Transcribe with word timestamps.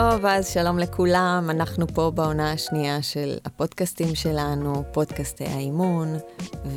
טוב, 0.00 0.26
אז 0.26 0.48
שלום 0.48 0.78
לכולם, 0.78 1.46
אנחנו 1.50 1.86
פה 1.86 2.10
בעונה 2.14 2.52
השנייה 2.52 3.02
של 3.02 3.38
הפודקאסטים 3.44 4.14
שלנו, 4.14 4.84
פודקאסטי 4.92 5.44
האימון, 5.44 6.16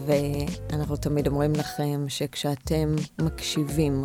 ואנחנו 0.05 0.95
תמיד 0.95 1.27
אומרים 1.27 1.53
לכם 1.53 2.05
שכשאתם 2.07 2.95
מקשיבים 3.21 4.03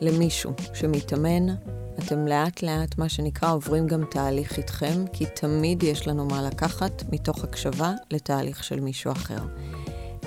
למישהו 0.00 0.52
שמתאמן, 0.74 1.54
אתם 1.98 2.26
לאט 2.26 2.62
לאט, 2.62 2.98
מה 2.98 3.08
שנקרא, 3.08 3.52
עוברים 3.52 3.86
גם 3.86 4.04
תהליך 4.10 4.58
איתכם, 4.58 5.04
כי 5.12 5.26
תמיד 5.26 5.82
יש 5.82 6.08
לנו 6.08 6.26
מה 6.26 6.42
לקחת 6.42 7.02
מתוך 7.12 7.44
הקשבה 7.44 7.92
לתהליך 8.10 8.64
של 8.64 8.80
מישהו 8.80 9.12
אחר. 9.12 9.40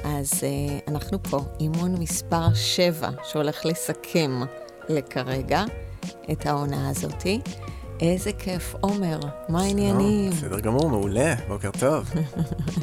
אז 0.03 0.33
uh, 0.33 0.91
אנחנו 0.91 1.23
פה, 1.23 1.39
אימון 1.59 1.95
מספר 1.99 2.53
7, 2.53 3.09
שהולך 3.23 3.65
לסכם 3.65 4.41
לכרגע 4.89 5.63
את 6.31 6.45
העונה 6.45 6.89
הזאתי. 6.89 7.41
איזה 8.01 8.31
כיף, 8.33 8.75
עומר, 8.79 9.19
מה 9.49 9.61
העניינים? 9.61 10.31
בסדר 10.31 10.59
גמור, 10.59 10.89
מעולה, 10.89 11.35
בוקר 11.47 11.69
טוב. 11.79 12.11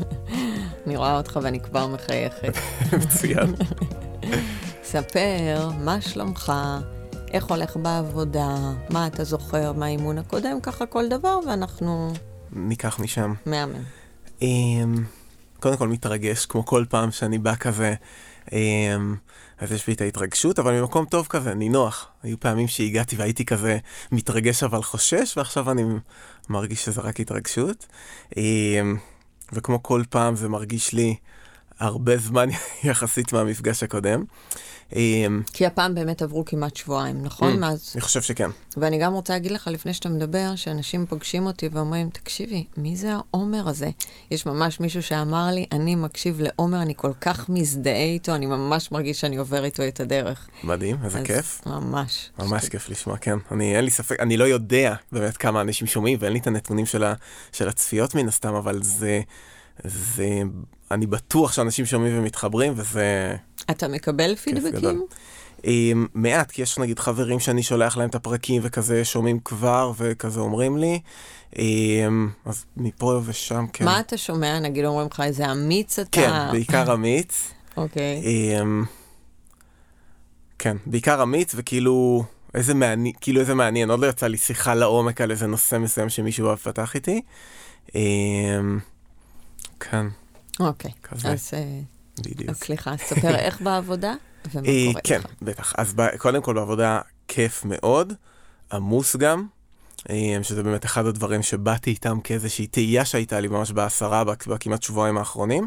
אני 0.87 0.97
רואה 0.97 1.17
אותך 1.17 1.39
ואני 1.43 1.61
כבר 1.61 1.87
מחייכת. 1.87 2.55
מצוין. 3.07 3.55
ספר, 4.93 5.71
מה 5.81 6.01
שלומך? 6.01 6.53
איך 7.31 7.45
הולך 7.45 7.77
בעבודה? 7.77 8.57
מה 8.91 9.07
אתה 9.07 9.25
זוכר 9.25 9.73
מהאימון 9.73 10.19
הקודם? 10.19 10.61
ככה 10.63 10.87
כל 10.87 11.09
דבר, 11.09 11.39
ואנחנו... 11.47 12.13
ניקח 12.53 13.01
משם. 13.01 13.35
מהמם. 13.47 13.83
אמ, 14.43 14.95
קודם 15.61 15.77
כל 15.77 15.89
מתרגש, 15.89 16.47
כמו 16.47 16.67
כל 16.67 16.85
פעם 16.89 17.11
שאני 17.11 17.39
בא 17.39 17.55
כזה, 17.55 17.95
אמ, 18.53 19.17
אז 19.59 19.73
יש 19.73 19.87
לי 19.87 19.95
את 19.95 20.01
ההתרגשות, 20.01 20.59
אבל 20.59 20.81
ממקום 20.81 21.05
טוב 21.05 21.27
כזה, 21.27 21.55
נינוח. 21.55 22.09
היו 22.23 22.41
פעמים 22.41 22.69
שהגעתי 22.69 23.17
והייתי 23.17 23.45
כזה 23.45 23.79
מתרגש 24.13 24.63
אבל 24.63 24.83
חושש, 24.83 25.37
ועכשיו 25.37 25.71
אני 25.71 25.83
מרגיש 26.49 26.85
שזה 26.85 27.01
רק 27.01 27.21
התרגשות. 27.21 27.87
אמ, 28.37 28.97
וכמו 29.53 29.83
כל 29.83 30.03
פעם 30.11 30.37
זה 30.37 30.49
מרגיש 30.49 30.93
לי 30.93 31.17
הרבה 31.79 32.17
זמן 32.17 32.49
יחסית 32.85 33.33
מהמפגש 33.33 33.83
הקודם. 33.83 34.25
אמ, 34.93 35.43
כי 35.53 35.67
הפעם 35.67 35.95
באמת 35.95 36.23
עברו 36.23 36.45
כמעט 36.45 36.77
שבועיים, 36.77 37.23
נכון? 37.23 37.61
מאז... 37.61 37.93
אני 37.95 38.01
חושב 38.01 38.23
שכן. 38.23 38.51
ואני 38.77 38.99
גם 38.99 39.13
רוצה 39.13 39.33
להגיד 39.33 39.51
לך, 39.51 39.69
לפני 39.73 39.95
שאתה 39.95 40.09
מדבר, 40.09 40.53
שאנשים 40.57 41.07
פוגשים 41.07 41.47
אותי 41.47 41.69
ואומרים, 41.73 42.11
תקשיבי, 42.11 42.65
מי 42.77 42.97
זה 42.97 43.13
העומר 43.13 43.69
הזה? 43.69 43.91
יש 44.31 44.47
ממש 44.47 44.81
מישהו 44.81 45.03
שאמר 45.03 45.47
לי, 45.53 45.67
אני 45.73 45.95
מקשיב 45.95 46.41
לעומר, 46.41 46.83
אני 46.83 46.95
כל 46.97 47.13
כך 47.21 47.49
מזדהה 47.49 48.05
איתו, 48.05 48.35
אני 48.35 48.47
ממש 48.47 48.93
מרגיש 48.93 49.21
שאני 49.21 49.37
עובר 49.37 49.65
איתו 49.65 49.89
את 49.89 50.01
הדרך. 50.01 50.49
מדהים, 50.65 50.97
איזה 51.05 51.19
אז 51.19 51.25
כיף. 51.25 51.61
ממש. 51.67 52.31
ממש 52.39 52.69
כיף 52.69 52.89
לשמוע, 52.89 53.17
כן. 53.17 53.39
אני, 53.51 53.77
אין 53.77 53.85
לי 53.85 53.91
ספק, 53.91 54.21
אני 54.21 54.37
לא 54.37 54.45
יודע 54.45 54.95
באמת 55.13 55.37
כמה 55.37 55.61
אנשים 55.61 55.87
שומעים, 55.87 56.19
ואין 56.21 56.33
לי 56.33 56.39
את 56.39 56.47
הנתונים 56.47 56.87
של, 56.87 57.05
ה, 57.05 57.15
של 57.53 57.69
הצפיות 57.69 58.15
מן 58.15 58.29
הסתם, 58.29 58.55
אבל 58.55 58.83
זה, 58.83 59.21
זה, 59.85 60.43
אני 60.91 61.07
בטוח 61.07 61.53
שאנשים 61.53 61.87
שומעים 61.87 62.19
ומתחברים, 62.19 62.73
וזה 62.77 63.37
אתה 63.71 63.89
מקבל. 63.89 64.37
פידבקים? 64.37 65.07
Um, 65.61 65.67
מעט, 66.15 66.51
כי 66.51 66.63
יש 66.63 66.79
נגיד 66.79 66.99
חברים 66.99 67.41
שאני 67.41 67.63
שולח 67.63 67.97
להם 67.97 68.09
את 68.09 68.15
הפרקים 68.15 68.63
וכזה 68.65 69.05
שומעים 69.05 69.39
כבר 69.45 69.93
וכזה 69.97 70.41
אומרים 70.41 70.79
לי. 70.79 71.01
Um, 71.53 71.59
אז 72.45 72.65
מפה 72.77 73.21
ושם 73.25 73.67
כן. 73.73 73.85
מה 73.85 74.01
אתה 74.01 74.17
שומע? 74.17 74.61
נגיד 74.61 74.85
אומרים 74.85 75.09
לך 75.11 75.21
איזה 75.21 75.53
אמיץ 75.53 75.99
אתה? 75.99 76.21
כן, 76.21 76.53
בעיקר 76.53 76.95
אמיץ. 76.95 77.51
אוקיי. 77.77 78.23
Um, 78.61 78.87
כן, 80.59 80.77
בעיקר 80.87 81.23
אמיץ 81.23 81.53
וכאילו 81.57 82.25
איזה 82.55 82.75
מעניין, 82.75 83.15
כאילו 83.21 83.41
איזה 83.41 83.55
מעניין, 83.55 83.91
עוד 83.91 84.01
לא 84.01 84.07
יצא 84.07 84.27
לי 84.27 84.37
שיחה 84.39 84.75
לעומק 84.75 85.21
על 85.21 85.31
איזה 85.31 85.47
נושא 85.47 85.79
מסוים 85.79 86.09
שמישהו 86.09 86.57
פתח 86.57 86.95
איתי. 86.95 87.23
כן, 89.81 90.07
אוקיי. 90.61 90.91
כזה. 91.03 91.29
אז 91.29 91.51
אה, 91.55 91.81
בדיוק. 92.19 92.53
סליחה, 92.53 92.97
ספר 92.97 93.35
איך 93.37 93.61
בעבודה 93.61 94.15
ומה 94.55 94.69
אה, 94.69 94.85
קורה 94.89 95.01
כן, 95.05 95.21
לך. 95.25 95.31
בטח. 95.43 95.73
אז 95.79 95.93
ב- 95.97 96.17
קודם 96.17 96.43
כל 96.43 96.55
בעבודה 96.55 97.01
כיף 97.29 97.65
מאוד, 97.65 98.13
עמוס 98.73 99.17
גם, 99.17 99.47
אה, 100.11 100.37
שזה 100.43 100.63
באמת 100.63 100.85
אחד 100.85 101.07
הדברים 101.07 101.43
שבאתי 101.43 101.91
איתם 101.91 102.19
כאיזושהי 102.25 102.67
תהייה 102.67 103.05
שהייתה 103.05 103.41
לי 103.41 103.49
ממש 103.49 103.71
בעשרה, 103.73 104.25
בכ- 104.25 104.47
בכמעט 104.47 104.83
שבועיים 104.83 105.19
האחרונים. 105.19 105.67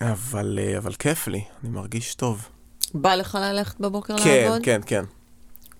אבל, 0.00 0.58
אבל 0.78 0.92
כיף 0.94 1.28
לי, 1.28 1.44
אני 1.62 1.70
מרגיש 1.70 2.14
טוב. 2.14 2.48
בא 2.94 3.14
לך 3.14 3.38
ללכת 3.40 3.80
בבוקר 3.80 4.18
כן, 4.18 4.42
לעבוד? 4.44 4.62
כן, 4.64 4.80
כן, 4.86 5.04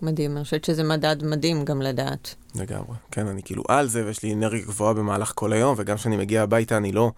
מדהים, 0.05 0.37
אני 0.37 0.45
חושבת 0.45 0.65
שזה 0.65 0.83
מדד 0.85 1.25
מדהים 1.25 1.65
גם 1.65 1.83
לדעת. 1.83 2.35
לגמרי. 2.55 2.97
כן, 3.11 3.27
אני 3.27 3.43
כאילו 3.43 3.63
על 3.69 3.89
זה, 3.89 4.07
ויש 4.07 4.23
לי 4.23 4.35
אנרגיה 4.35 4.65
גבוהה 4.65 4.95
במהלך 4.95 5.33
כל 5.35 5.53
היום, 5.53 5.75
וגם 5.79 5.97
כשאני 5.97 6.17
מגיע 6.17 6.43
הביתה 6.43 6.77
אני 6.77 6.93
לא, 6.93 7.13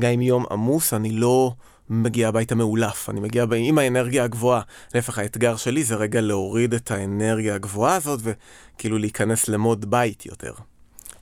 גם 0.00 0.10
אם 0.10 0.20
יום 0.20 0.44
עמוס, 0.50 0.94
אני 0.94 1.12
לא 1.12 1.52
מגיע 1.90 2.28
הביתה 2.28 2.54
מאולף. 2.54 3.10
אני 3.10 3.20
מגיע 3.20 3.46
ב- 3.46 3.54
עם 3.56 3.78
האנרגיה 3.78 4.24
הגבוהה. 4.24 4.60
להפך, 4.94 5.18
האתגר 5.18 5.56
שלי 5.56 5.84
זה 5.84 5.94
רגע 5.94 6.20
להוריד 6.20 6.74
את 6.74 6.90
האנרגיה 6.90 7.54
הגבוהה 7.54 7.96
הזאת, 7.96 8.20
וכאילו 8.22 8.98
להיכנס 8.98 9.48
למוד 9.48 9.90
בית 9.90 10.26
יותר. 10.26 10.52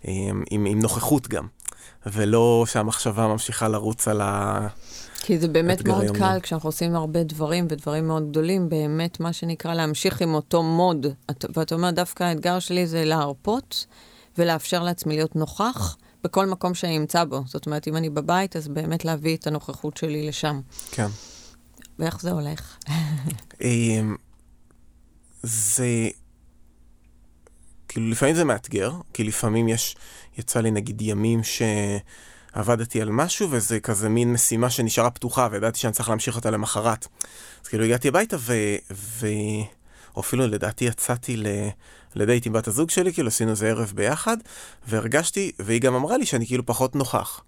עם, 0.04 0.42
עם, 0.50 0.64
עם 0.64 0.78
נוכחות 0.78 1.28
גם. 1.28 1.46
ולא 2.06 2.64
שהמחשבה 2.68 3.26
ממשיכה 3.26 3.68
לרוץ 3.68 4.08
על 4.08 4.20
ה... 4.20 4.66
כי 5.20 5.38
זה 5.38 5.48
באמת 5.48 5.88
מאוד 5.88 6.02
היום-יום. 6.02 6.26
קל 6.26 6.40
כשאנחנו 6.42 6.68
עושים 6.68 6.94
הרבה 6.94 7.22
דברים 7.22 7.66
ודברים 7.70 8.06
מאוד 8.06 8.30
גדולים, 8.30 8.68
באמת 8.68 9.20
מה 9.20 9.32
שנקרא 9.32 9.74
להמשיך 9.74 10.20
עם 10.20 10.34
אותו 10.34 10.62
מוד. 10.62 11.06
את- 11.30 11.44
ואתה 11.54 11.74
אומר, 11.74 11.90
דווקא 11.90 12.24
האתגר 12.24 12.58
שלי 12.58 12.86
זה 12.86 13.04
להרפות 13.04 13.86
ולאפשר 14.38 14.82
לעצמי 14.82 15.14
להיות 15.16 15.36
נוכח 15.36 15.96
בכל 16.24 16.46
מקום 16.46 16.74
שאני 16.74 16.96
אמצא 16.96 17.24
בו. 17.24 17.40
זאת 17.46 17.66
אומרת, 17.66 17.88
אם 17.88 17.96
אני 17.96 18.10
בבית, 18.10 18.56
אז 18.56 18.68
באמת 18.68 19.04
להביא 19.04 19.36
את 19.36 19.46
הנוכחות 19.46 19.96
שלי 19.96 20.28
לשם. 20.28 20.60
כן. 20.90 21.06
ואיך 21.98 22.20
זה 22.20 22.30
הולך? 22.30 22.76
אמ, 23.60 24.16
זה... 25.42 25.86
כאילו 27.88 28.08
לפעמים 28.10 28.34
זה 28.34 28.44
מאתגר, 28.44 28.92
כי 29.12 29.24
לפעמים 29.24 29.68
יש, 29.68 29.96
יצא 30.38 30.60
לי 30.60 30.70
נגיד 30.70 31.00
ימים 31.00 31.40
שעבדתי 32.54 33.02
על 33.02 33.10
משהו 33.10 33.48
וזה 33.50 33.80
כזה 33.80 34.08
מין 34.08 34.32
משימה 34.32 34.70
שנשארה 34.70 35.10
פתוחה 35.10 35.48
וידעתי 35.50 35.78
שאני 35.78 35.92
צריך 35.92 36.08
להמשיך 36.08 36.36
אותה 36.36 36.50
למחרת. 36.50 37.06
אז 37.62 37.68
כאילו 37.68 37.84
הגעתי 37.84 38.08
הביתה 38.08 38.36
ו... 38.40 38.54
ו... 38.90 39.26
או 40.16 40.20
אפילו 40.20 40.46
לדעתי 40.46 40.84
יצאתי 40.84 41.36
ל... 41.36 41.46
לדייט 42.14 42.46
עם 42.46 42.52
בת 42.52 42.68
הזוג 42.68 42.90
שלי, 42.90 43.12
כאילו 43.12 43.28
עשינו 43.28 43.50
איזה 43.50 43.68
ערב 43.68 43.92
ביחד, 43.94 44.36
והרגשתי, 44.88 45.52
והיא 45.58 45.80
גם 45.80 45.94
אמרה 45.94 46.16
לי 46.16 46.26
שאני 46.26 46.46
כאילו 46.46 46.66
פחות 46.66 46.96
נוכח. 46.96 47.40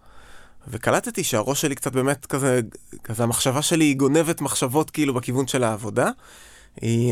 וקלטתי 0.69 1.25
שהראש 1.25 1.61
שלי 1.61 1.75
קצת 1.75 1.93
באמת 1.93 2.27
כזה, 2.27 2.61
כזה 3.05 3.23
המחשבה 3.23 3.63
שלי 3.63 3.85
היא 3.85 3.97
גונבת 3.97 4.41
מחשבות 4.41 4.91
כאילו 4.91 5.15
בכיוון 5.15 5.47
של 5.47 5.65
העבודה. 5.65 6.11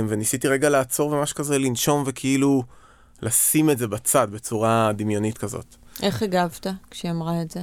וניסיתי 0.09 0.49
רגע 0.49 0.69
לעצור 0.69 1.12
וממש 1.12 1.33
כזה 1.33 1.59
לנשום 1.59 2.03
וכאילו 2.06 2.62
לשים 3.23 3.71
את 3.71 3.79
זה 3.79 3.87
בצד 3.87 4.29
בצורה 4.31 4.91
דמיונית 4.97 5.39
כזאת. 5.39 5.77
איך 6.03 6.23
הגבת 6.23 6.67
כשהיא 6.91 7.11
אמרה 7.11 7.43
את 7.43 7.51
זה? 7.51 7.61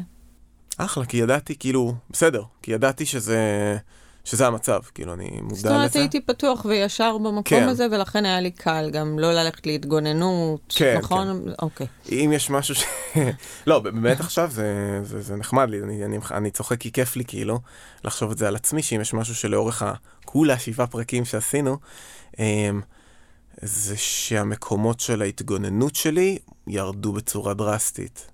אחלה, 0.77 1.05
כי 1.05 1.17
ידעתי 1.17 1.55
כאילו, 1.59 1.93
בסדר, 2.09 2.43
כי 2.61 2.71
ידעתי 2.71 3.05
שזה, 3.05 3.77
שזה 4.23 4.47
המצב, 4.47 4.79
כאילו 4.93 5.13
אני 5.13 5.29
מודע 5.41 5.53
לזה. 5.53 5.61
זאת 5.61 5.71
אומרת, 5.71 5.95
הייתי 5.95 6.21
פתוח 6.21 6.65
וישר 6.65 7.17
במקום 7.17 7.43
כן. 7.43 7.69
הזה, 7.69 7.87
ולכן 7.91 8.25
היה 8.25 8.39
לי 8.39 8.51
קל 8.51 8.89
גם 8.93 9.19
לא 9.19 9.33
ללכת 9.33 9.65
להתגוננות, 9.65 10.73
כן, 10.75 10.97
נכון? 10.97 11.53
אוקיי. 11.61 11.87
אם 12.09 12.31
יש 12.35 12.49
משהו 12.49 12.75
ש... 12.75 12.83
לא, 13.67 13.79
באמת 13.79 14.19
עכשיו 14.19 14.51
זה, 14.51 14.99
זה, 15.03 15.21
זה 15.21 15.35
נחמד 15.35 15.69
לי, 15.69 15.81
אני, 15.83 16.05
אני, 16.05 16.17
אני 16.31 16.51
צוחק 16.51 16.79
כי 16.79 16.91
כיף 16.91 17.15
לי 17.15 17.25
כאילו 17.25 17.59
לחשוב 18.03 18.31
את 18.31 18.37
זה 18.37 18.47
על 18.47 18.55
עצמי, 18.55 18.83
שאם 18.83 19.01
יש 19.01 19.13
משהו 19.13 19.35
שלאורך 19.35 19.83
הכולה 19.83 20.59
שבעה 20.59 20.87
פרקים 20.87 21.25
שעשינו, 21.25 21.77
אמ, 22.39 22.81
זה 23.61 23.97
שהמקומות 23.97 24.99
של 24.99 25.21
ההתגוננות 25.21 25.95
שלי 25.95 26.37
ירדו 26.67 27.13
בצורה 27.13 27.53
דרסטית. 27.53 28.31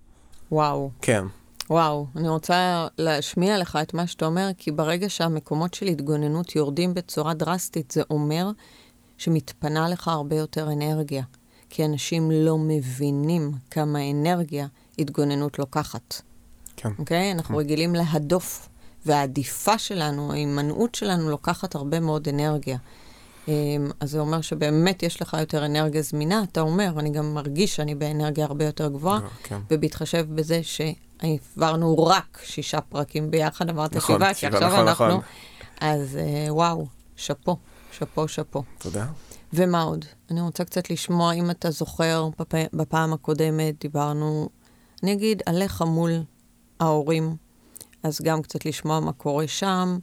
וואו. 0.51 0.91
כן, 1.01 1.23
וואו, 1.69 2.07
אני 2.15 2.29
רוצה 2.29 2.87
להשמיע 2.97 3.57
לך 3.57 3.79
את 3.81 3.93
מה 3.93 4.07
שאתה 4.07 4.25
אומר, 4.25 4.49
כי 4.57 4.71
ברגע 4.71 5.09
שהמקומות 5.09 5.73
של 5.73 5.85
התגוננות 5.85 6.55
יורדים 6.55 6.93
בצורה 6.93 7.33
דרסטית, 7.33 7.91
זה 7.91 8.01
אומר 8.09 8.51
שמתפנה 9.17 9.89
לך 9.89 10.07
הרבה 10.07 10.35
יותר 10.35 10.71
אנרגיה. 10.71 11.23
כי 11.71 11.85
אנשים 11.85 12.31
לא 12.31 12.57
מבינים 12.57 13.51
כמה 13.69 13.99
אנרגיה 14.11 14.67
התגוננות 14.99 15.59
לוקחת. 15.59 16.21
כן. 16.75 16.89
אוקיי? 16.99 17.31
אנחנו 17.31 17.57
רגילים 17.57 17.95
להדוף, 17.95 18.69
והעדיפה 19.05 19.77
שלנו, 19.77 20.31
ההימנעות 20.31 20.95
שלנו, 20.95 21.29
לוקחת 21.29 21.75
הרבה 21.75 21.99
מאוד 21.99 22.27
אנרגיה. 22.27 22.77
אמ, 23.51 23.91
אז 23.99 24.11
זה 24.11 24.19
אומר 24.19 24.41
שבאמת 24.41 25.03
יש 25.03 25.21
לך 25.21 25.37
יותר 25.39 25.65
אנרגיה 25.65 26.01
זמינה, 26.01 26.43
אתה 26.51 26.61
אומר, 26.61 26.93
אני 26.99 27.09
גם 27.09 27.33
מרגיש 27.33 27.75
שאני 27.75 27.95
באנרגיה 27.95 28.45
הרבה 28.45 28.65
יותר 28.65 28.87
גבוהה, 28.89 29.19
כן. 29.43 29.59
ובהתחשב 29.71 30.25
בזה 30.35 30.61
שהעברנו 30.63 32.05
רק 32.05 32.39
שישה 32.43 32.81
פרקים 32.81 33.31
ביחד, 33.31 33.69
אמרת 33.69 33.95
נכון, 33.95 34.15
שבעה, 34.15 34.33
כי 34.33 34.47
עכשיו 34.47 34.67
נכון, 34.67 34.87
אנחנו... 34.87 35.07
נכון. 35.07 35.21
אז 35.81 36.17
אה, 36.17 36.53
וואו, 36.53 36.87
שאפו, 37.15 37.57
שאפו, 37.91 38.27
שאפו. 38.27 38.63
תודה. 38.77 39.05
ומה 39.53 39.81
עוד? 39.81 40.05
אני 40.31 40.41
רוצה 40.41 40.63
קצת 40.63 40.89
לשמוע, 40.89 41.33
אם 41.33 41.49
אתה 41.49 41.71
זוכר, 41.71 42.29
בפ... 42.39 42.53
בפעם 42.73 43.13
הקודמת 43.13 43.79
דיברנו, 43.79 44.49
אני 45.03 45.13
אגיד, 45.13 45.41
עליך 45.45 45.81
מול 45.81 46.23
ההורים, 46.79 47.35
אז 48.03 48.21
גם 48.21 48.41
קצת 48.41 48.65
לשמוע 48.65 48.99
מה 48.99 49.13
קורה 49.13 49.47
שם, 49.47 49.97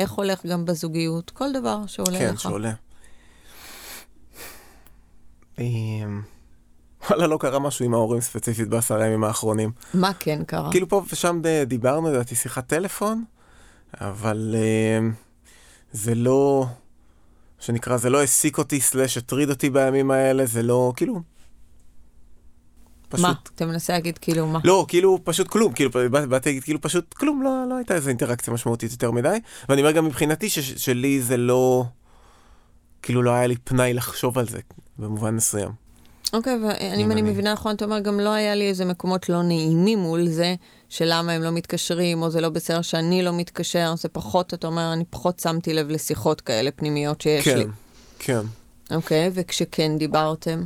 איך 0.00 0.10
הולך 0.12 0.46
גם 0.46 0.64
בזוגיות, 0.64 1.30
כל 1.30 1.52
דבר 1.52 1.86
שעולה 1.86 2.18
כן, 2.18 2.32
לך. 2.34 2.40
שעולה. 2.40 2.72
אמ, 5.58 6.22
וואלה, 7.10 7.26
לא 7.26 7.36
קרה 7.40 7.58
משהו 7.58 7.84
עם 7.84 7.94
ההורים 7.94 8.20
ספציפית 8.20 8.68
בעשרה 8.68 9.06
ימים 9.06 9.24
האחרונים. 9.24 9.70
מה 9.94 10.12
כן 10.20 10.44
קרה? 10.46 10.70
כאילו 10.70 10.88
פה 10.88 11.02
ושם 11.12 11.40
ד- 11.42 11.62
דיברנו, 11.68 12.10
לדעתי 12.12 12.34
שיחת 12.34 12.66
טלפון, 12.66 13.24
אבל 14.00 14.54
אמ, 14.98 15.12
זה 15.92 16.14
לא, 16.14 16.66
שנקרא, 17.58 17.96
זה 17.96 18.10
לא 18.10 18.20
העסיק 18.20 18.58
אותי, 18.58 18.80
סלאש 18.80 19.16
הטריד 19.16 19.50
אותי 19.50 19.70
בימים 19.70 20.10
האלה, 20.10 20.46
זה 20.46 20.62
לא, 20.62 20.92
כאילו... 20.96 21.20
מה? 23.22 23.32
אתה 23.54 23.66
מנסה 23.66 23.92
להגיד 23.92 24.18
כאילו 24.18 24.46
מה? 24.46 24.58
לא, 24.64 24.84
כאילו 24.88 25.18
פשוט 25.24 25.48
כלום, 25.48 25.72
כאילו 25.72 25.90
בא- 26.10 26.26
באתי 26.26 26.48
להגיד 26.48 26.64
כאילו 26.64 26.80
פשוט 26.80 27.14
כלום, 27.14 27.42
לא, 27.42 27.64
לא 27.68 27.76
הייתה 27.76 27.94
איזו 27.94 28.08
אינטראקציה 28.08 28.52
משמעותית 28.54 28.90
יותר 28.92 29.10
מדי, 29.10 29.38
ואני 29.68 29.80
אומר 29.82 29.92
גם 29.92 30.04
מבחינתי 30.06 30.48
ש- 30.50 30.58
שלי 30.84 31.22
זה 31.22 31.36
לא, 31.36 31.84
כאילו 33.02 33.22
לא 33.22 33.30
היה 33.30 33.46
לי 33.46 33.56
פנאי 33.64 33.92
לחשוב 33.94 34.38
על 34.38 34.48
זה, 34.48 34.58
במובן 34.98 35.34
מסוים. 35.36 35.70
אוקיי, 36.32 36.54
ואם 36.64 37.00
אם 37.00 37.10
אני 37.12 37.22
מבינה 37.22 37.52
נכון, 37.52 37.74
אתה 37.74 37.84
אומר, 37.84 38.00
גם 38.00 38.20
לא 38.20 38.32
היה 38.32 38.54
לי 38.54 38.68
איזה 38.68 38.84
מקומות 38.84 39.28
לא 39.28 39.42
נעימים 39.42 39.98
מול 39.98 40.28
זה, 40.28 40.54
שלמה 40.88 41.32
הם 41.32 41.42
לא 41.42 41.50
מתקשרים, 41.52 42.22
או 42.22 42.30
זה 42.30 42.40
לא 42.40 42.48
בסדר 42.48 42.82
שאני 42.82 43.22
לא 43.22 43.32
מתקשר, 43.32 43.94
זה 43.96 44.08
פחות, 44.08 44.54
אתה 44.54 44.66
אומר, 44.66 44.92
אני 44.92 45.04
פחות 45.10 45.40
שמתי 45.40 45.74
לב 45.74 45.88
לשיחות 45.88 46.40
כאלה 46.40 46.70
פנימיות 46.70 47.20
שיש 47.20 47.46
לי. 47.48 47.64
כן, 47.64 47.70
כן. 48.18 48.40
אוקיי, 48.96 49.30
וכשכן 49.34 49.98
דיברתם? 49.98 50.62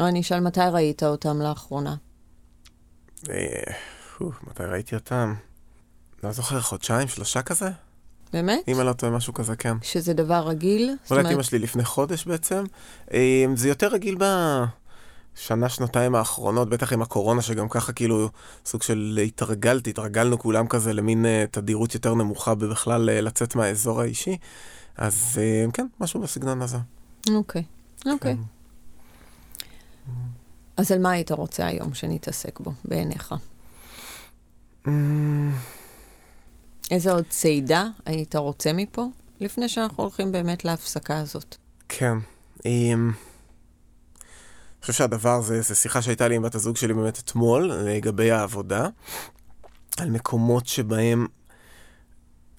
או 0.00 0.06
אני 0.08 0.20
אשאל 0.20 0.40
מתי 0.40 0.60
ראית 0.72 1.02
אותם 1.02 1.40
לאחרונה. 1.40 1.94
אה, 3.30 3.72
מתי 4.20 4.62
ראיתי 4.62 4.94
אותם? 4.94 5.34
לא 6.24 6.32
זוכר, 6.32 6.60
חודשיים, 6.60 7.08
שלושה 7.08 7.42
כזה? 7.42 7.70
באמת? 8.32 8.68
אם 8.68 8.78
אני 8.78 8.86
לא 8.86 8.92
טועה, 8.92 9.12
משהו 9.12 9.34
כזה, 9.34 9.56
כן. 9.56 9.76
שזה 9.82 10.14
דבר 10.14 10.48
רגיל? 10.48 10.90
זאת 11.02 11.10
אולי 11.10 11.20
את 11.20 11.24
אומרת, 11.24 11.36
אמא 11.36 11.42
שלי 11.42 11.58
לפני 11.58 11.84
חודש 11.84 12.24
בעצם. 12.24 12.64
אה, 13.12 13.44
זה 13.54 13.68
יותר 13.68 13.88
רגיל 13.88 14.16
בשנה, 15.36 15.68
שנתיים 15.68 16.14
האחרונות, 16.14 16.68
בטח 16.68 16.92
עם 16.92 17.02
הקורונה, 17.02 17.42
שגם 17.42 17.68
ככה 17.68 17.92
כאילו 17.92 18.28
סוג 18.66 18.82
של 18.82 19.20
התרגלתי, 19.26 19.90
התרגלנו 19.90 20.38
כולם 20.38 20.66
כזה 20.66 20.92
למין 20.92 21.26
אה, 21.26 21.44
תדירות 21.50 21.94
יותר 21.94 22.14
נמוכה 22.14 22.54
בכלל 22.54 23.02
לצאת 23.02 23.54
מהאזור 23.54 24.00
האישי. 24.00 24.36
אז 24.96 25.40
כן, 25.72 25.86
משהו 26.00 26.20
בסגנון 26.20 26.62
הזה. 26.62 26.78
אוקיי, 27.30 27.64
אוקיי. 28.06 28.36
אז 30.82 30.92
על 30.92 30.98
מה 30.98 31.10
היית 31.10 31.32
רוצה 31.32 31.66
היום 31.66 31.94
שנתעסק 31.94 32.60
בו, 32.60 32.72
בעיניך? 32.84 33.34
אמ, 34.88 35.52
איזה 36.90 37.12
עוד 37.12 37.24
צעידה 37.28 37.86
היית 38.06 38.36
רוצה 38.36 38.72
מפה, 38.72 39.06
לפני 39.40 39.68
שאנחנו 39.68 40.02
הולכים 40.02 40.32
באמת 40.32 40.64
להפסקה 40.64 41.18
הזאת? 41.18 41.56
כן. 41.88 42.14
אמ, 42.64 43.10
אני 43.10 44.80
חושב 44.80 44.92
שהדבר 44.92 45.40
זה, 45.40 45.60
זה 45.60 45.74
שיחה 45.74 46.02
שהייתה 46.02 46.28
לי 46.28 46.36
עם 46.36 46.42
בת 46.42 46.54
הזוג 46.54 46.76
שלי 46.76 46.94
באמת 46.94 47.18
אתמול, 47.18 47.72
לגבי 47.72 48.30
העבודה, 48.30 48.88
על 49.96 50.10
מקומות 50.10 50.66
שבהם 50.66 51.26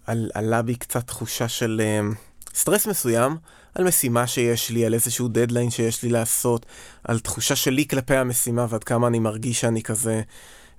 על, 0.05 0.31
עלה 0.33 0.61
בי 0.61 0.75
קצת 0.75 1.07
תחושה 1.07 1.47
של 1.47 1.81
אמ, 1.83 2.13
סטרס 2.53 2.87
מסוים, 2.87 3.37
על 3.75 3.83
משימה 3.83 4.27
שיש 4.27 4.69
לי, 4.69 4.85
על 4.85 4.93
איזשהו 4.93 5.27
דדליין 5.27 5.69
שיש 5.69 6.03
לי 6.03 6.09
לעשות, 6.09 6.65
על 7.03 7.19
תחושה 7.19 7.55
שלי 7.55 7.87
כלפי 7.87 8.15
המשימה 8.15 8.65
ועד 8.69 8.83
כמה 8.83 9.07
אני 9.07 9.19
מרגיש 9.19 9.61
שאני 9.61 9.83
כזה 9.83 10.21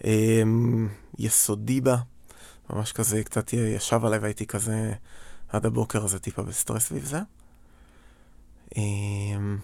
אמ, 0.04 0.88
יסודי 1.18 1.80
בה. 1.80 1.96
ממש 2.70 2.92
כזה 2.92 3.22
קצת 3.22 3.52
ישב 3.52 4.04
עליי 4.04 4.18
והייתי 4.18 4.46
כזה 4.46 4.92
עד 5.48 5.66
הבוקר 5.66 6.04
הזה 6.04 6.18
טיפה 6.18 6.42
בסטרס 6.42 6.86
סביב 6.86 7.04
זה. 7.04 7.20
אמ, 8.76 9.58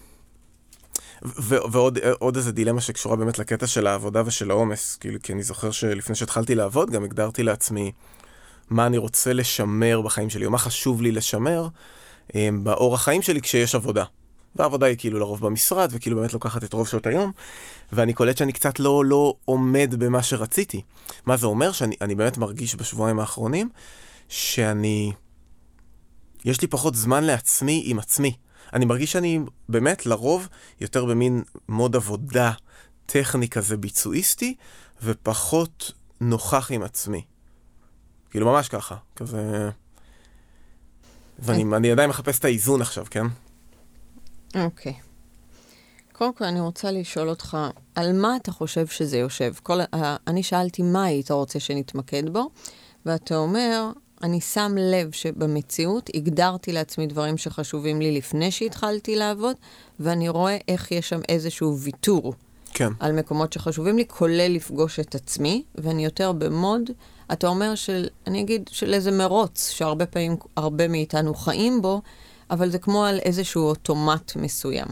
ו- 1.24 1.72
ועוד 1.72 1.98
עוד 2.18 2.36
איזה 2.36 2.52
דילמה 2.52 2.80
שקשורה 2.80 3.16
באמת 3.16 3.38
לקטע 3.38 3.66
של 3.66 3.86
העבודה 3.86 4.22
ושל 4.26 4.50
העומס, 4.50 4.96
כאילו, 4.96 5.18
כי 5.22 5.32
אני 5.32 5.42
זוכר 5.42 5.70
שלפני 5.70 6.14
שהתחלתי 6.14 6.54
לעבוד 6.54 6.90
גם 6.90 7.04
הגדרתי 7.04 7.42
לעצמי 7.42 7.92
מה 8.70 8.86
אני 8.86 8.98
רוצה 8.98 9.32
לשמר 9.32 10.00
בחיים 10.00 10.30
שלי, 10.30 10.46
או 10.46 10.50
מה 10.50 10.58
חשוב 10.58 11.02
לי 11.02 11.12
לשמר 11.12 11.68
באורח 12.62 13.02
חיים 13.02 13.22
שלי 13.22 13.40
כשיש 13.40 13.74
עבודה. 13.74 14.04
והעבודה 14.56 14.86
היא 14.86 14.96
כאילו 14.98 15.18
לרוב 15.18 15.40
במשרד, 15.40 15.88
וכאילו 15.92 16.16
באמת 16.16 16.32
לוקחת 16.32 16.64
את 16.64 16.72
רוב 16.72 16.88
שעות 16.88 17.06
היום, 17.06 17.32
ואני 17.92 18.12
קולט 18.12 18.36
שאני 18.36 18.52
קצת 18.52 18.80
לא, 18.80 19.04
לא 19.04 19.34
עומד 19.44 19.94
במה 19.98 20.22
שרציתי. 20.22 20.82
מה 21.26 21.36
זה 21.36 21.46
אומר? 21.46 21.72
שאני 21.72 21.96
אני 22.00 22.14
באמת 22.14 22.38
מרגיש 22.38 22.76
בשבועיים 22.76 23.20
האחרונים 23.20 23.68
שאני... 24.28 25.12
יש 26.44 26.60
לי 26.60 26.68
פחות 26.68 26.94
זמן 26.94 27.24
לעצמי 27.24 27.82
עם 27.86 27.98
עצמי. 27.98 28.36
אני 28.72 28.84
מרגיש 28.84 29.12
שאני 29.12 29.40
באמת 29.68 30.06
לרוב 30.06 30.48
יותר 30.80 31.04
במין 31.04 31.42
מוד 31.68 31.96
עבודה 31.96 32.52
טכני 33.06 33.48
כזה 33.48 33.76
ביצועיסטי, 33.76 34.54
ופחות 35.02 35.92
נוכח 36.20 36.70
עם 36.70 36.82
עצמי. 36.82 37.22
כאילו 38.30 38.46
ממש 38.46 38.68
ככה, 38.68 38.96
כזה... 39.16 39.70
ואני 41.42 41.76
אני 41.76 41.90
עדיין 41.90 42.10
מחפש 42.10 42.38
את 42.38 42.44
האיזון 42.44 42.82
עכשיו, 42.82 43.06
כן? 43.10 43.26
אוקיי. 44.54 44.94
קודם 46.12 46.34
כל, 46.34 46.44
אני 46.44 46.60
רוצה 46.60 46.90
לשאול 46.90 47.28
אותך, 47.28 47.56
על 47.94 48.12
מה 48.20 48.36
אתה 48.36 48.52
חושב 48.52 48.86
שזה 48.86 49.18
יושב? 49.18 49.52
כל, 49.62 49.80
uh, 49.80 49.96
אני 50.26 50.42
שאלתי 50.42 50.82
מה 50.82 51.04
היית 51.04 51.30
רוצה 51.30 51.60
שנתמקד 51.60 52.28
בו, 52.28 52.50
ואתה 53.06 53.36
אומר, 53.36 53.90
אני 54.22 54.40
שם 54.40 54.74
לב 54.78 55.12
שבמציאות 55.12 56.10
הגדרתי 56.14 56.72
לעצמי 56.72 57.06
דברים 57.06 57.36
שחשובים 57.36 58.00
לי 58.00 58.16
לפני 58.16 58.50
שהתחלתי 58.50 59.16
לעבוד, 59.16 59.56
ואני 60.00 60.28
רואה 60.28 60.58
איך 60.68 60.92
יש 60.92 61.08
שם 61.08 61.20
איזשהו 61.28 61.78
ויתור 61.78 62.34
כן. 62.72 62.92
על 63.00 63.12
מקומות 63.12 63.52
שחשובים 63.52 63.96
לי, 63.96 64.04
כולל 64.08 64.52
לפגוש 64.52 65.00
את 65.00 65.14
עצמי, 65.14 65.64
ואני 65.74 66.04
יותר 66.04 66.32
במוד, 66.32 66.90
אתה 67.32 67.48
אומר 67.48 67.74
של, 67.74 68.08
אני 68.26 68.40
אגיד, 68.40 68.70
של 68.72 68.94
איזה 68.94 69.10
מרוץ, 69.10 69.70
שהרבה 69.70 70.06
פעמים, 70.06 70.36
הרבה 70.56 70.88
מאיתנו 70.88 71.34
חיים 71.34 71.82
בו, 71.82 72.02
אבל 72.50 72.70
זה 72.70 72.78
כמו 72.78 73.04
על 73.04 73.18
איזשהו 73.18 73.62
אוטומט 73.62 74.36
מסוים. 74.36 74.86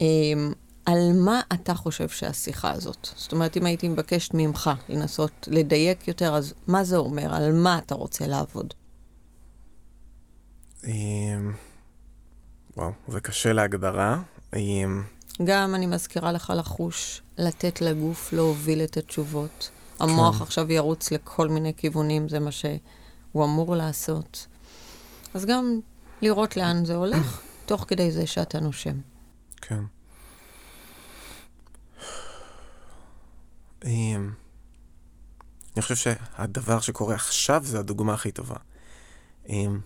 אמ, 0.00 0.52
על 0.86 1.12
מה 1.24 1.40
אתה 1.52 1.74
חושב 1.74 2.08
שהשיחה 2.08 2.70
הזאת? 2.70 3.08
זאת 3.16 3.32
אומרת, 3.32 3.56
אם 3.56 3.66
הייתי 3.66 3.88
מבקשת 3.88 4.30
ממך 4.34 4.70
לנסות 4.88 5.48
לדייק 5.50 6.08
יותר, 6.08 6.34
אז 6.34 6.54
מה 6.66 6.84
זה 6.84 6.96
אומר? 6.96 7.34
על 7.34 7.52
מה 7.52 7.78
אתה 7.78 7.94
רוצה 7.94 8.26
לעבוד? 8.26 8.74
אמ, 10.84 11.52
וואו, 12.76 12.90
זה 13.08 13.20
קשה 13.20 13.52
להגדרה. 13.52 14.22
גם 15.44 15.74
אני 15.74 15.86
מזכירה 15.86 16.32
לך 16.32 16.52
לחוש, 16.56 17.22
לתת 17.38 17.80
לגוף 17.80 18.32
להוביל 18.32 18.84
את 18.84 18.96
התשובות. 18.96 19.70
המוח 20.00 20.36
כן. 20.36 20.42
עכשיו 20.42 20.72
ירוץ 20.72 21.10
לכל 21.10 21.48
מיני 21.48 21.74
כיוונים, 21.76 22.28
זה 22.28 22.38
מה 22.38 22.52
שהוא 22.52 23.44
אמור 23.44 23.76
לעשות. 23.76 24.46
אז 25.34 25.44
גם 25.44 25.80
לראות 26.22 26.56
לאן 26.56 26.84
זה 26.84 26.94
הולך, 26.94 27.40
תוך 27.66 27.84
כדי 27.88 28.12
זה 28.12 28.26
שאתה 28.26 28.60
נושם. 28.60 29.00
כן. 29.56 29.82
אמ, 33.84 34.32
אני 35.74 35.82
חושב 35.82 35.94
שהדבר 35.94 36.80
שקורה 36.80 37.14
עכשיו 37.14 37.64
זה 37.64 37.78
הדוגמה 37.78 38.14
הכי 38.14 38.32
טובה. 38.32 38.56
אמ, 39.48 39.80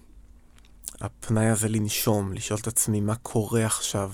הפנאי 1.00 1.46
הזה 1.46 1.68
לנשום, 1.68 2.32
לשאול 2.32 2.60
את 2.60 2.66
עצמי 2.66 3.00
מה 3.00 3.14
קורה 3.14 3.66
עכשיו. 3.66 4.12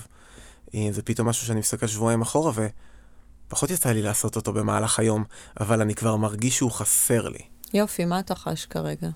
אמ, 0.73 0.91
זה 0.91 1.01
פתאום 1.01 1.27
משהו 1.27 1.47
שאני 1.47 1.59
מסתכל 1.59 1.87
שבועיים 1.87 2.21
אחורה 2.21 2.51
ופחות 3.47 3.69
יצא 3.69 3.89
לי 3.89 4.01
לעשות 4.01 4.35
אותו 4.35 4.53
במהלך 4.53 4.99
היום, 4.99 5.23
אבל 5.59 5.81
אני 5.81 5.95
כבר 5.95 6.15
מרגיש 6.15 6.57
שהוא 6.57 6.71
חסר 6.71 7.29
לי. 7.29 7.41
יופי, 7.73 8.05
מה 8.05 8.19
אתה 8.19 8.35
חש 8.35 8.65
כרגע? 8.65 9.09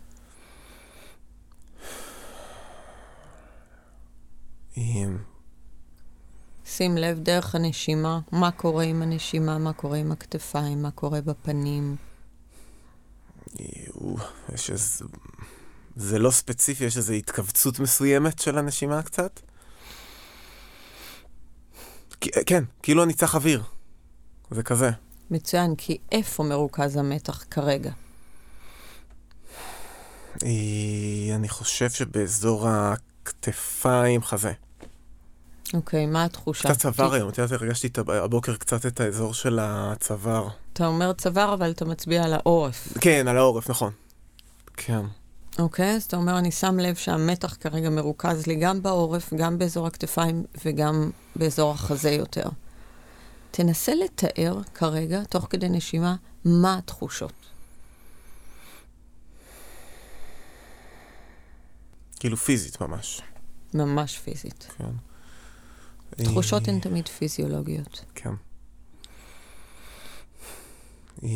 אמ, 4.77 5.17
שים 6.65 6.97
לב 6.97 7.19
דרך 7.19 7.55
הנשימה, 7.55 8.19
מה 8.31 8.51
קורה 8.51 8.83
עם 8.83 9.01
הנשימה, 9.01 9.57
מה 9.57 9.73
קורה 9.73 9.97
עם 9.97 10.11
הכתפיים, 10.11 10.81
מה 10.81 10.91
קורה 10.91 11.21
בפנים. 11.21 11.95
יו, 13.59 14.15
יש 14.53 14.69
איזה... 14.69 15.05
זה 15.95 16.19
לא 16.19 16.31
ספציפי, 16.31 16.83
יש 16.85 16.97
איזו 16.97 17.13
התכווצות 17.13 17.79
מסוימת 17.79 18.39
של 18.39 18.57
הנשימה 18.57 19.01
קצת. 19.01 19.39
כן, 22.45 22.63
כאילו 22.83 23.03
אני 23.03 23.13
צריך 23.13 23.35
אוויר. 23.35 23.63
זה 24.51 24.63
כזה. 24.63 24.89
מצוין, 25.31 25.75
כי 25.75 25.97
איפה 26.11 26.43
מרוכז 26.43 26.97
המתח 26.97 27.43
כרגע? 27.51 27.91
אה, 30.43 31.35
אני 31.35 31.49
חושב 31.49 31.89
שבאזור 31.89 32.67
כתפיים, 33.25 34.23
חזה. 34.23 34.51
אוקיי, 35.73 36.05
מה 36.05 36.23
התחושה? 36.23 36.69
קצת 36.69 36.79
צוואר 36.79 37.13
היום, 37.13 37.29
את 37.29 37.37
יודעת, 37.37 37.61
הרגשתי 37.61 37.89
הבוקר 38.07 38.55
קצת 38.55 38.85
את 38.85 38.99
האזור 38.99 39.33
של 39.33 39.59
הצוואר. 39.61 40.47
אתה 40.73 40.87
אומר 40.87 41.13
צוואר, 41.13 41.53
אבל 41.53 41.71
אתה 41.71 41.85
מצביע 41.85 42.23
על 42.23 42.33
העורף. 42.33 42.87
כן, 43.01 43.27
על 43.27 43.37
העורף, 43.37 43.69
נכון. 43.69 43.91
כן. 44.77 45.05
אוקיי, 45.59 45.95
אז 45.95 46.03
אתה 46.03 46.17
אומר, 46.17 46.37
אני 46.37 46.51
שם 46.51 46.79
לב 46.79 46.95
שהמתח 46.95 47.55
כרגע 47.59 47.89
מרוכז 47.89 48.47
לי 48.47 48.55
גם 48.55 48.81
בעורף, 48.81 49.33
גם 49.33 49.57
באזור 49.57 49.87
הכתפיים 49.87 50.43
וגם 50.65 51.11
באזור 51.35 51.71
החזה 51.71 52.11
יותר. 52.11 52.49
תנסה 53.51 53.95
לתאר 53.95 54.61
כרגע, 54.73 55.23
תוך 55.23 55.47
כדי 55.49 55.69
נשימה, 55.69 56.15
מה 56.45 56.77
התחושות. 56.77 57.33
כאילו 62.19 62.37
פיזית 62.37 62.81
ממש. 62.81 63.21
ממש 63.73 64.17
פיזית. 64.17 64.67
כן. 64.77 64.89
תחושות 66.15 66.69
אה, 66.69 66.73
הן 66.73 66.79
תמיד 66.79 67.07
פיזיולוגיות. 67.07 68.05
כן. 68.15 68.33
אה, 71.23 71.29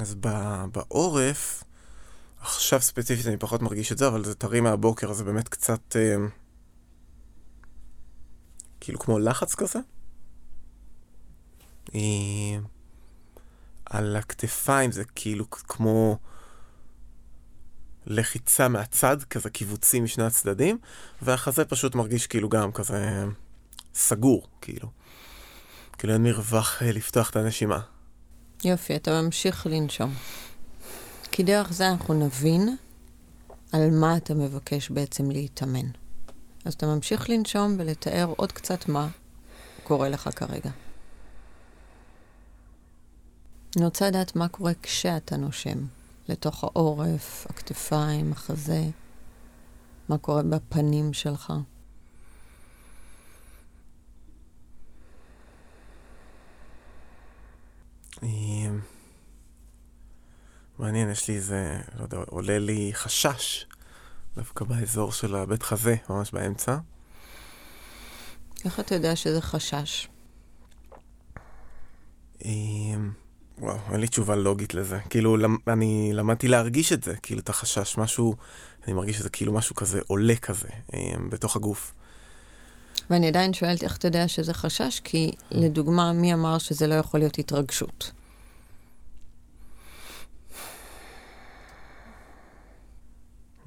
אז 0.00 0.14
בעורף, 0.72 1.64
עכשיו 2.40 2.80
ספציפית 2.80 3.26
אני 3.26 3.36
פחות 3.36 3.62
מרגיש 3.62 3.92
את 3.92 3.98
זה, 3.98 4.08
אבל 4.08 4.24
זה 4.24 4.34
טרי 4.34 4.60
מהבוקר, 4.60 5.12
זה 5.12 5.24
באמת 5.24 5.48
קצת... 5.48 5.96
אה, 5.96 6.16
כאילו 8.80 8.98
כמו 8.98 9.18
לחץ 9.18 9.54
כזה. 9.54 9.78
אה, 11.94 12.00
על 13.84 14.16
הכתפיים 14.16 14.92
זה 14.92 15.04
כאילו 15.04 15.50
כמו 15.50 16.18
לחיצה 18.06 18.68
מהצד, 18.68 19.22
כזה 19.22 19.50
קיבוצים 19.50 20.04
משני 20.04 20.24
הצדדים, 20.24 20.78
והחזה 21.22 21.64
פשוט 21.64 21.94
מרגיש 21.94 22.26
כאילו 22.26 22.48
גם 22.48 22.72
כזה 22.72 23.24
סגור, 23.94 24.48
כאילו. 24.60 24.88
כאילו 25.98 26.12
אין 26.12 26.22
מרווח 26.22 26.82
אה, 26.82 26.92
לפתוח 26.92 27.30
את 27.30 27.36
הנשימה. 27.36 27.80
יופי, 28.64 28.96
אתה 28.96 29.22
ממשיך 29.22 29.66
לנשום. 29.66 30.14
כי 31.32 31.42
דרך 31.42 31.72
זה 31.72 31.88
אנחנו 31.88 32.14
נבין 32.14 32.76
על 33.72 33.90
מה 33.90 34.16
אתה 34.16 34.34
מבקש 34.34 34.90
בעצם 34.90 35.30
להתאמן. 35.30 35.86
אז 36.64 36.74
אתה 36.74 36.86
ממשיך 36.86 37.30
לנשום 37.30 37.76
ולתאר 37.78 38.32
עוד 38.36 38.52
קצת 38.52 38.88
מה 38.88 39.08
קורה 39.82 40.08
לך 40.08 40.30
כרגע. 40.36 40.70
אני 43.76 43.84
רוצה 43.84 44.08
לדעת 44.08 44.36
מה 44.36 44.48
קורה 44.48 44.72
כשאתה 44.82 45.36
נושם. 45.36 45.78
לתוך 46.30 46.64
העורף, 46.64 47.46
הכתפיים, 47.50 48.32
החזה, 48.32 48.84
מה 50.08 50.18
קורה 50.18 50.42
בפנים 50.42 51.12
שלך. 51.12 51.52
אה, 58.22 58.28
מעניין, 60.80 61.10
יש 61.10 61.28
לי 61.28 61.36
איזה, 61.36 61.78
לא 61.98 62.02
יודע, 62.02 62.16
עולה 62.28 62.58
לי 62.58 62.90
חשש, 62.94 63.66
דווקא 64.36 64.64
באזור 64.64 65.12
של 65.12 65.36
הבית 65.36 65.62
חזה, 65.62 65.96
ממש 66.10 66.30
באמצע. 66.32 66.76
איך 68.64 68.80
אתה 68.80 68.94
יודע 68.94 69.16
שזה 69.16 69.40
חשש? 69.42 70.08
אה, 72.44 72.50
וואו, 73.58 73.76
אין 73.92 74.00
לי 74.00 74.08
תשובה 74.08 74.36
לוגית 74.36 74.74
לזה. 74.74 74.98
כאילו, 75.10 75.36
למ- 75.36 75.58
אני 75.68 76.10
למדתי 76.14 76.48
להרגיש 76.48 76.92
את 76.92 77.02
זה, 77.04 77.16
כאילו, 77.22 77.40
את 77.40 77.48
החשש, 77.48 77.98
משהו, 77.98 78.34
אני 78.86 78.92
מרגיש 78.92 79.16
שזה 79.16 79.28
כאילו 79.30 79.52
משהו 79.52 79.74
כזה 79.74 80.00
עולה 80.06 80.36
כזה, 80.36 80.68
אה, 80.94 80.98
בתוך 81.30 81.56
הגוף. 81.56 81.92
ואני 83.10 83.28
עדיין 83.28 83.52
שואלת 83.52 83.82
איך 83.84 83.96
אתה 83.96 84.06
יודע 84.08 84.28
שזה 84.28 84.54
חשש, 84.54 85.00
כי 85.04 85.30
לדוגמה, 85.50 86.12
מי 86.12 86.34
אמר 86.34 86.58
שזה 86.58 86.86
לא 86.86 86.94
יכול 86.94 87.20
להיות 87.20 87.38
התרגשות? 87.38 88.10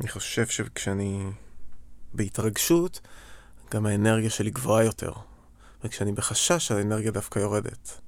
אני 0.04 0.12
חושב 0.12 0.48
שכשאני 0.48 1.24
בהתרגשות, 2.14 3.00
גם 3.72 3.86
האנרגיה 3.86 4.30
שלי 4.30 4.52
גבוהה 4.52 4.84
יותר. 4.84 5.12
וכשאני 5.84 6.12
בחשש, 6.12 6.72
האנרגיה 6.72 7.12
דווקא 7.12 7.40
יורדת. 7.40 8.02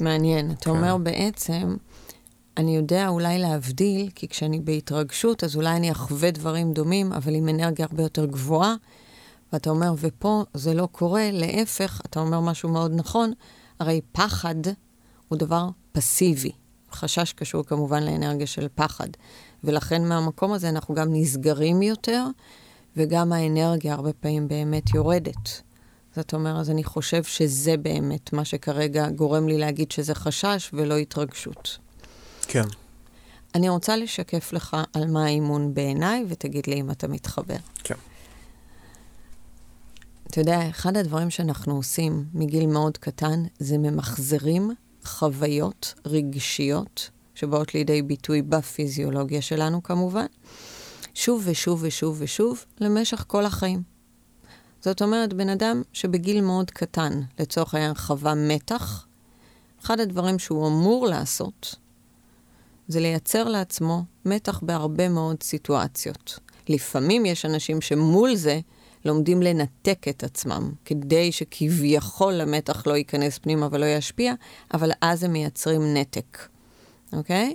מעניין. 0.00 0.50
אתה 0.50 0.64
כן. 0.64 0.70
אומר 0.70 0.96
בעצם, 0.96 1.76
אני 2.56 2.76
יודע 2.76 3.08
אולי 3.08 3.38
להבדיל, 3.38 4.10
כי 4.14 4.28
כשאני 4.28 4.60
בהתרגשות, 4.60 5.44
אז 5.44 5.56
אולי 5.56 5.76
אני 5.76 5.92
אחווה 5.92 6.30
דברים 6.30 6.72
דומים, 6.72 7.12
אבל 7.12 7.34
עם 7.34 7.48
אנרגיה 7.48 7.86
הרבה 7.90 8.02
יותר 8.02 8.26
גבוהה. 8.26 8.74
ואתה 9.52 9.70
אומר, 9.70 9.94
ופה 9.96 10.44
זה 10.54 10.74
לא 10.74 10.88
קורה, 10.92 11.28
להפך, 11.32 12.00
אתה 12.06 12.20
אומר 12.20 12.40
משהו 12.40 12.68
מאוד 12.68 12.92
נכון, 12.94 13.32
הרי 13.78 14.00
פחד 14.12 14.54
הוא 15.28 15.38
דבר 15.38 15.68
פסיבי. 15.92 16.52
חשש 16.92 17.32
קשור 17.32 17.64
כמובן 17.64 18.02
לאנרגיה 18.02 18.46
של 18.46 18.68
פחד. 18.74 19.08
ולכן 19.64 20.08
מהמקום 20.08 20.52
הזה 20.52 20.68
אנחנו 20.68 20.94
גם 20.94 21.08
נסגרים 21.10 21.82
יותר, 21.82 22.26
וגם 22.96 23.32
האנרגיה 23.32 23.94
הרבה 23.94 24.12
פעמים 24.12 24.48
באמת 24.48 24.94
יורדת. 24.94 25.62
זאת 26.16 26.34
אומרת, 26.34 26.56
אז 26.56 26.70
אני 26.70 26.84
חושב 26.84 27.24
שזה 27.24 27.76
באמת 27.76 28.32
מה 28.32 28.44
שכרגע 28.44 29.10
גורם 29.10 29.48
לי 29.48 29.58
להגיד 29.58 29.92
שזה 29.92 30.14
חשש 30.14 30.70
ולא 30.72 30.96
התרגשות. 30.96 31.78
כן. 32.42 32.64
אני 33.54 33.68
רוצה 33.68 33.96
לשקף 33.96 34.52
לך 34.52 34.76
על 34.92 35.06
מה 35.06 35.24
האימון 35.24 35.74
בעיניי, 35.74 36.24
ותגיד 36.28 36.66
לי 36.66 36.80
אם 36.80 36.90
אתה 36.90 37.08
מתחבר. 37.08 37.56
כן. 37.84 37.94
אתה 40.26 40.40
יודע, 40.40 40.70
אחד 40.70 40.96
הדברים 40.96 41.30
שאנחנו 41.30 41.76
עושים 41.76 42.24
מגיל 42.34 42.66
מאוד 42.66 42.98
קטן, 42.98 43.42
זה 43.58 43.78
ממחזרים 43.78 44.70
חוויות 45.04 45.94
רגשיות, 46.06 47.10
שבאות 47.34 47.74
לידי 47.74 48.02
ביטוי 48.02 48.42
בפיזיולוגיה 48.42 49.42
שלנו 49.42 49.82
כמובן, 49.82 50.26
שוב 51.14 51.42
ושוב 51.46 51.80
ושוב 51.82 52.16
ושוב, 52.18 52.64
למשך 52.80 53.24
כל 53.26 53.44
החיים. 53.44 53.82
זאת 54.80 55.02
אומרת, 55.02 55.32
בן 55.32 55.48
אדם 55.48 55.82
שבגיל 55.92 56.40
מאוד 56.40 56.70
קטן, 56.70 57.20
לצורך 57.38 57.74
העניין 57.74 57.94
חווה 57.94 58.34
מתח, 58.34 59.06
אחד 59.84 60.00
הדברים 60.00 60.38
שהוא 60.38 60.66
אמור 60.68 61.06
לעשות, 61.06 61.74
זה 62.88 63.00
לייצר 63.00 63.44
לעצמו 63.44 64.02
מתח 64.24 64.60
בהרבה 64.62 65.08
מאוד 65.08 65.42
סיטואציות. 65.42 66.38
לפעמים 66.68 67.26
יש 67.26 67.44
אנשים 67.44 67.80
שמול 67.80 68.34
זה 68.34 68.60
לומדים 69.04 69.42
לנתק 69.42 70.06
את 70.08 70.24
עצמם, 70.24 70.72
כדי 70.84 71.32
שכביכול 71.32 72.40
המתח 72.40 72.86
לא 72.86 72.96
ייכנס 72.96 73.38
פנימה 73.38 73.68
ולא 73.70 73.86
ישפיע, 73.86 74.34
אבל 74.74 74.90
אז 75.00 75.24
הם 75.24 75.32
מייצרים 75.32 75.94
נתק, 75.94 76.38
אוקיי? 77.12 77.54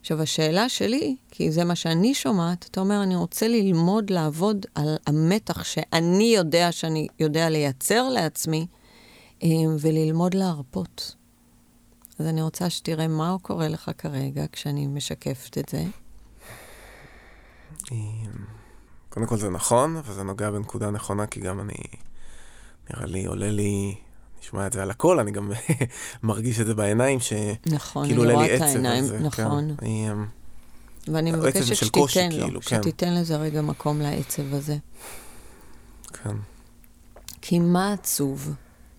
עכשיו, 0.00 0.22
השאלה 0.22 0.68
שלי, 0.68 1.16
כי 1.30 1.52
זה 1.52 1.64
מה 1.64 1.74
שאני 1.74 2.14
שומעת, 2.14 2.66
אתה 2.70 2.80
אומר, 2.80 3.02
אני 3.02 3.16
רוצה 3.16 3.48
ללמוד 3.48 4.10
לעבוד 4.10 4.66
על 4.74 4.96
המתח 5.06 5.64
שאני 5.64 6.32
יודע 6.36 6.72
שאני 6.72 7.06
יודע 7.20 7.50
לייצר 7.50 8.08
לעצמי, 8.08 8.66
אה, 9.42 9.48
וללמוד 9.80 10.34
להרפות. 10.34 11.14
אז 12.18 12.26
אני 12.26 12.42
רוצה 12.42 12.70
שתראה 12.70 13.08
מה 13.08 13.36
קורה 13.42 13.68
לך 13.68 13.90
כרגע 13.98 14.44
כשאני 14.52 14.86
משקפת 14.86 15.58
את 15.58 15.68
זה. 15.68 15.84
אה, 17.92 17.96
קודם 19.08 19.26
כל 19.26 19.36
זה 19.36 19.50
נכון, 19.50 19.96
וזה 20.04 20.22
נוגע 20.22 20.50
בנקודה 20.50 20.90
נכונה, 20.90 21.26
כי 21.26 21.40
גם 21.40 21.60
אני, 21.60 21.74
נראה 22.90 23.06
לי, 23.06 23.26
עולה 23.26 23.50
לי, 23.50 23.94
שומע 24.50 24.66
את 24.66 24.72
זה 24.72 24.82
על 24.82 24.90
הכל, 24.90 25.20
אני 25.20 25.30
גם 25.30 25.52
מרגיש 26.22 26.60
את 26.60 26.66
זה 26.66 26.74
בעיניים, 26.74 27.20
שכאילו 27.20 27.54
נכון, 27.66 28.04
אני 28.04 28.16
עולה 28.16 28.34
רואה 28.34 28.46
לי 28.46 28.56
את 28.56 28.60
עצב. 28.60 28.64
העיניים, 28.64 29.04
על 29.04 29.08
זה, 29.08 29.18
נכון. 29.18 29.76
כן. 29.80 30.16
ואני 31.12 31.30
עצב 31.30 31.38
מבקשת 31.38 31.76
של 31.76 31.88
קושי, 31.88 32.12
שתיתן 32.12 32.36
לו, 32.36 32.44
כאילו, 32.46 32.60
כן. 32.60 32.82
שתיתן 32.82 33.14
לזה 33.14 33.36
רגע 33.36 33.62
מקום 33.62 34.00
לעצב 34.00 34.54
הזה. 34.54 34.76
כן. 36.12 36.36
כי 37.42 37.58
מה 37.58 37.92
עצוב? 37.92 38.54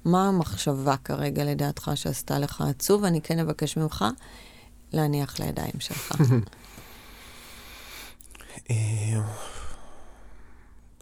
מה 0.06 0.28
המחשבה 0.28 0.96
כרגע 1.04 1.44
לדעתך 1.44 1.92
שעשתה 1.96 2.40
לך 2.40 2.64
עצוב? 2.70 3.04
אני 3.04 3.22
כן 3.22 3.40
אבקש 3.40 3.78
ממך 3.78 4.06
להניח 4.94 5.40
לידיים 5.40 5.80
שלך. 5.80 6.12
אה, 8.72 8.76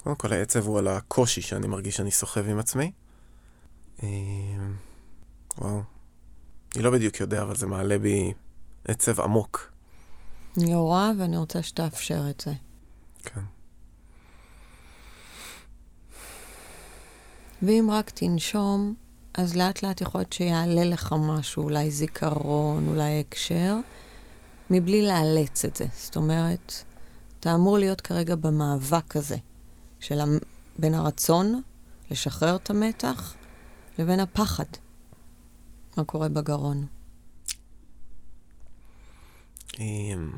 קודם 0.03 0.15
כל 0.15 0.33
העצב 0.33 0.67
הוא 0.67 0.79
על 0.79 0.87
הקושי 0.87 1.41
שאני 1.41 1.67
מרגיש 1.67 1.95
שאני 1.95 2.11
סוחב 2.11 2.49
עם 2.49 2.59
עצמי. 2.59 2.91
אה, 4.03 4.07
וואו. 5.57 5.81
אני 6.75 6.83
לא 6.83 6.91
בדיוק 6.91 7.19
יודע, 7.19 7.41
אבל 7.41 7.55
זה 7.55 7.67
מעלה 7.67 7.99
בי 7.99 8.33
עצב 8.85 9.21
עמוק. 9.21 9.71
אני 10.57 10.75
רואה 10.75 11.11
ואני 11.19 11.37
רוצה 11.37 11.63
שתאפשר 11.63 12.29
את 12.29 12.41
זה. 12.45 12.53
כן. 13.23 13.41
ואם 17.61 17.89
רק 17.91 18.09
תנשום, 18.09 18.93
אז 19.33 19.55
לאט 19.55 19.83
לאט 19.83 20.01
יכול 20.01 20.21
להיות 20.21 20.33
שיעלה 20.33 20.83
לך 20.83 21.15
משהו, 21.19 21.63
אולי 21.63 21.91
זיכרון, 21.91 22.87
אולי 22.87 23.19
הקשר, 23.19 23.75
מבלי 24.69 25.07
לאלץ 25.07 25.65
את 25.65 25.75
זה. 25.75 25.85
זאת 25.93 26.15
אומרת, 26.15 26.73
אתה 27.39 27.55
אמור 27.55 27.77
להיות 27.77 28.01
כרגע 28.01 28.35
במאבק 28.35 29.15
הזה. 29.15 29.37
של. 29.99 30.19
בין 30.79 30.93
הרצון 30.93 31.61
לשחרר 32.11 32.55
את 32.55 32.69
המתח 32.69 33.33
לבין 33.99 34.19
הפחד. 34.19 34.65
מה 35.97 36.03
קורה 36.03 36.29
בגרון? 36.29 36.85
אמ, 39.79 40.31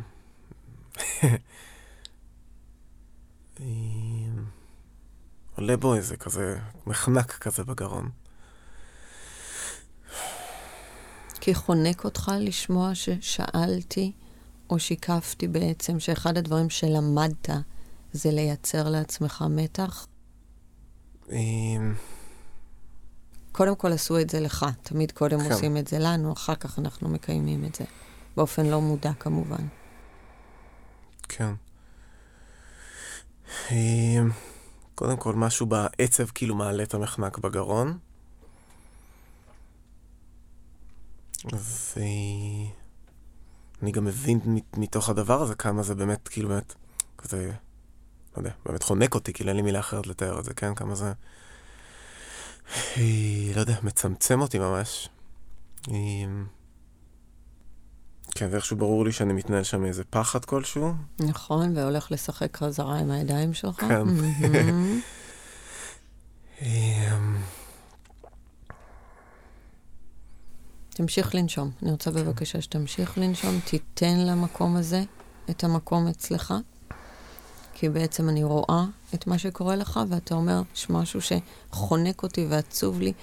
אמ, 3.60 4.46
עולה 5.56 5.78
בו 5.78 5.96
איזה 5.96 6.18
כזה 6.18 6.60
מחנק 6.88 7.32
כזה 7.32 7.64
בגרון. 7.64 8.10
כי 11.42 11.56
חונק 11.56 12.04
אותך 12.04 12.32
לשמוע 12.40 12.96
ששאלתי 12.96 14.12
או 14.70 14.80
שיקפתי 14.80 15.48
בעצם 15.48 16.00
שאחד 16.00 16.38
הדברים 16.38 16.70
שלמדת 16.70 17.50
זה 18.14 18.32
לייצר 18.32 18.90
לעצמך 18.90 19.44
מתח? 19.50 20.08
קודם 23.56 23.76
כל 23.76 23.92
עשו 23.94 24.20
את 24.20 24.30
זה 24.30 24.40
לך, 24.40 24.66
תמיד 24.84 25.12
קודם 25.12 25.40
כן. 25.44 25.52
עושים 25.52 25.78
את 25.78 25.88
זה 25.88 26.00
לנו, 26.00 26.34
אחר 26.34 26.56
כך 26.56 26.80
אנחנו 26.80 27.10
מקיימים 27.10 27.66
את 27.66 27.76
זה. 27.76 27.86
באופן 28.38 28.66
לא 28.66 28.82
מודע 28.82 29.12
כמובן. 29.20 29.68
כן. 31.30 31.54
אמ, 33.72 34.30
קודם 34.96 35.18
כל, 35.18 35.34
משהו 35.36 35.66
בעצב 35.66 36.26
כאילו 36.26 36.56
מעלה 36.56 36.84
את 36.84 36.94
המחנק 36.94 37.38
בגרון. 37.38 37.98
ואני 41.96 42.72
גם 43.92 44.06
מבין 44.06 44.40
מת- 44.46 44.78
מתוך 44.78 45.10
הדבר 45.10 45.42
הזה 45.42 45.56
כמה 45.56 45.84
זה 45.84 45.96
באמת, 45.96 46.28
כאילו 46.28 46.50
באמת, 46.50 46.74
כזה, 47.18 47.52
לא 48.34 48.38
יודע, 48.38 48.52
באמת 48.66 48.84
חונק 48.84 49.16
אותי, 49.16 49.34
כאילו 49.34 49.50
אין 49.50 49.58
לי 49.58 49.62
מילה 49.64 49.80
אחרת 49.80 50.08
לתאר 50.08 50.40
את 50.40 50.46
זה, 50.46 50.54
כן? 50.54 50.76
כמה 50.76 50.96
זה, 50.96 51.14
לא 53.56 53.60
יודע, 53.60 53.76
מצמצם 53.84 54.42
אותי 54.42 54.60
ממש. 54.60 55.10
כן, 58.36 58.48
ואיכשהו 58.52 58.78
ברור 58.78 59.06
לי 59.06 59.12
שאני 59.12 59.34
מתנהל 59.34 59.64
שם 59.64 59.82
מאיזה 59.82 60.04
פחד 60.04 60.46
כלשהו. 60.46 60.94
נכון, 61.20 61.78
והולך 61.78 62.12
לשחק 62.12 62.58
חזרה 62.58 63.00
עם 63.00 63.12
הידיים 63.12 63.54
שלך. 63.54 63.80
כן. 63.80 64.04
אמ, 66.62 67.38
תמשיך 70.90 71.36
לנשום. 71.36 71.72
אני 71.84 71.92
רוצה 71.92 72.12
בבקשה 72.12 72.62
שתמשיך 72.62 73.18
לנשום, 73.18 73.60
תיתן 73.66 74.18
למקום 74.18 74.76
הזה 74.76 75.04
את 75.50 75.64
המקום 75.64 76.08
אצלך, 76.08 76.54
כי 77.74 77.90
בעצם 77.90 78.30
אני 78.30 78.44
רואה 78.44 78.86
את 79.16 79.28
מה 79.28 79.38
שקורה 79.38 79.76
לך, 79.76 80.00
ואתה 80.10 80.36
אומר, 80.36 80.62
יש 80.76 80.90
משהו 80.90 81.20
שחונק 81.22 82.24
אותי 82.24 82.46
ועצוב 82.50 83.02
לי. 83.02 83.14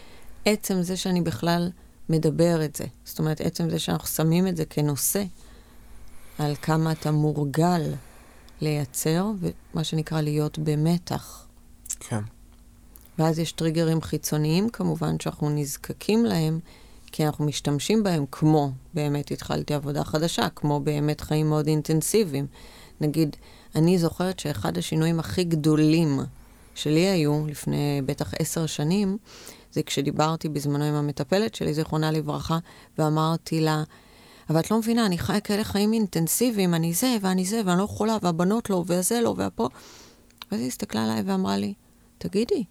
עצם 0.44 0.82
זה 0.82 0.96
שאני 0.96 1.20
בכלל 1.20 1.70
מדבר 2.08 2.64
את 2.64 2.76
זה, 2.76 2.84
זאת 3.04 3.18
אומרת, 3.18 3.40
עצם 3.40 3.70
זה 3.70 3.78
שאנחנו 3.78 4.08
שמים 4.08 4.48
את 4.48 4.56
זה 4.56 4.64
כנושא, 4.64 5.24
על 6.38 6.54
כמה 6.62 6.92
אתה 6.92 7.10
מורגל 7.10 7.82
לייצר, 8.60 9.26
ומה 9.40 9.84
שנקרא 9.84 10.20
להיות 10.20 10.58
במתח. 10.58 11.46
כן, 12.00 12.20
ואז 13.18 13.38
יש 13.38 13.52
טריגרים 13.52 14.02
חיצוניים, 14.02 14.68
כמובן, 14.68 15.20
שאנחנו 15.20 15.50
נזקקים 15.50 16.24
להם, 16.24 16.60
כי 17.12 17.26
אנחנו 17.26 17.44
משתמשים 17.44 18.02
בהם 18.02 18.24
כמו 18.30 18.70
באמת 18.94 19.30
התחלתי 19.30 19.74
עבודה 19.74 20.04
חדשה, 20.04 20.48
כמו 20.48 20.80
באמת 20.80 21.20
חיים 21.20 21.48
מאוד 21.48 21.66
אינטנסיביים. 21.66 22.46
נגיד, 23.00 23.36
אני 23.74 23.98
זוכרת 23.98 24.38
שאחד 24.38 24.78
השינויים 24.78 25.20
הכי 25.20 25.44
גדולים 25.44 26.20
שלי 26.74 27.00
היו, 27.00 27.46
לפני 27.46 28.02
בטח 28.06 28.34
עשר 28.38 28.66
שנים, 28.66 29.18
זה 29.72 29.82
כשדיברתי 29.82 30.48
בזמנו 30.48 30.84
עם 30.84 30.94
המטפלת 30.94 31.54
שלי, 31.54 31.74
זיכרונה 31.74 32.10
לברכה, 32.10 32.58
ואמרתי 32.98 33.60
לה, 33.60 33.82
אבל 34.50 34.60
את 34.60 34.70
לא 34.70 34.78
מבינה, 34.78 35.06
אני 35.06 35.18
חיה 35.18 35.40
כאלה 35.40 35.64
חיים 35.64 35.92
אינטנסיביים, 35.92 36.74
אני 36.74 36.92
זה 36.92 37.16
ואני 37.20 37.44
זה, 37.44 37.60
ואני 37.64 37.78
לא 37.78 37.84
יכולה, 37.84 38.16
והבנות 38.22 38.70
לא, 38.70 38.84
והזה 38.86 39.20
לא, 39.20 39.34
והפה. 39.36 39.68
ואז 40.50 40.60
היא 40.60 40.68
הסתכלה 40.68 41.04
עליי 41.04 41.22
ואמרה 41.22 41.56
לי, 41.56 41.74
תגידי, 42.18 42.64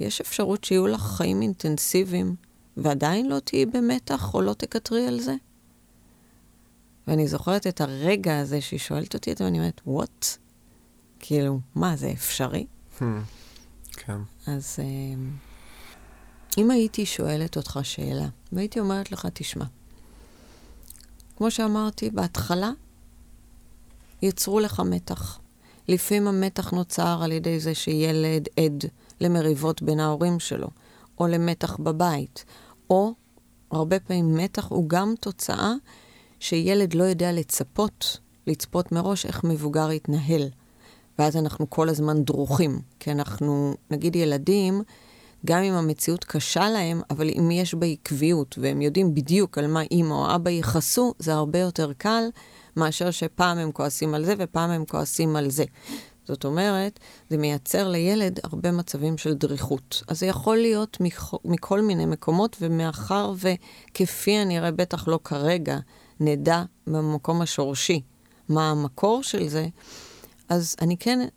יש 0.00 0.20
אפשרות 0.20 0.64
שיהיו 0.64 0.86
לך 0.86 1.02
חיים 1.02 1.42
אינטנסיביים 1.42 2.34
ועדיין 2.76 3.28
לא 3.28 3.38
תהיי 3.38 3.66
במתח 3.66 4.34
או 4.34 4.40
לא 4.40 4.52
תקטרי 4.52 5.06
על 5.06 5.20
זה? 5.20 5.34
ואני 7.08 7.28
זוכרת 7.28 7.66
את 7.66 7.80
הרגע 7.80 8.38
הזה 8.38 8.60
שהיא 8.60 8.80
שואלת 8.80 9.14
אותי 9.14 9.32
את 9.32 9.38
זה, 9.38 9.44
ואני 9.44 9.58
אומרת, 9.58 9.80
וואט? 9.86 10.26
כאילו, 11.20 11.60
מה, 11.74 11.96
זה 11.96 12.10
אפשרי? 12.10 12.66
Hmm, 12.98 13.02
כן, 13.92 14.18
אז 14.46 14.76
אה, 14.78 15.14
אם 16.58 16.70
הייתי 16.70 17.06
שואלת 17.06 17.56
אותך 17.56 17.80
שאלה, 17.82 18.26
והייתי 18.52 18.80
אומרת 18.80 19.12
לך, 19.12 19.28
תשמע, 19.34 19.64
כמו 21.36 21.50
שאמרתי, 21.50 22.10
בהתחלה 22.10 22.70
יצרו 24.22 24.60
לך 24.60 24.80
מתח. 24.80 25.38
לפעמים 25.88 26.28
המתח 26.28 26.70
נוצר 26.70 27.20
על 27.22 27.32
ידי 27.32 27.60
זה 27.60 27.74
שילד 27.74 28.48
עד 28.56 28.84
למריבות 29.20 29.82
בין 29.82 30.00
ההורים 30.00 30.40
שלו, 30.40 30.68
או 31.18 31.26
למתח 31.26 31.76
בבית, 31.76 32.44
או 32.90 33.14
הרבה 33.70 34.00
פעמים 34.00 34.34
מתח 34.36 34.66
הוא 34.68 34.88
גם 34.88 35.14
תוצאה 35.20 35.72
שילד 36.44 36.94
לא 36.94 37.04
יודע 37.04 37.32
לצפות, 37.32 38.18
לצפות 38.46 38.92
מראש 38.92 39.26
איך 39.26 39.44
מבוגר 39.44 39.92
יתנהל. 39.92 40.48
ואז 41.18 41.36
אנחנו 41.36 41.70
כל 41.70 41.88
הזמן 41.88 42.24
דרוכים, 42.24 42.80
כי 43.00 43.10
אנחנו, 43.10 43.74
נגיד 43.90 44.16
ילדים, 44.16 44.82
גם 45.46 45.62
אם 45.62 45.72
המציאות 45.72 46.24
קשה 46.24 46.70
להם, 46.70 47.00
אבל 47.10 47.28
אם 47.38 47.50
יש 47.50 47.74
בה 47.74 47.86
עקביות, 47.86 48.58
והם 48.60 48.82
יודעים 48.82 49.14
בדיוק 49.14 49.58
על 49.58 49.66
מה 49.66 49.82
אימא 49.82 50.14
או 50.14 50.34
אבא 50.34 50.50
יכעסו, 50.50 51.14
זה 51.18 51.34
הרבה 51.34 51.58
יותר 51.58 51.92
קל 51.98 52.24
מאשר 52.76 53.10
שפעם 53.10 53.58
הם 53.58 53.72
כועסים 53.72 54.14
על 54.14 54.24
זה 54.24 54.34
ופעם 54.38 54.70
הם 54.70 54.84
כועסים 54.84 55.36
על 55.36 55.50
זה. 55.50 55.64
זאת 56.24 56.44
אומרת, 56.44 57.00
זה 57.30 57.36
מייצר 57.36 57.88
לילד 57.88 58.40
הרבה 58.42 58.72
מצבים 58.72 59.18
של 59.18 59.34
דריכות. 59.34 60.02
אז 60.08 60.20
זה 60.20 60.26
יכול 60.26 60.56
להיות 60.56 60.96
מכ- 61.00 61.40
מכל 61.44 61.80
מיני 61.80 62.06
מקומות, 62.06 62.56
ומאחר 62.60 63.32
וכפי 63.36 64.30
הנראה, 64.38 64.70
בטח 64.70 65.08
לא 65.08 65.18
כרגע, 65.24 65.78
נדע 66.20 66.62
במקום 66.86 67.42
השורשי 67.42 68.02
מה 68.48 68.70
המקור 68.70 69.22
של 69.22 69.48
זה, 69.48 69.66
אז 70.48 70.76
אני 70.80 70.96
כן 70.96 71.28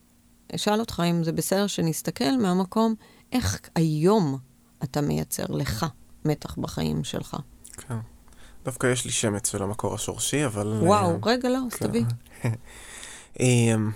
אשאל 0.56 0.80
אותך 0.80 1.04
אם 1.10 1.24
זה 1.24 1.32
בסדר 1.32 1.68
שנסתכל 1.68 2.38
מהמקום, 2.42 2.96
איך 3.32 3.60
היום 3.76 4.38
אתה 4.84 5.02
מייצר 5.02 5.46
לך 5.50 5.86
מתח 6.26 6.58
בחיים 6.58 7.04
שלך. 7.04 7.38
כן. 7.78 7.98
דווקא 8.66 8.88
יש 8.88 9.06
לי 9.06 9.12
שמץ 9.12 9.52
של 9.52 9.64
המקור 9.64 9.96
השורשי, 9.96 10.46
אבל... 10.46 10.80
וואו, 10.82 11.12
אה, 11.12 11.18
רגע, 11.24 11.50
לא, 11.50 11.60
אז 11.72 11.74
כן. 11.74 11.88
תביא. 11.88 12.04
אמ, 13.40 13.92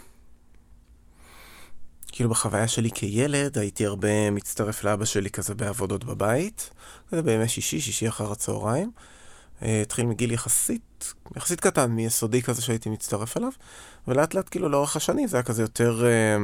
כאילו 2.08 2.30
בחוויה 2.30 2.68
שלי 2.68 2.92
כילד 2.92 3.58
הייתי 3.58 3.86
הרבה 3.86 4.32
מצטרף 4.32 4.84
לאבא 4.84 5.06
שלי 5.06 5.30
כזה 5.30 5.56
בעבודות 5.56 6.04
בבית, 6.04 6.70
כזה 7.10 7.22
בימי 7.22 7.48
שישי, 7.48 7.82
שישי 7.82 8.08
אחר 8.08 8.32
הצהריים. 8.32 8.92
אה, 9.64 9.82
התחיל 9.82 10.06
מגיל 10.06 10.32
יחסית, 10.32 11.14
יחסית 11.36 11.60
קטן, 11.60 11.92
מיסודי 11.92 12.42
כזה 12.42 12.62
שהייתי 12.62 12.90
מצטרף 12.90 13.38
אליו, 13.38 13.52
ולאט 14.08 14.34
לאט 14.34 14.50
כאילו 14.52 14.70
לאורך 14.70 14.96
השנים 14.96 15.28
זה 15.28 15.38
היה 15.38 15.44
כזה 15.44 15.62
יותר, 15.62 16.06
אה, 16.06 16.38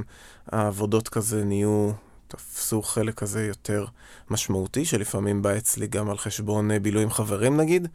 העבודות 0.52 1.10
כזה 1.10 1.46
נהיו, 1.46 1.92
תפסו 2.28 2.82
חלק 2.82 3.14
כזה 3.14 3.46
יותר 3.46 3.86
משמעותי, 4.30 4.86
שלפעמים 4.86 5.42
בא 5.42 5.58
אצלי 5.58 5.88
גם 5.88 6.10
על 6.10 6.18
חשבון 6.18 6.72
אה, 6.72 6.80
בילוי 6.80 7.04
עם 7.04 7.12
חברים 7.12 7.58
נגיד, 7.58 7.88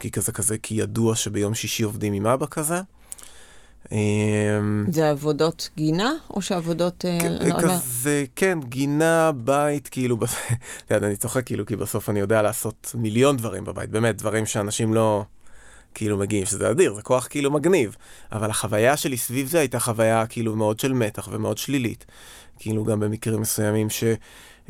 כי 0.00 0.10
כזה 0.10 0.32
כזה, 0.32 0.58
כי 0.58 0.74
ידוע 0.74 1.14
שביום 1.14 1.54
שישי 1.54 1.82
עובדים 1.82 2.12
עם 2.12 2.26
אבא 2.26 2.46
כזה. 2.46 2.80
אמ, 3.92 4.84
זה 4.90 5.10
עבודות 5.10 5.68
גינה, 5.76 6.12
או 6.30 6.42
שעבודות... 6.42 7.04
אה, 7.04 7.62
כזה, 7.62 8.24
כן, 8.36 8.58
גינה, 8.68 9.32
בית, 9.32 9.88
כאילו, 9.88 10.16
אתה 10.86 10.94
יודע, 10.94 11.06
אני 11.06 11.16
צוחק 11.16 11.46
כאילו, 11.46 11.66
כי 11.66 11.76
בסוף 11.76 12.10
אני 12.10 12.20
יודע 12.20 12.42
לעשות 12.42 12.94
מיליון 12.98 13.36
דברים 13.36 13.64
בבית, 13.64 13.90
באמת, 13.90 14.16
דברים 14.16 14.46
שאנשים 14.46 14.94
לא, 14.94 15.24
כאילו, 15.94 16.16
מגיעים, 16.16 16.46
שזה 16.46 16.70
אדיר, 16.70 16.94
זה 16.94 17.02
כוח 17.02 17.26
כאילו 17.30 17.50
מגניב, 17.50 17.96
אבל 18.32 18.50
החוויה 18.50 18.96
שלי 18.96 19.16
סביב 19.16 19.48
זה 19.48 19.58
הייתה 19.58 19.80
חוויה 19.80 20.26
כאילו 20.26 20.56
מאוד 20.56 20.80
של 20.80 20.92
מתח 20.92 21.28
ומאוד 21.32 21.58
שלילית. 21.58 22.06
כאילו, 22.58 22.84
גם 22.84 23.00
במקרים 23.00 23.40
מסוימים 23.40 23.90
ש... 23.90 24.04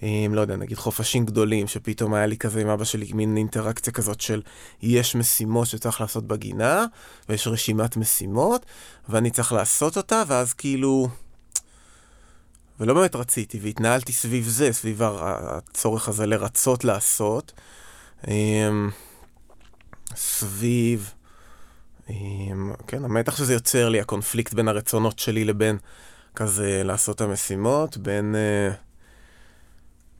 אם 0.02 0.34
לא 0.34 0.40
יודע, 0.40 0.56
נגיד 0.56 0.78
חופשים 0.78 1.26
גדולים, 1.26 1.66
שפתאום 1.66 2.14
היה 2.14 2.26
לי 2.26 2.36
כזה 2.36 2.60
עם 2.60 2.68
אבא 2.68 2.84
שלי 2.84 3.12
מין 3.12 3.36
אינטראקציה 3.36 3.92
כזאת 3.92 4.20
של 4.20 4.42
יש 4.82 5.14
משימות 5.14 5.66
שצריך 5.66 6.00
לעשות 6.00 6.26
בגינה, 6.26 6.84
ויש 7.28 7.46
רשימת 7.46 7.96
משימות, 7.96 8.66
ואני 9.08 9.30
צריך 9.30 9.52
לעשות 9.52 9.96
אותה, 9.96 10.22
ואז 10.26 10.54
כאילו... 10.54 11.08
ולא 12.80 12.94
באמת 12.94 13.16
רציתי, 13.16 13.58
והתנהלתי 13.62 14.12
סביב 14.12 14.44
זה, 14.48 14.72
סביב 14.72 15.02
הצורך 15.02 16.08
הזה 16.08 16.26
לרצות 16.26 16.84
לעשות. 16.84 17.52
סביב, 20.14 21.12
כן, 22.86 23.04
המתח 23.04 23.36
שזה 23.36 23.52
יוצר 23.52 23.88
לי, 23.88 24.00
הקונפליקט 24.00 24.54
בין 24.54 24.68
הרצונות 24.68 25.18
שלי 25.18 25.44
לבין 25.44 25.78
כזה 26.34 26.82
לעשות 26.84 27.20
המשימות, 27.20 27.96
בין... 27.96 28.34
אה, 28.34 28.87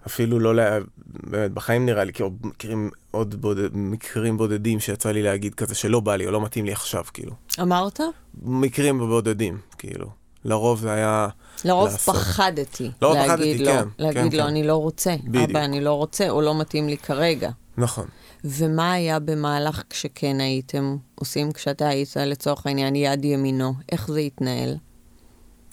אפילו 0.09 0.39
לא, 0.39 0.55
לה... 0.55 0.79
באמת, 1.07 1.51
בחיים 1.51 1.87
נראה 1.87 2.05
לי, 2.05 2.13
כאילו, 2.13 2.31
מכירים 2.43 2.91
עוד 3.11 3.35
בודד, 3.35 3.77
מקרים 3.77 4.37
בודדים 4.37 4.81
שיצא 4.81 5.11
לי 5.11 5.23
להגיד 5.23 5.55
כזה 5.55 5.75
שלא 5.75 6.01
בא 6.01 6.17
לי 6.17 6.27
או 6.27 6.31
לא 6.31 6.41
מתאים 6.41 6.65
לי 6.65 6.73
עכשיו, 6.73 7.05
כאילו. 7.15 7.33
אמרת? 7.61 8.01
מקרים 8.43 8.99
בודדים, 8.99 9.59
כאילו. 9.79 10.07
לרוב 10.45 10.81
זה 10.81 10.93
היה 10.93 11.29
לרוב 11.65 11.89
לעשות. 11.89 12.17
פחדתי. 12.17 12.91
לרוב 13.03 13.17
להגיד 13.17 13.57
פחדתי, 13.57 13.59
לו, 13.59 13.73
כן, 13.73 13.89
להגיד 13.99 14.33
כן, 14.33 14.37
לו, 14.37 14.43
כן. 14.43 14.49
אני 14.49 14.63
לא 14.63 14.77
רוצה. 14.77 15.17
בדיוק. 15.25 15.51
אבא, 15.51 15.65
אני 15.65 15.81
לא 15.81 15.93
רוצה, 15.93 16.31
או 16.31 16.41
לא 16.41 16.61
מתאים 16.61 16.89
לי 16.89 16.97
כרגע. 16.97 17.51
נכון. 17.79 18.07
ומה 18.45 18.93
היה 18.93 19.19
במהלך 19.19 19.83
כשכן 19.91 20.41
הייתם 20.41 20.97
עושים, 21.15 21.53
כשאתה 21.53 21.89
היית 21.89 22.17
לצורך 22.17 22.67
העניין 22.67 22.97
יד 22.97 23.25
ימינו? 23.25 23.75
איך 23.93 24.11
זה 24.11 24.21
התנהל? 24.21 24.77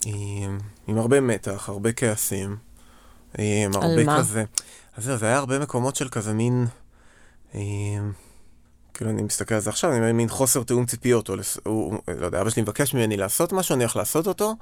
עם, 0.06 0.58
עם 0.88 0.98
הרבה 0.98 1.22
מתח, 1.22 1.70
הרבה 1.70 1.92
כעסים, 1.92 2.56
הרבה 3.74 4.04
מה? 4.04 4.20
כזה. 4.20 4.44
אז 4.98 5.04
זהו, 5.04 5.18
זה 5.18 5.26
היה 5.26 5.38
הרבה 5.38 5.60
מקומות 5.60 5.96
של 5.96 6.10
כזה 6.10 6.34
מין... 6.34 6.66
כאילו, 8.94 9.10
אני 9.12 9.24
מסתכל 9.24 9.56
על 9.56 9.62
זה 9.62 9.70
עכשיו, 9.70 9.92
אני 9.92 10.00
אומר, 10.00 10.14
מין 10.14 10.30
חוסר 10.30 10.64
תיאום 10.64 10.86
ציפיות, 10.86 11.30
או, 11.30 11.36
לס- 11.36 11.58
הוא, 11.66 12.00
לא 12.20 12.26
יודע, 12.26 12.42
אבא 12.42 12.50
שלי 12.50 12.62
מבקש 12.62 12.94
ממני 12.94 13.18
לעשות 13.18 13.54
משהו, 13.54 13.76
אני 13.76 13.84
הולך 13.84 13.96
לעשות 13.96 14.28
אותו, 14.28 14.54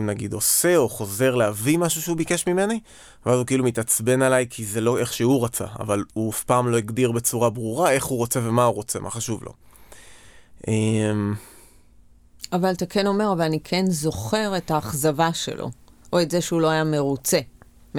נגיד 0.00 0.32
עושה, 0.32 0.76
או 0.76 0.88
חוזר 0.88 1.34
להביא 1.34 1.78
משהו 1.78 2.02
שהוא 2.02 2.16
ביקש 2.16 2.46
ממני, 2.46 2.80
ואז 3.26 3.38
הוא 3.38 3.46
כאילו 3.46 3.64
מתעצבן 3.64 4.22
עליי, 4.22 4.46
כי 4.50 4.64
זה 4.64 4.80
לא 4.80 4.98
איך 4.98 5.12
שהוא 5.12 5.44
רצה, 5.44 5.66
אבל 5.78 6.04
הוא 6.12 6.30
אף 6.30 6.44
פעם 6.44 6.68
לא 6.68 6.76
הגדיר 6.76 7.12
בצורה 7.12 7.50
ברורה 7.50 7.90
איך 7.90 8.04
הוא 8.04 8.18
רוצה 8.18 8.40
ומה 8.42 8.64
הוא 8.64 8.74
רוצה, 8.74 9.00
מה 9.00 9.10
חשוב 9.10 9.42
לו. 9.44 9.52
אבל 12.52 12.72
אתה 12.72 12.86
כן 12.86 13.06
אומר, 13.06 13.32
אבל 13.32 13.44
אני 13.44 13.60
כן 13.64 13.84
זוכר 13.88 14.56
את 14.56 14.70
האכזבה 14.70 15.32
שלו, 15.32 15.70
או 16.12 16.22
את 16.22 16.30
זה 16.30 16.40
שהוא 16.40 16.60
לא 16.60 16.68
היה 16.70 16.84
מרוצה 16.84 17.38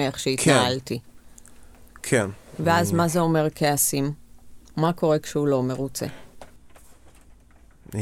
מאיך 0.00 0.18
שהתנהלתי. 0.18 0.98
כן. 2.02 2.26
ואז 2.60 2.92
מה 2.92 3.08
זה 3.08 3.20
אומר 3.20 3.46
כעסים? 3.54 4.12
מה 4.76 4.92
קורה 4.92 5.18
כשהוא 5.18 5.48
לא 5.48 5.62
מרוצה? 5.62 6.06
אה, 7.94 8.00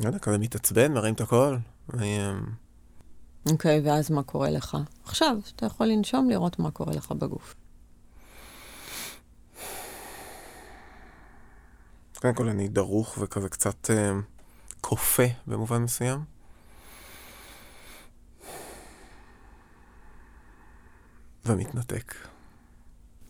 לא 0.00 0.06
יודע, 0.06 0.18
כזה 0.18 0.38
מתעצבן, 0.38 0.92
מרים 0.92 1.14
את 1.14 1.20
הקול. 1.20 1.58
אה, 2.00 2.32
אוקיי, 3.50 3.80
ואז 3.84 4.10
מה 4.10 4.22
קורה 4.22 4.50
לך? 4.50 4.76
עכשיו, 5.04 5.36
אתה 5.56 5.66
יכול 5.66 5.86
לנשום, 5.86 6.30
לראות 6.30 6.58
מה 6.58 6.70
קורה 6.70 6.92
לך 6.94 7.12
בגוף. 7.12 7.54
קודם 12.20 12.34
כל 12.34 12.48
אני 12.48 12.68
דרוך 12.68 13.18
וכזה 13.20 13.48
קצת 13.48 13.90
אה, 13.90 14.12
כופה 14.80 15.26
במובן 15.46 15.82
מסוים. 15.82 16.31
ומתנתק. 21.46 22.14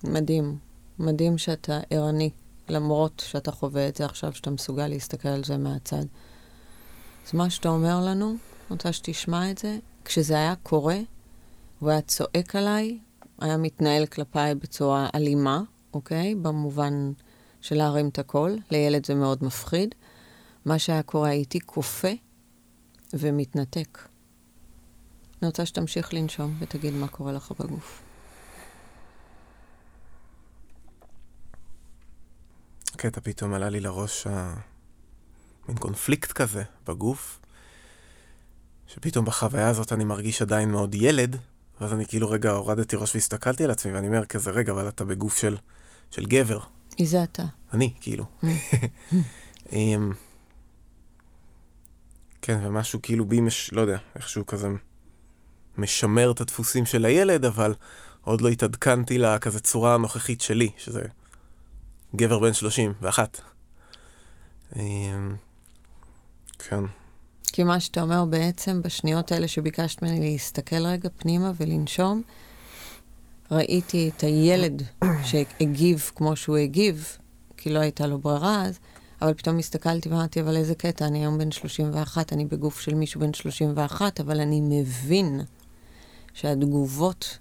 מדהים. 0.05 0.59
מדהים 0.99 1.39
שאתה 1.39 1.81
ערני, 1.91 2.31
למרות 2.69 3.23
שאתה 3.27 3.53
חווה 3.53 3.89
את 3.89 3.97
זה 3.97 4.05
עכשיו, 4.05 4.33
שאתה 4.33 4.51
מסוגל 4.51 4.87
להסתכל 4.87 5.29
על 5.29 5.45
זה 5.45 5.57
מהצד. 5.57 6.05
אז 7.27 7.35
מה 7.35 7.51
שאתה 7.51 7.69
אומר 7.69 8.01
לנו, 8.07 8.29
אני 8.29 8.37
רוצה 8.71 8.93
שתשמע 8.93 9.51
את 9.51 9.59
זה, 9.59 9.79
כשזה 10.05 10.35
היה 10.35 10.55
קורה, 10.63 10.99
הוא 11.79 11.91
היה 11.91 12.01
צועק 12.01 12.57
עליי, 12.57 12.99
היה 13.39 13.57
מתנהל 13.57 14.07
כלפיי 14.07 14.55
בצורה 14.55 15.09
אלימה, 15.15 15.63
אוקיי? 15.95 16.35
במובן 16.35 17.13
של 17.61 17.77
להרים 17.77 18.09
את 18.09 18.19
הקול. 18.19 18.59
לילד 18.71 19.07
זה 19.07 19.15
מאוד 19.15 19.45
מפחיד. 19.45 19.95
מה 20.65 20.79
שהיה 20.79 21.03
קורה, 21.03 21.29
הייתי 21.29 21.61
כופה 21.61 22.13
ומתנתק. 23.13 23.99
אני 25.43 25.47
רוצה 25.47 25.67
שתמשיך 25.67 26.15
לנשום 26.15 26.57
ותגיד 26.59 26.95
מה 26.95 27.09
קורה 27.09 27.33
לך 27.33 27.53
בגוף. 27.61 28.03
קטע 32.97 33.21
פתאום 33.21 33.55
עלה 33.55 33.69
לי 33.69 33.81
לראש 33.81 34.27
ה... 34.27 34.55
מין 35.69 35.77
קונפליקט 35.77 36.33
כזה 36.33 36.63
בגוף, 36.87 37.41
שפתאום 38.87 39.25
בחוויה 39.25 39.69
הזאת 39.69 39.93
אני 39.93 40.05
מרגיש 40.05 40.43
עדיין 40.43 40.71
מאוד 40.71 40.95
ילד, 40.95 41.37
ואז 41.81 41.93
אני 41.93 42.07
כאילו 42.07 42.31
רגע 42.31 42.51
הורדתי 42.51 42.97
ראש 42.97 43.15
והסתכלתי 43.15 43.65
על 43.65 43.71
עצמי, 43.71 43.93
ואני 43.93 44.07
אומר 44.07 44.25
כזה, 44.25 44.51
רגע, 44.51 44.73
אבל 44.73 44.89
אתה 44.89 45.05
בגוף 45.05 45.39
של, 45.39 45.57
של 46.11 46.27
גבר. 46.27 46.61
מי 47.01 47.07
זה 47.07 47.23
אתה? 47.23 47.45
אני, 47.73 47.95
כאילו. 48.01 48.25
אמ, 49.73 50.13
כן, 52.43 52.59
ומשהו 52.67 53.03
כאילו 53.03 53.25
בי, 53.25 53.41
מש... 53.41 53.73
לא 53.73 53.81
יודע, 53.81 53.99
איכשהו 54.17 54.47
כזה 54.47 54.69
משמר 55.79 56.31
את 56.31 56.41
הדפוסים 56.41 56.87
של 56.87 57.05
הילד, 57.05 57.45
אבל 57.45 57.75
עוד 58.25 58.41
לא 58.41 58.49
התעדכנתי 58.49 59.19
לכזה 59.19 59.61
צורה 59.61 59.95
הנוכחית 59.95 60.41
שלי, 60.41 60.71
שזה 60.77 61.03
גבר 62.17 62.39
בן 62.39 62.53
31. 62.53 63.41
אמ, 64.77 65.37
כן, 66.59 66.85
כי 67.53 67.65
מה 67.65 67.81
שאתה 67.81 68.03
אומר 68.03 68.25
בעצם, 68.25 68.83
בשניות 68.83 69.33
האלה 69.33 69.49
שביקשת 69.49 70.03
ממני 70.03 70.33
להסתכל 70.33 70.87
רגע 70.87 71.09
פנימה 71.17 71.53
ולנשום, 71.57 72.23
ראיתי 73.51 74.11
את 74.17 74.23
הילד 74.23 74.83
שהגיב 75.25 76.11
כמו 76.15 76.37
שהוא 76.37 76.57
הגיב, 76.57 77.17
כי 77.57 77.71
לא 77.71 77.79
הייתה 77.79 78.07
לו 78.07 78.19
ברירה 78.19 78.65
אז, 78.65 78.79
אבל 79.23 79.35
פתאום 79.35 79.59
הסתכלתי 79.59 80.09
ואמרתי, 80.09 80.41
אבל 80.41 80.57
איזה 80.57 80.75
קטע, 80.75 81.07
אני 81.07 81.19
היום 81.19 81.39
בן 81.39 81.51
31, 81.51 82.33
אני 82.33 82.45
בגוף 82.45 82.81
של 82.81 82.95
מישהו 82.95 83.21
בן 83.21 83.35
31, 83.35 84.21
אבל 84.21 84.41
אני 84.41 84.61
מבין 84.61 85.41
שהתגובות 86.35 87.39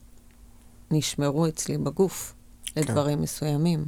נשמרו 0.92 1.48
אצלי 1.48 1.78
בגוף 1.78 2.34
לדברים 2.76 3.22
מסוימים. 3.22 3.86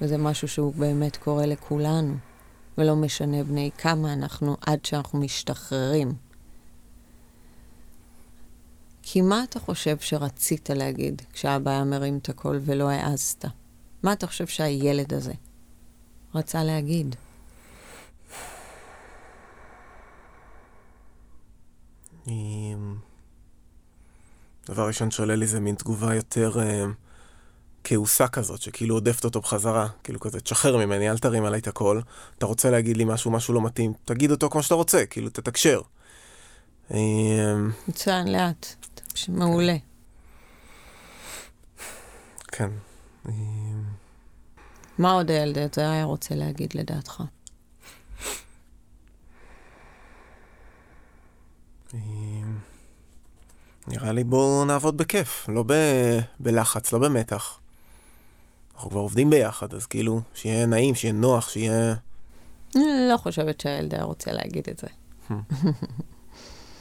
וזה 0.00 0.18
משהו 0.18 0.48
שהוא 0.48 0.74
באמת 0.74 1.16
קורה 1.16 1.46
לכולנו, 1.46 2.14
ולא 2.78 2.96
משנה 2.96 3.44
בני 3.44 3.70
כמה 3.78 4.12
אנחנו 4.12 4.56
עד 4.66 4.84
שאנחנו 4.84 5.18
משתחררים. 5.20 6.12
כי 9.02 9.20
מה 9.20 9.44
אתה 9.44 9.60
חושב 9.60 9.98
שרצית 9.98 10.70
להגיד 10.70 11.22
כשאבא 11.32 11.70
היה 11.70 11.84
מרים 11.84 12.18
את 12.18 12.28
הקול 12.28 12.60
ולא 12.64 12.90
העזת? 12.90 13.44
מה 14.02 14.12
אתה 14.12 14.26
חושב 14.26 14.46
שהילד 14.46 15.14
הזה 15.14 15.32
רצה 16.34 16.64
להגיד? 16.64 17.16
אמ, 22.26 22.96
דבר 24.70 24.86
ראשון 24.86 25.10
שעולה 25.10 25.36
לי 25.36 25.46
זה 25.46 25.60
מין 25.60 25.74
תגובה 25.74 26.14
יותר 26.14 26.52
אמ, 26.62 26.92
כעוסה 27.84 28.28
כזאת, 28.28 28.62
שכאילו 28.62 28.94
עודפת 28.94 29.24
אותו 29.24 29.40
בחזרה, 29.40 29.88
כאילו 30.04 30.20
כזה, 30.20 30.40
תשחרר 30.40 30.76
ממני, 30.76 31.10
אל 31.10 31.18
תרים 31.18 31.44
עליי 31.44 31.60
את 31.60 31.66
הקול. 31.68 32.02
אתה 32.38 32.46
רוצה 32.46 32.70
להגיד 32.70 32.96
לי 32.96 33.04
משהו, 33.04 33.30
משהו 33.30 33.54
לא 33.54 33.60
מתאים, 33.62 33.92
תגיד 34.04 34.30
אותו 34.30 34.50
כמו 34.50 34.62
שאתה 34.62 34.74
רוצה, 34.74 35.06
כאילו, 35.06 35.30
תתקשר. 35.30 35.80
אמ, 36.90 36.96
מצוין, 37.88 38.28
לאט. 38.28 38.66
פש- 39.14 39.28
מעולה. 39.28 39.76
כן. 42.48 42.70
מה 44.98 45.12
עוד 45.12 45.30
הילד 45.30 45.58
הזה 45.58 45.90
היה 45.90 46.04
רוצה 46.04 46.34
להגיד 46.34 46.74
לדעתך? 46.74 47.22
אמ, 51.94 52.58
נראה 53.90 54.12
לי 54.12 54.24
בואו 54.24 54.64
נעבוד 54.64 54.96
בכיף, 54.96 55.48
לא 55.48 55.64
ב... 55.66 55.72
בלחץ, 56.40 56.92
לא 56.92 56.98
במתח. 56.98 57.58
אנחנו 58.74 58.90
כבר 58.90 59.00
עובדים 59.00 59.30
ביחד, 59.30 59.74
אז 59.74 59.86
כאילו, 59.86 60.20
שיהיה 60.34 60.66
נעים, 60.66 60.94
שיהיה 60.94 61.14
נוח, 61.14 61.48
שיהיה... 61.50 61.94
לא 62.74 63.16
חושבת 63.16 63.60
שהילד 63.60 63.94
היה 63.94 64.04
רוצה 64.04 64.32
להגיד 64.32 64.68
את 64.70 64.78
זה. 64.78 64.86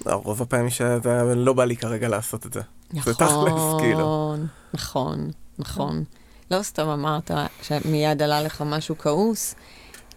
לא, 0.05 0.13
רוב 0.13 0.41
הפעמים 0.41 0.69
שזה 0.69 1.35
לא 1.35 1.53
בא 1.53 1.65
לי 1.65 1.77
כרגע 1.77 2.07
לעשות 2.07 2.45
את 2.45 2.53
זה. 2.53 2.61
נכון, 2.93 3.13
תכלס, 3.13 3.79
כאילו. 3.79 4.35
נכון, 4.73 5.31
נכון. 5.59 6.03
לא 6.51 6.63
סתם 6.63 6.87
אמרת 6.87 7.31
שמיד 7.61 8.21
עלה 8.21 8.41
לך 8.41 8.63
משהו 8.65 8.97
כעוס, 8.97 9.55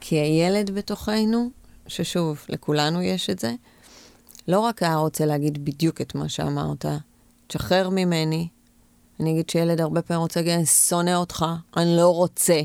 כי 0.01 0.17
הילד 0.17 0.71
בתוכנו, 0.71 1.51
ששוב, 1.87 2.45
לכולנו 2.49 3.03
יש 3.03 3.31
את 3.31 3.39
זה, 3.39 3.53
לא 4.49 4.61
רק 4.61 4.83
היה 4.83 4.97
רוצה 4.97 5.27
להגיד 5.27 5.65
בדיוק 5.65 6.01
את 6.01 6.15
מה 6.15 6.29
שאמרת, 6.29 6.85
תשחרר 7.47 7.89
ממני. 7.91 8.49
אני 9.21 9.33
אגיד 9.33 9.51
שילד 9.51 9.81
הרבה 9.81 10.03
פעמים 10.03 10.21
רוצה 10.21 10.41
להגיד, 10.41 10.55
אני 10.55 10.67
שונא 10.67 11.15
אותך, 11.15 11.47
אני 11.77 11.97
לא 11.97 12.09
רוצה. 12.09 12.61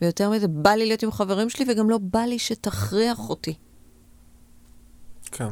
ויותר 0.00 0.30
מזה, 0.30 0.48
בא 0.48 0.70
לי 0.70 0.86
להיות 0.86 1.02
עם 1.02 1.10
חברים 1.10 1.50
שלי, 1.50 1.64
וגם 1.68 1.90
לא 1.90 1.98
בא 1.98 2.20
לי 2.20 2.38
שתכריח 2.38 3.28
אותי. 3.28 3.54
כן. 5.32 5.48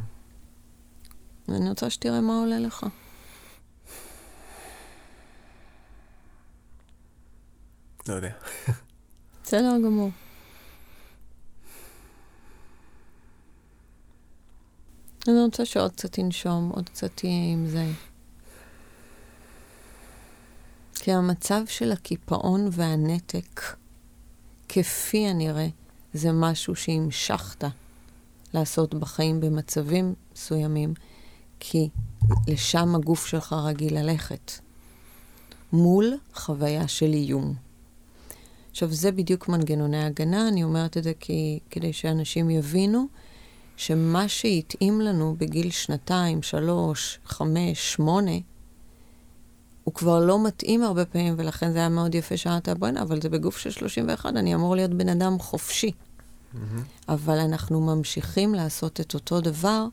ואני 1.49 1.69
רוצה 1.69 1.91
שתראה 1.91 2.21
מה 2.21 2.39
עולה 2.39 2.59
לך. 2.59 2.87
לא 8.09 8.15
יודע. 8.15 8.33
בסדר 9.45 9.79
גמור. 9.85 10.11
אני 15.29 15.41
רוצה 15.41 15.65
שעוד 15.65 15.93
קצת 15.93 16.13
תנשום, 16.13 16.71
עוד 16.75 16.89
קצת 16.89 17.11
תהיה 17.15 17.53
עם 17.53 17.67
זה. 17.67 17.87
כי 20.95 21.13
המצב 21.13 21.63
של 21.67 21.93
הקיפאון 21.93 22.69
והנתק, 22.73 23.77
כפי 24.69 25.27
הנראה, 25.27 25.69
זה 26.15 26.33
משהו 26.33 26.75
שהמשכת 26.75 27.65
לעשות 28.55 28.95
בחיים 28.95 29.41
במצבים 29.41 30.15
מסוימים, 30.35 30.95
כי 31.61 31.89
לשם 32.49 32.95
הגוף 32.95 33.27
שלך 33.27 33.53
רגיל 33.53 33.99
ללכת. 33.99 34.53
מול 35.73 36.15
חוויה 36.35 36.89
של 36.89 37.13
איום. 37.13 37.55
עכשיו, 38.71 38.93
זה 38.93 39.13
בדיוק 39.13 39.49
מנגנוני 39.49 40.05
הגנה, 40.05 40.49
אני 40.49 40.65
אומרת 40.65 40.97
את 40.97 41.05
זה 41.05 41.13
כי, 41.21 41.59
כדי 41.71 41.93
שאנשים 41.93 42.51
יבינו 42.51 43.07
שמה 43.77 44.29
שהתאים 44.29 45.01
לנו 45.01 45.37
בגיל 45.39 45.71
שנתיים, 45.71 46.43
שלוש, 46.43 47.19
חמש, 47.25 47.93
שמונה, 47.93 48.37
הוא 49.85 49.95
כבר 49.95 50.25
לא 50.25 50.45
מתאים 50.45 50.83
הרבה 50.83 51.05
פעמים, 51.05 51.35
ולכן 51.37 51.73
זה 51.73 51.79
היה 51.79 51.89
מאוד 51.89 52.15
יפה 52.15 52.37
שאלת, 52.37 52.69
בוא'נה, 52.69 53.03
אבל 53.03 53.21
זה 53.21 53.29
בגוף 53.29 53.59
של 53.59 53.71
31, 53.71 54.27
אני 54.27 54.55
אמור 54.55 54.77
להיות 54.77 54.95
בן 54.95 55.09
אדם 55.09 55.39
חופשי. 55.39 55.91
Mm-hmm. 55.91 56.59
אבל 57.09 57.39
אנחנו 57.39 57.81
ממשיכים 57.81 58.55
לעשות 58.55 59.01
את 59.01 59.15
אותו 59.15 59.41
דבר, 59.41 59.87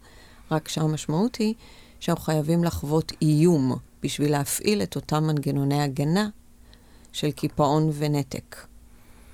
רק 0.52 0.68
שהמשמעות 0.68 1.36
היא 1.36 1.54
שאנחנו 2.00 2.24
חייבים 2.24 2.64
לחוות 2.64 3.12
איום 3.22 3.76
בשביל 4.04 4.32
להפעיל 4.32 4.84
את 4.84 4.96
אותם 4.96 5.24
מנגנוני 5.24 5.82
הגנה 5.82 6.30
של 7.12 7.32
קיפאון 7.32 7.90
ונתק. 7.94 8.56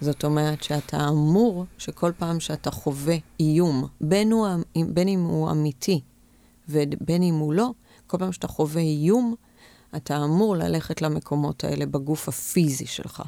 זאת 0.02 0.24
אומרת 0.24 0.64
שאתה 0.64 1.08
אמור 1.10 1.66
שכל 1.78 2.12
פעם 2.18 2.40
שאתה 2.40 2.72
חווה 2.72 3.16
איום, 3.40 3.88
בין, 4.02 4.32
הוא, 4.32 4.48
בין 4.94 5.08
אם 5.08 5.24
הוא 5.24 5.52
אמיתי 5.52 6.02
ובין 6.70 7.24
אם 7.24 7.36
הוא 7.36 7.54
לא, 7.54 7.72
כל 8.08 8.18
פעם 8.18 8.32
שאתה 8.32 8.48
חווה 8.48 8.82
איום, 8.82 9.36
אתה 9.96 10.24
אמור 10.24 10.56
ללכת 10.56 11.02
למקומות 11.02 11.64
האלה 11.64 11.86
בגוף 11.86 12.30
הפיזי 12.30 12.86
שלך. 12.86 13.24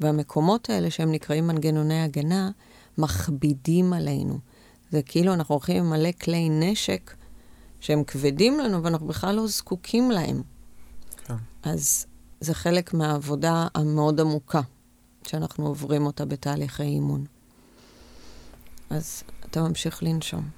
והמקומות 0.00 0.70
האלה, 0.70 0.90
שהם 0.90 1.12
נקראים 1.12 1.46
מנגנוני 1.46 2.02
הגנה, 2.02 2.50
מכבידים 2.98 3.92
עלינו. 3.92 4.38
זה 4.90 5.02
כאילו 5.02 5.32
אנחנו 5.32 5.54
הולכים 5.54 5.76
עם 5.76 5.90
מלא 5.90 6.12
כלי 6.12 6.48
נשק 6.48 7.14
שהם 7.80 8.04
כבדים 8.04 8.58
לנו 8.60 8.82
ואנחנו 8.82 9.06
בכלל 9.06 9.34
לא 9.34 9.46
זקוקים 9.46 10.10
להם. 10.10 10.42
כן. 11.26 11.34
אז 11.62 12.06
זה 12.40 12.54
חלק 12.54 12.94
מהעבודה 12.94 13.66
המאוד 13.74 14.20
עמוקה 14.20 14.60
שאנחנו 15.26 15.66
עוברים 15.66 16.06
אותה 16.06 16.24
בתהליכי 16.24 16.82
אימון. 16.82 17.24
אז 18.90 19.22
אתה 19.40 19.60
ממשיך 19.60 20.02
לנשום. 20.02 20.48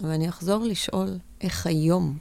ואני 0.00 0.28
אחזור 0.28 0.64
לשאול 0.64 1.18
איך 1.40 1.66
היום 1.66 2.18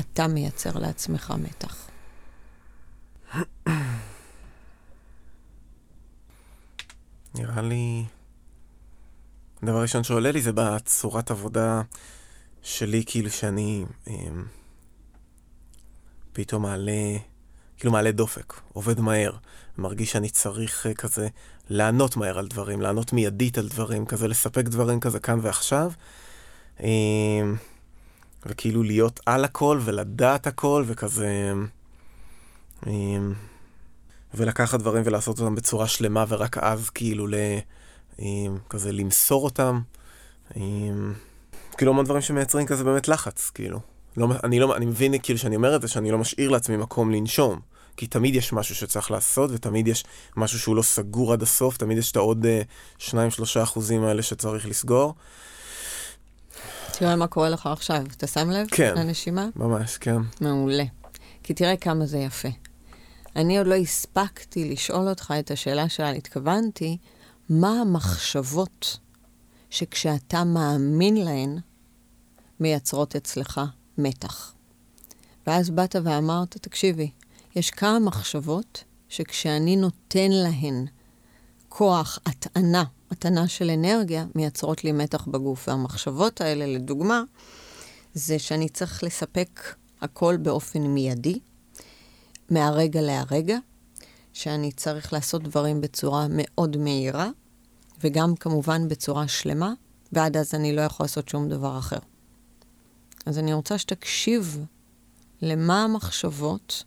אתה 0.00 0.28
מייצר 0.28 0.78
לעצמך 0.78 1.34
מתח. 1.42 1.88
נראה 7.34 7.62
לי... 7.62 8.04
הדבר 9.62 9.76
הראשון 9.76 10.04
שעולה 10.04 10.32
לי 10.32 10.42
זה 10.42 10.52
בצורת 10.52 11.30
עבודה 11.30 11.82
שלי, 12.62 13.04
כאילו 13.06 13.30
שאני 13.30 13.84
אה, 14.08 14.14
פתאום 16.32 16.62
מעלה, 16.62 17.16
כאילו 17.84 17.92
מעלה 17.92 18.12
דופק, 18.12 18.54
עובד 18.72 19.00
מהר, 19.00 19.32
מרגיש 19.78 20.12
שאני 20.12 20.30
צריך 20.30 20.86
אה, 20.86 20.94
כזה 20.94 21.28
לענות 21.70 22.16
מהר 22.16 22.38
על 22.38 22.46
דברים, 22.46 22.80
לענות 22.80 23.12
מיידית 23.12 23.58
על 23.58 23.68
דברים, 23.68 24.06
כזה 24.06 24.28
לספק 24.28 24.64
דברים 24.64 25.00
כזה 25.00 25.20
כאן 25.20 25.38
ועכשיו. 25.42 25.90
אה, 26.80 26.88
וכאילו 28.46 28.82
להיות 28.82 29.20
על 29.26 29.44
הכל 29.44 29.80
ולדעת 29.84 30.46
הכל 30.46 30.84
וכזה... 30.86 31.52
אה, 32.86 32.92
ולקחת 34.34 34.80
דברים 34.80 35.02
ולעשות 35.06 35.40
אותם 35.40 35.54
בצורה 35.54 35.86
שלמה 35.86 36.24
ורק 36.28 36.58
אז 36.58 36.90
כאילו 36.90 37.26
ל... 37.26 37.34
כזה 38.70 38.92
למסור 38.92 39.44
אותם. 39.44 39.80
כאילו 41.76 41.92
המון 41.92 42.04
דברים 42.04 42.22
שמייצרים 42.22 42.66
כזה 42.66 42.84
באמת 42.84 43.08
לחץ, 43.08 43.50
כאילו. 43.50 43.80
לא, 44.16 44.28
אני, 44.44 44.60
לא, 44.60 44.76
אני 44.76 44.86
מבין 44.86 45.14
כאילו 45.22 45.38
שאני 45.38 45.56
אומר 45.56 45.76
את 45.76 45.82
זה, 45.82 45.88
שאני 45.88 46.10
לא 46.10 46.18
משאיר 46.18 46.50
לעצמי 46.50 46.76
מקום 46.76 47.10
לנשום. 47.10 47.60
כי 47.96 48.06
תמיד 48.06 48.34
יש 48.34 48.52
משהו 48.52 48.74
שצריך 48.74 49.10
לעשות, 49.10 49.50
ותמיד 49.52 49.88
יש 49.88 50.04
משהו 50.36 50.58
שהוא 50.58 50.76
לא 50.76 50.82
סגור 50.82 51.32
עד 51.32 51.42
הסוף, 51.42 51.76
תמיד 51.76 51.98
יש 51.98 52.10
את 52.10 52.16
העוד 52.16 52.46
2-3 52.98 53.02
uh, 53.02 53.62
אחוזים 53.62 54.04
האלה 54.04 54.22
שצריך 54.22 54.66
לסגור. 54.66 55.14
תראה 56.92 57.16
מה 57.16 57.26
קורה 57.26 57.48
לך 57.48 57.66
עכשיו, 57.66 58.02
אתה 58.16 58.26
שם 58.26 58.50
לב? 58.50 58.66
כן. 58.70 58.94
לנשימה? 58.96 59.48
ממש, 59.56 59.96
כן. 59.96 60.16
מעולה. 60.40 60.84
כי 61.42 61.54
תראה 61.54 61.76
כמה 61.76 62.06
זה 62.06 62.18
יפה. 62.18 62.48
אני 63.36 63.58
עוד 63.58 63.66
לא 63.66 63.74
הספקתי 63.74 64.70
לשאול 64.72 65.08
אותך 65.08 65.34
את 65.38 65.50
השאלה 65.50 65.88
שלה, 65.88 66.10
התכוונתי, 66.10 66.98
מה 67.48 67.80
המחשבות 67.80 68.98
שכשאתה 69.70 70.44
מאמין 70.44 71.16
להן, 71.16 71.58
מייצרות 72.60 73.16
אצלך 73.16 73.60
מתח. 73.98 74.54
ואז 75.46 75.70
באת 75.70 75.96
ואמרת, 76.04 76.56
תקשיבי, 76.56 77.10
יש 77.56 77.70
כמה 77.70 77.98
מחשבות 77.98 78.84
שכשאני 79.08 79.76
נותן 79.76 80.30
להן 80.30 80.86
כוח, 81.68 82.18
הטענה, 82.26 82.84
הטענה 83.10 83.48
של 83.48 83.70
אנרגיה, 83.70 84.26
מייצרות 84.34 84.84
לי 84.84 84.92
מתח 84.92 85.26
בגוף. 85.26 85.68
והמחשבות 85.68 86.40
האלה, 86.40 86.66
לדוגמה, 86.66 87.22
זה 88.14 88.38
שאני 88.38 88.68
צריך 88.68 89.04
לספק 89.04 89.74
הכל 90.00 90.36
באופן 90.36 90.82
מיידי, 90.82 91.38
מהרגע 92.50 93.00
להרגע, 93.00 93.58
שאני 94.32 94.72
צריך 94.72 95.12
לעשות 95.12 95.42
דברים 95.42 95.80
בצורה 95.80 96.26
מאוד 96.30 96.76
מהירה, 96.76 97.28
וגם 98.00 98.36
כמובן 98.36 98.88
בצורה 98.88 99.28
שלמה, 99.28 99.72
ועד 100.12 100.36
אז 100.36 100.54
אני 100.54 100.76
לא 100.76 100.80
יכול 100.82 101.04
לעשות 101.04 101.28
שום 101.28 101.48
דבר 101.48 101.78
אחר. 101.78 101.98
אז 103.26 103.38
אני 103.38 103.52
רוצה 103.52 103.78
שתקשיב 103.78 104.64
למה 105.42 105.84
המחשבות, 105.84 106.84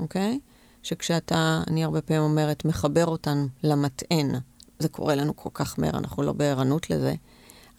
אוקיי? 0.00 0.40
שכשאתה, 0.82 1.62
אני 1.66 1.84
הרבה 1.84 2.00
פעמים 2.00 2.22
אומרת, 2.22 2.64
מחבר 2.64 3.06
אותן 3.06 3.46
למטען, 3.62 4.30
זה 4.78 4.88
קורה 4.88 5.14
לנו 5.14 5.36
כל 5.36 5.50
כך 5.54 5.78
מהר, 5.78 5.98
אנחנו 5.98 6.22
לא 6.22 6.32
בערנות 6.32 6.90
לזה, 6.90 7.14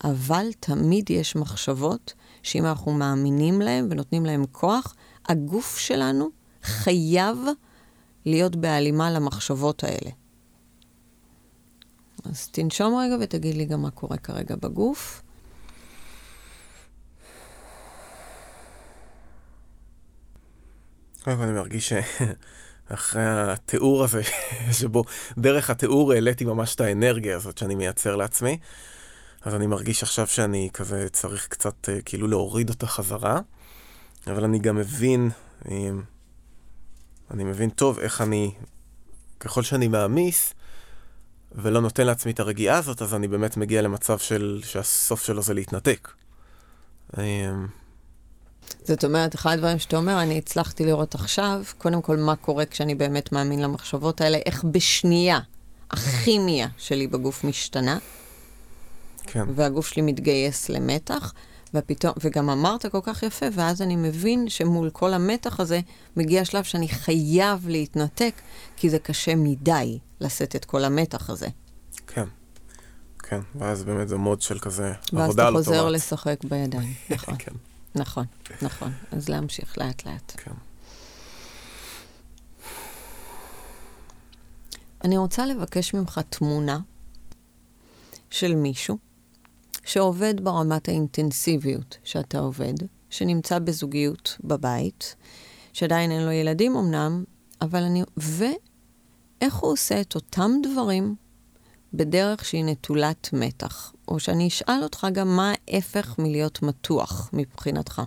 אבל 0.04 0.48
תמיד 0.60 1.10
יש 1.10 1.36
מחשבות 1.36 2.14
שאם 2.44 2.66
אנחנו 2.66 2.92
מאמינים 2.94 3.62
להן 3.62 3.88
ונותנים 3.92 4.26
להן 4.26 4.44
כוח, 4.52 4.96
הגוף 5.28 5.78
שלנו 5.78 6.30
חייב 6.64 7.38
להיות 8.26 8.56
בהלימה 8.56 9.12
למחשבות 9.12 9.84
האלה. 9.84 10.12
אז 12.26 12.48
תנשום 12.48 12.96
רגע 12.96 13.16
ותגיד 13.20 13.56
לי 13.56 13.66
גם 13.66 13.82
מה 13.82 13.92
קורה 13.92 14.18
כרגע 14.18 14.56
בגוף. 14.56 15.22
קודם 21.24 21.38
כל 21.38 21.44
אני 21.44 21.52
מרגיש 21.52 21.94
שאחרי 21.94 23.24
התיאור 23.52 24.04
הזה, 24.04 24.22
שבו 24.80 25.04
דרך 25.38 25.70
התיאור 25.70 26.14
העליתי 26.14 26.46
ממש 26.46 26.76
את 26.76 26.82
האנרגיה 26.82 27.36
הזאת 27.36 27.58
שאני 27.58 27.76
מייצר 27.76 28.16
לעצמי, 28.16 28.58
אז 29.42 29.56
אני 29.56 29.68
מרגיש 29.68 30.04
עכשיו 30.04 30.28
שאני 30.28 30.70
כזה 30.74 31.10
צריך 31.10 31.48
קצת 31.48 31.90
אה, 31.90 32.02
כאילו 32.02 32.28
להוריד 32.28 32.70
אותה 32.70 32.88
חזרה, 32.88 33.40
אבל 34.28 34.44
אני 34.44 34.60
גם 34.60 34.76
מבין, 34.76 35.30
אה, 35.72 35.90
אני 37.32 37.44
מבין 37.44 37.70
טוב 37.70 38.00
איך 38.00 38.22
אני, 38.22 38.52
ככל 39.40 39.64
שאני 39.64 39.88
מעמיס, 39.88 40.54
ולא 41.52 41.82
נותן 41.82 42.06
לעצמי 42.08 42.32
את 42.32 42.40
הרגיעה 42.40 42.78
הזאת, 42.78 43.02
אז 43.02 43.14
אני 43.14 43.28
באמת 43.28 43.58
מגיע 43.58 43.82
למצב 43.82 44.18
של, 44.18 44.62
שהסוף 44.64 45.24
שלו 45.24 45.42
זה 45.42 45.54
להתנתק. 45.54 46.12
זאת 48.84 49.06
אומרת, 49.06 49.36
אחד 49.36 49.54
הדברים 49.54 49.80
שאתה 49.80 49.98
אומר, 49.98 50.22
אני 50.22 50.38
הצלחתי 50.38 50.86
לראות 50.86 51.16
עכשיו, 51.16 51.62
קודם 51.78 52.02
כל, 52.02 52.18
מה 52.18 52.36
קורה 52.36 52.66
כשאני 52.66 52.96
באמת 52.96 53.32
מאמין 53.32 53.62
למחשבות 53.62 54.22
האלה, 54.22 54.38
איך 54.46 54.64
בשנייה 54.64 55.40
הכימיה 55.92 56.68
שלי 56.78 57.08
בגוף 57.08 57.44
משתנה, 57.44 57.98
כן. 59.24 59.44
והגוף 59.56 59.88
שלי 59.88 60.02
מתגייס 60.02 60.70
למתח, 60.70 61.34
ופתאום, 61.74 62.14
וגם 62.22 62.50
אמרת 62.50 62.86
כל 62.86 63.00
כך 63.04 63.24
יפה, 63.24 63.46
ואז 63.54 63.82
אני 63.82 63.96
מבין 63.96 64.50
שמול 64.50 64.90
כל 64.90 65.14
המתח 65.14 65.60
הזה, 65.60 65.80
מגיע 66.18 66.46
שלב 66.46 66.64
שאני 66.64 66.88
חייב 66.88 67.68
להתנתק, 67.68 68.34
כי 68.78 68.90
זה 68.90 69.00
קשה 69.00 69.36
מדי 69.36 70.00
לשאת 70.22 70.56
את 70.56 70.66
כל 70.66 70.84
המתח 70.84 71.30
הזה. 71.30 71.48
כן, 72.08 72.26
כן, 73.20 73.40
ואז 73.56 73.84
באמת 73.84 74.10
זה 74.10 74.18
מוד 74.18 74.42
של 74.42 74.60
כזה 74.60 74.94
עבודה 75.14 75.24
על 75.24 75.28
אוטומט. 75.28 75.40
ואז 75.40 75.68
אתה 75.68 75.76
חוזר 75.76 75.90
לשחק 75.90 76.44
בידיים, 76.44 76.94
נכון. 77.10 77.36
כן. 77.40 77.52
נכון, 77.96 78.26
נכון. 78.62 78.92
אז 79.12 79.30
להמשיך 79.30 79.78
לאט-לאט. 79.78 80.34
כן. 80.38 80.52
אני 85.04 85.18
רוצה 85.18 85.46
לבקש 85.46 85.94
ממך 85.94 86.22
תמונה 86.30 86.80
של 88.30 88.56
מישהו 88.56 88.98
שעובד 89.86 90.44
ברמת 90.44 90.88
האינטנסיביות 90.88 91.98
שאתה 92.04 92.40
עובד, 92.40 92.74
שנמצא 93.10 93.60
בזוגיות 93.60 94.38
בבית, 94.44 95.16
שעדיין 95.74 96.12
אין 96.12 96.24
לו 96.24 96.32
ילדים 96.32 96.76
אמנם, 96.76 97.24
אבל 97.62 97.84
אני... 97.84 98.04
ואיך 98.18 99.56
הוא 99.56 99.72
עושה 99.72 100.02
את 100.02 100.16
אותם 100.16 100.52
דברים 100.64 101.16
בדרך 101.94 102.46
שהיא 102.46 102.66
נטולת 102.66 103.30
מתח. 103.34 103.94
או 104.08 104.20
שאני 104.20 104.48
אשאל 104.48 104.80
אותך 104.84 105.08
גם 105.14 105.28
מה 105.28 105.54
ההפך 105.68 106.16
מלהיות 106.20 106.62
מתוח 106.62 107.30
מבחינתך. 107.34 108.02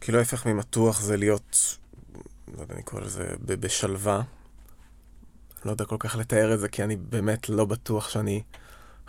כאילו 0.00 0.18
ההפך 0.18 0.46
ממתוח 0.46 1.00
זה 1.00 1.16
להיות, 1.16 1.78
לא 2.56 2.62
יודע, 2.62 2.74
אני 2.74 2.82
קורא 2.82 3.02
לזה 3.02 3.34
בשלווה. 3.46 4.16
אני 4.16 4.24
לא 5.64 5.70
יודע 5.70 5.84
כל 5.84 5.96
כך 5.98 6.16
לתאר 6.16 6.54
את 6.54 6.60
זה, 6.60 6.68
כי 6.68 6.84
אני 6.84 6.96
באמת 6.96 7.48
לא 7.48 7.64
בטוח 7.64 8.08
שאני 8.08 8.42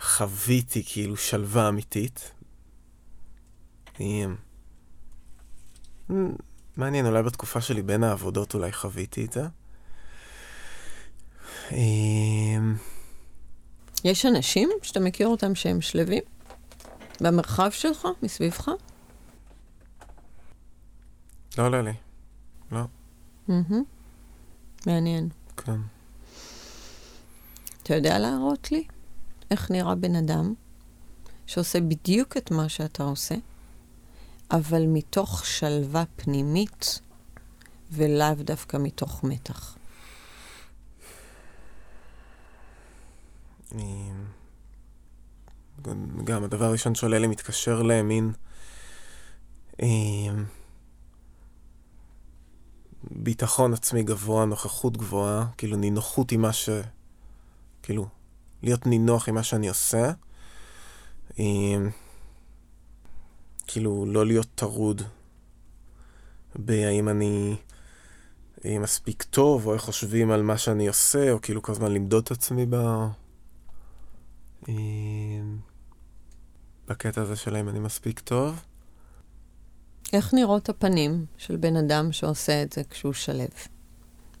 חוויתי 0.00 0.82
כאילו 0.86 1.16
שלווה 1.16 1.68
אמיתית. 1.68 2.32
מעניין, 6.76 7.06
אולי 7.06 7.22
בתקופה 7.22 7.60
שלי 7.60 7.82
בין 7.82 8.04
העבודות 8.04 8.54
אולי 8.54 8.72
חוויתי 8.72 9.24
את 9.24 9.32
זה. 9.32 9.42
יש 14.04 14.26
אנשים 14.26 14.70
שאתה 14.82 15.00
מכיר 15.00 15.28
אותם 15.28 15.54
שהם 15.54 15.80
שלווים? 15.80 16.22
במרחב 17.20 17.70
שלך, 17.70 18.08
מסביבך? 18.22 18.68
לא 21.58 21.66
עולה 21.66 21.82
לי. 21.82 21.92
לא. 22.72 22.82
מעניין. 24.86 25.28
כן. 25.56 25.80
אתה 27.82 27.94
יודע 27.94 28.18
להראות 28.18 28.72
לי 28.72 28.84
איך 29.50 29.70
נראה 29.70 29.94
בן 29.94 30.16
אדם 30.16 30.54
שעושה 31.46 31.80
בדיוק 31.80 32.36
את 32.36 32.50
מה 32.50 32.68
שאתה 32.68 33.02
עושה, 33.02 33.34
אבל 34.50 34.86
מתוך 34.86 35.46
שלווה 35.46 36.04
פנימית 36.16 37.00
ולאו 37.92 38.34
דווקא 38.34 38.76
מתוך 38.80 39.24
מתח? 39.24 39.76
גם 46.24 46.44
הדבר 46.44 46.64
הראשון 46.64 46.94
שעולה 46.94 47.18
לי 47.18 47.26
מתקשר 47.26 47.82
למין 47.82 48.32
ביטחון 53.10 53.72
עצמי 53.72 54.02
גבוה, 54.02 54.44
נוכחות 54.44 54.96
גבוהה, 54.96 55.46
כאילו 55.56 55.76
נינוחות 55.76 56.32
עם 56.32 56.42
מה 56.42 56.52
ש... 56.52 56.68
כאילו, 57.82 58.06
להיות 58.62 58.86
נינוח 58.86 59.28
עם 59.28 59.34
מה 59.34 59.42
שאני 59.42 59.68
עושה. 59.68 60.12
כאילו, 63.66 64.04
לא 64.06 64.26
להיות 64.26 64.48
טרוד 64.54 65.02
בהאם 66.56 67.08
אני 67.08 67.56
מספיק 68.64 69.22
טוב, 69.22 69.66
או 69.66 69.74
איך 69.74 69.82
חושבים 69.82 70.30
על 70.30 70.42
מה 70.42 70.58
שאני 70.58 70.88
עושה, 70.88 71.32
או 71.32 71.40
כאילו 71.40 71.62
כל 71.62 71.72
הזמן 71.72 71.92
למדוד 71.92 72.24
את 72.24 72.30
עצמי 72.30 72.66
ב... 72.70 72.76
בקטע 76.88 77.20
הזה 77.20 77.36
של 77.36 77.56
האם 77.56 77.68
אני 77.68 77.78
מספיק 77.78 78.20
טוב. 78.20 78.62
איך 80.12 80.34
נראות 80.34 80.68
הפנים 80.68 81.26
של 81.36 81.56
בן 81.56 81.76
אדם 81.76 82.12
שעושה 82.12 82.62
את 82.62 82.72
זה 82.72 82.82
כשהוא 82.90 83.12
שלב? 83.12 83.48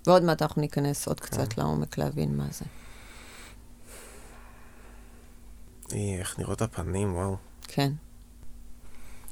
ועוד 0.06 0.22
מעט 0.22 0.42
אנחנו 0.42 0.62
ניכנס 0.62 1.08
עוד 1.08 1.20
כן. 1.20 1.26
קצת 1.26 1.58
לעומק 1.58 1.98
להבין 1.98 2.36
מה 2.36 2.46
זה. 2.50 2.64
איך 5.92 6.38
נראות 6.38 6.62
הפנים, 6.62 7.14
וואו. 7.14 7.36
כן. 7.62 7.92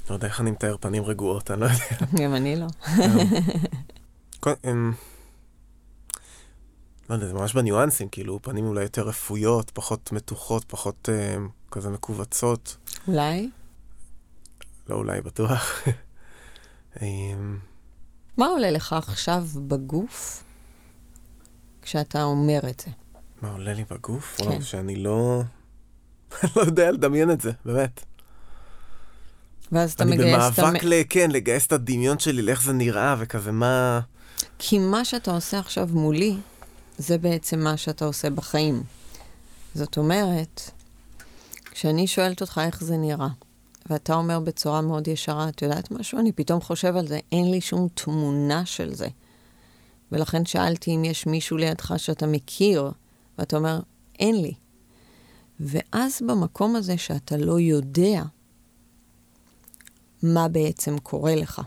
לא 0.09 0.15
יודע 0.15 0.27
איך 0.27 0.41
אני 0.41 0.51
מתאר 0.51 0.75
פנים 0.79 1.03
רגועות, 1.03 1.51
אני 1.51 1.61
לא 1.61 1.65
יודע. 1.65 2.05
גם 2.23 2.35
אני 2.35 2.55
לא. 2.55 2.67
לא 7.11 7.15
יודע, 7.15 7.27
זה 7.27 7.33
ממש 7.33 7.53
בניואנסים, 7.53 8.09
כאילו, 8.09 8.39
פנים 8.41 8.65
אולי 8.65 8.81
יותר 8.81 9.01
רפויות, 9.01 9.71
פחות 9.71 10.11
מתוחות, 10.11 10.65
פחות 10.67 11.09
אה, 11.11 11.35
כזה 11.71 11.89
מכווצות. 11.89 12.77
אולי? 13.07 13.49
לא 14.89 14.95
אולי, 14.95 15.21
בטוח. 15.21 15.83
אמ, 17.01 17.59
מה 18.37 18.45
עולה 18.45 18.71
לך 18.71 18.93
עכשיו 18.93 19.45
בגוף 19.67 20.43
כשאתה 21.81 22.23
אומר 22.23 22.59
את 22.69 22.79
זה? 22.85 22.91
מה 23.41 23.51
עולה 23.51 23.73
לי 23.73 23.83
בגוף? 23.91 24.35
כן. 24.37 24.43
וואו, 24.43 24.61
שאני 24.61 24.95
לא... 24.95 25.41
לא 26.55 26.61
יודע 26.61 26.91
לדמיין 26.91 27.31
את 27.31 27.41
זה, 27.41 27.51
באמת. 27.65 28.05
ואז 29.71 29.93
אתה 29.93 30.05
מגייס 30.05 30.53
את... 30.53 30.59
אני 30.59 30.67
במאבק, 30.67 30.83
ל... 30.83 30.93
כן, 31.09 31.31
לגייס 31.31 31.67
את 31.67 31.71
הדמיון 31.71 32.19
שלי 32.19 32.41
לאיך 32.41 32.63
זה 32.63 32.73
נראה 32.73 33.15
וכזה, 33.19 33.51
מה... 33.51 33.99
כי 34.59 34.79
מה 34.79 35.05
שאתה 35.05 35.31
עושה 35.31 35.59
עכשיו 35.59 35.87
מולי, 35.91 36.37
זה 37.01 37.17
בעצם 37.17 37.59
מה 37.59 37.77
שאתה 37.77 38.05
עושה 38.05 38.29
בחיים. 38.29 38.83
זאת 39.75 39.97
אומרת, 39.97 40.61
כשאני 41.71 42.07
שואלת 42.07 42.41
אותך 42.41 42.61
איך 42.65 42.83
זה 42.83 42.97
נראה, 42.97 43.27
ואתה 43.89 44.13
אומר 44.13 44.39
בצורה 44.39 44.81
מאוד 44.81 45.07
ישרה, 45.07 45.49
את 45.49 45.61
יודעת 45.61 45.91
משהו? 45.91 46.19
אני 46.19 46.31
פתאום 46.31 46.61
חושב 46.61 46.95
על 46.95 47.07
זה, 47.07 47.19
אין 47.31 47.51
לי 47.51 47.61
שום 47.61 47.87
תמונה 47.93 48.65
של 48.65 48.93
זה. 48.93 49.07
ולכן 50.11 50.45
שאלתי 50.45 50.95
אם 50.95 51.05
יש 51.05 51.27
מישהו 51.27 51.57
לידך 51.57 51.93
שאתה 51.97 52.27
מכיר, 52.27 52.91
ואתה 53.37 53.57
אומר, 53.57 53.79
אין 54.19 54.41
לי. 54.41 54.53
ואז 55.59 56.21
במקום 56.27 56.75
הזה 56.75 56.97
שאתה 56.97 57.37
לא 57.37 57.59
יודע 57.59 58.23
מה 60.23 60.47
בעצם 60.47 60.97
קורה 60.97 61.35
לך. 61.35 61.61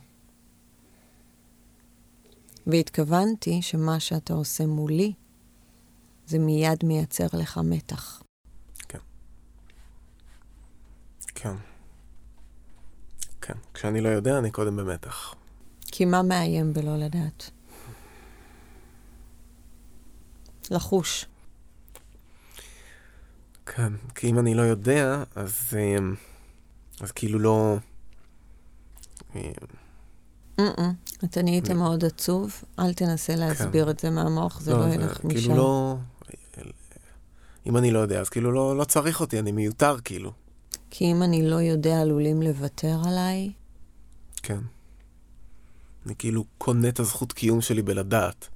והתכוונתי 2.66 3.62
שמה 3.62 4.00
שאתה 4.00 4.34
עושה 4.34 4.66
מולי, 4.66 5.12
זה 6.26 6.38
מיד 6.38 6.84
מייצר 6.84 7.26
לך 7.32 7.60
מתח. 7.64 8.22
כן. 8.88 8.98
כן. 11.34 11.54
כן. 13.40 13.54
כשאני 13.74 14.00
לא 14.00 14.08
יודע, 14.08 14.38
אני 14.38 14.50
קודם 14.50 14.76
במתח. 14.76 15.34
כי 15.80 16.04
מה 16.04 16.22
מאיים 16.22 16.72
בלא 16.72 16.96
לדעת? 16.96 17.50
לחוש. 20.70 21.26
כן, 23.66 23.92
כי 24.14 24.30
אם 24.30 24.38
אני 24.38 24.54
לא 24.54 24.62
יודע, 24.62 25.22
אז, 25.34 25.52
אמ, 25.78 26.14
אז 27.00 27.12
כאילו 27.12 27.38
לא... 27.38 27.76
אתה 31.24 31.42
נהיית 31.42 31.70
מאוד 31.70 32.04
עצוב, 32.04 32.64
אל 32.78 32.94
תנסה 32.94 33.36
להסביר 33.36 33.84
כן. 33.84 33.90
את 33.90 33.98
זה 33.98 34.10
מהמוח, 34.10 34.60
זה 34.60 34.72
לא, 34.72 34.88
לא 34.88 34.94
ילך 34.94 35.16
כאילו 35.16 35.28
משם. 35.34 35.40
כאילו 35.40 35.56
לא... 35.56 35.96
אם 37.66 37.76
אני 37.76 37.90
לא 37.90 37.98
יודע, 37.98 38.20
אז 38.20 38.28
כאילו 38.28 38.52
לא, 38.52 38.76
לא 38.76 38.84
צריך 38.84 39.20
אותי, 39.20 39.38
אני 39.38 39.52
מיותר 39.52 39.96
כאילו. 40.04 40.32
כי 40.90 41.12
אם 41.12 41.22
אני 41.22 41.50
לא 41.50 41.56
יודע, 41.56 42.00
עלולים 42.00 42.42
לוותר 42.42 42.96
עליי? 43.06 43.52
כן. 44.42 44.60
אני 46.06 46.14
כאילו 46.18 46.44
קונה 46.58 46.88
את 46.88 47.00
הזכות 47.00 47.32
קיום 47.32 47.60
שלי 47.60 47.82
בלדעת. 47.82 48.48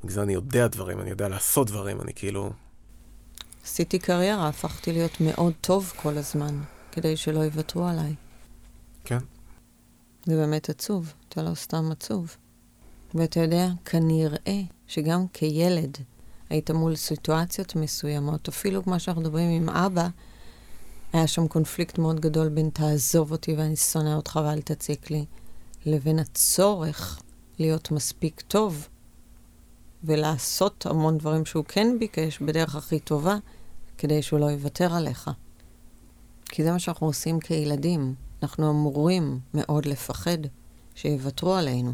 בגלל 0.00 0.14
זה 0.14 0.22
אני 0.22 0.32
יודע 0.32 0.66
דברים, 0.66 1.00
אני 1.00 1.10
יודע 1.10 1.28
לעשות 1.28 1.66
דברים, 1.66 2.00
אני 2.00 2.12
כאילו... 2.14 2.50
עשיתי 3.64 3.98
קריירה, 3.98 4.48
הפכתי 4.48 4.92
להיות 4.92 5.20
מאוד 5.20 5.52
טוב 5.60 5.92
כל 5.96 6.18
הזמן, 6.18 6.60
כדי 6.92 7.16
שלא 7.16 7.40
יוותרו 7.40 7.86
עליי. 7.86 8.14
כן. 9.04 9.18
זה 10.26 10.36
באמת 10.36 10.68
עצוב, 10.68 11.12
אתה 11.28 11.42
לא 11.42 11.54
סתם 11.54 11.90
עצוב. 11.92 12.36
ואתה 13.14 13.40
יודע, 13.40 13.68
כנראה 13.84 14.60
שגם 14.86 15.28
כילד 15.32 15.98
היית 16.50 16.70
מול 16.70 16.96
סיטואציות 16.96 17.76
מסוימות, 17.76 18.48
אפילו 18.48 18.84
כמו 18.84 19.00
שאנחנו 19.00 19.22
מדברים 19.22 19.50
עם 19.50 19.68
אבא, 19.68 20.08
היה 21.12 21.26
שם 21.26 21.48
קונפליקט 21.48 21.98
מאוד 21.98 22.20
גדול 22.20 22.48
בין 22.48 22.70
תעזוב 22.72 23.32
אותי 23.32 23.54
ואני 23.54 23.76
שונא 23.76 24.14
אותך 24.14 24.40
ואל 24.44 24.60
תציק 24.60 25.10
לי, 25.10 25.24
לבין 25.86 26.18
הצורך 26.18 27.22
להיות 27.58 27.90
מספיק 27.90 28.40
טוב 28.40 28.88
ולעשות 30.04 30.86
המון 30.86 31.18
דברים 31.18 31.46
שהוא 31.46 31.64
כן 31.64 31.96
ביקש 31.98 32.38
בדרך 32.38 32.74
הכי 32.74 32.98
טובה, 32.98 33.36
כדי 33.98 34.22
שהוא 34.22 34.40
לא 34.40 34.46
יוותר 34.46 34.94
עליך. 34.94 35.30
כי 36.44 36.64
זה 36.64 36.72
מה 36.72 36.78
שאנחנו 36.78 37.06
עושים 37.06 37.40
כילדים. 37.40 38.14
אנחנו 38.42 38.70
אמורים 38.70 39.38
מאוד 39.54 39.86
לפחד 39.86 40.38
שיוותרו 40.94 41.54
עלינו. 41.54 41.92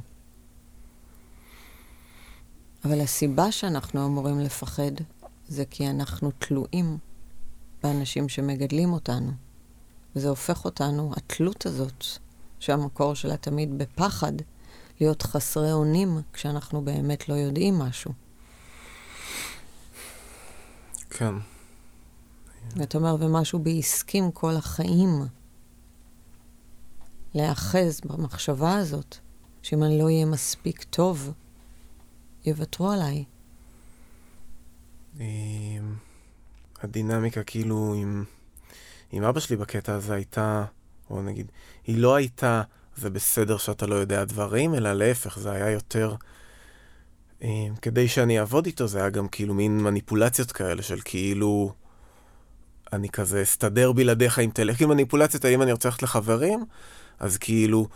אבל 2.85 3.01
הסיבה 3.01 3.53
שאנחנו 3.53 4.07
אמורים 4.07 4.41
לפחד 4.41 4.93
זה 5.49 5.64
כי 5.64 5.91
אנחנו 5.91 6.31
תלויים 6.39 6.99
באנשים 7.83 8.28
שמגדלים 8.28 8.93
אותנו. 8.93 9.33
וזה 10.16 10.28
הופך 10.28 10.64
אותנו, 10.64 11.12
התלות 11.16 11.66
הזאת, 11.66 12.05
שהמקור 12.61 13.14
שלה 13.14 13.37
תמיד 13.37 13.78
בפחד, 13.78 14.33
להיות 15.01 15.22
חסרי 15.22 15.72
אונים 15.72 16.20
כשאנחנו 16.33 16.85
באמת 16.85 17.28
לא 17.28 17.35
יודעים 17.35 17.78
משהו. 17.78 18.12
כן. 21.11 21.35
ואתה 22.76 22.99
אומר, 22.99 23.16
ומשהו 23.20 23.59
בי 23.59 23.78
הסכים 23.78 24.31
כל 24.31 24.57
החיים 24.57 25.26
להיאחז 27.35 28.01
במחשבה 28.05 28.76
הזאת, 28.76 29.16
שאם 29.62 29.83
אני 29.83 29.99
לא 29.99 30.05
אהיה 30.05 30.26
מספיק 30.26 30.85
טוב, 30.85 31.33
יוותרו 32.47 32.91
עליי. 32.91 33.24
הדינמיקה 36.82 37.43
כאילו 37.43 37.95
עם, 37.95 38.24
עם 39.12 39.24
אבא 39.24 39.41
שלי 39.41 39.57
בקטע 39.57 39.95
הזה 39.95 40.14
הייתה, 40.14 40.64
או 41.11 41.22
נגיד, 41.22 41.53
היא 41.86 41.99
לא 41.99 42.14
הייתה, 42.14 42.62
זה 42.97 43.11
בסדר 43.11 43.57
שאתה 43.57 43.86
לא 43.86 43.95
יודע 43.95 44.24
דברים, 44.24 44.74
אלא 44.74 44.93
להפך, 44.93 45.38
זה 45.38 45.53
היה 45.53 45.70
יותר, 45.70 46.14
כדי 47.82 48.09
שאני 48.09 48.41
אעבוד 48.41 48.66
איתו, 48.66 48.86
זה 48.86 48.99
היה 48.99 49.11
גם 49.11 49.28
כאילו 49.28 49.55
מין 49.55 49.78
מניפולציות 49.78 50.53
כאלה 50.53 50.82
של 50.82 51.01
כאילו, 51.05 51.72
אני 52.93 53.09
כזה 53.09 53.43
אסתדר 53.43 53.93
בלעדיך 53.93 54.38
אם 54.38 54.51
תלך, 54.55 54.76
כאילו 54.76 54.91
מניפולציות, 54.91 55.45
האם 55.45 55.62
אני 55.62 55.72
רוצה 55.72 55.88
ללכת 55.88 56.03
לחברים, 56.03 56.64
אז 57.18 57.38
כאילו, 57.38 57.88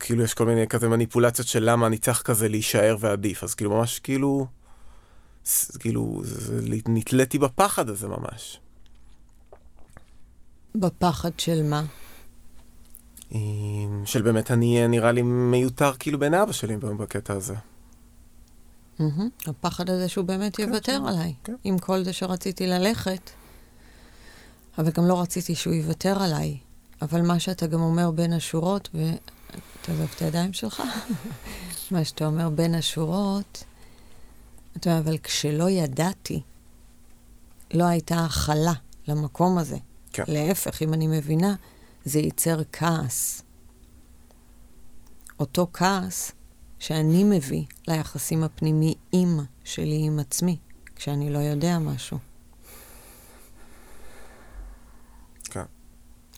כאילו 0.00 0.24
יש 0.24 0.34
כל 0.34 0.46
מיני 0.46 0.66
כזה 0.66 0.88
מניפולציות 0.88 1.48
של 1.48 1.70
למה 1.70 1.86
אני 1.86 1.98
צריך 1.98 2.22
כזה 2.22 2.48
להישאר 2.48 2.96
ועדיף, 3.00 3.44
אז 3.44 3.54
כאילו 3.54 3.70
ממש 3.70 3.98
כאילו, 3.98 4.46
כאילו, 5.78 6.20
זה, 6.24 6.60
נתליתי 6.88 7.38
בפחד 7.38 7.88
הזה 7.88 8.08
ממש. 8.08 8.60
בפחד 10.74 11.30
של 11.38 11.62
מה? 11.62 11.82
של 14.04 14.22
באמת 14.22 14.50
אני 14.50 14.76
אהיה 14.76 14.88
נראה 14.88 15.12
לי 15.12 15.22
מיותר 15.22 15.92
כאילו 15.98 16.18
בין 16.18 16.34
אבא 16.34 16.52
שלי 16.52 16.76
בקטע 16.76 17.34
הזה. 17.34 17.54
Mm-hmm. 18.98 19.02
הפחד 19.46 19.90
הזה 19.90 20.08
שהוא 20.08 20.24
באמת 20.24 20.56
כן, 20.56 20.62
יוותר 20.62 20.98
כן, 20.98 21.06
עליי. 21.06 21.34
כן. 21.44 21.54
עם 21.64 21.78
כל 21.78 22.04
זה 22.04 22.12
שרציתי 22.12 22.66
ללכת, 22.66 23.30
אבל 24.78 24.90
גם 24.90 25.08
לא 25.08 25.20
רציתי 25.20 25.54
שהוא 25.54 25.74
יוותר 25.74 26.22
עליי. 26.22 26.58
אבל 27.02 27.22
מה 27.22 27.38
שאתה 27.38 27.66
גם 27.66 27.80
אומר 27.80 28.10
בין 28.10 28.32
השורות, 28.32 28.88
ותעזוב 29.82 30.08
את 30.16 30.22
הידיים 30.22 30.52
שלך, 30.52 30.82
מה 31.90 32.04
שאתה 32.04 32.26
אומר 32.26 32.48
בין 32.48 32.74
השורות, 32.74 33.64
אתה 34.76 34.90
אומר, 34.90 35.00
אבל 35.00 35.18
כשלא 35.18 35.70
ידעתי, 35.70 36.42
לא 37.74 37.84
הייתה 37.84 38.24
הכלה 38.24 38.72
למקום 39.08 39.58
הזה. 39.58 39.76
כן. 40.12 40.24
להפך, 40.28 40.82
אם 40.82 40.94
אני 40.94 41.06
מבינה, 41.06 41.54
זה 42.04 42.18
ייצר 42.18 42.60
כעס. 42.72 43.42
אותו 45.40 45.66
כעס 45.72 46.32
שאני 46.78 47.24
מביא 47.24 47.64
ליחסים 47.88 48.44
הפנימיים 48.44 49.40
שלי 49.64 50.02
עם 50.06 50.18
עצמי, 50.18 50.56
כשאני 50.96 51.32
לא 51.32 51.38
יודע 51.38 51.78
משהו. 51.78 52.18
כן. 55.44 55.64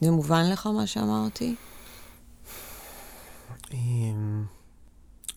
זה 0.00 0.10
מובן 0.10 0.50
לך 0.50 0.66
מה 0.66 0.86
שאמרתי? 0.86 1.54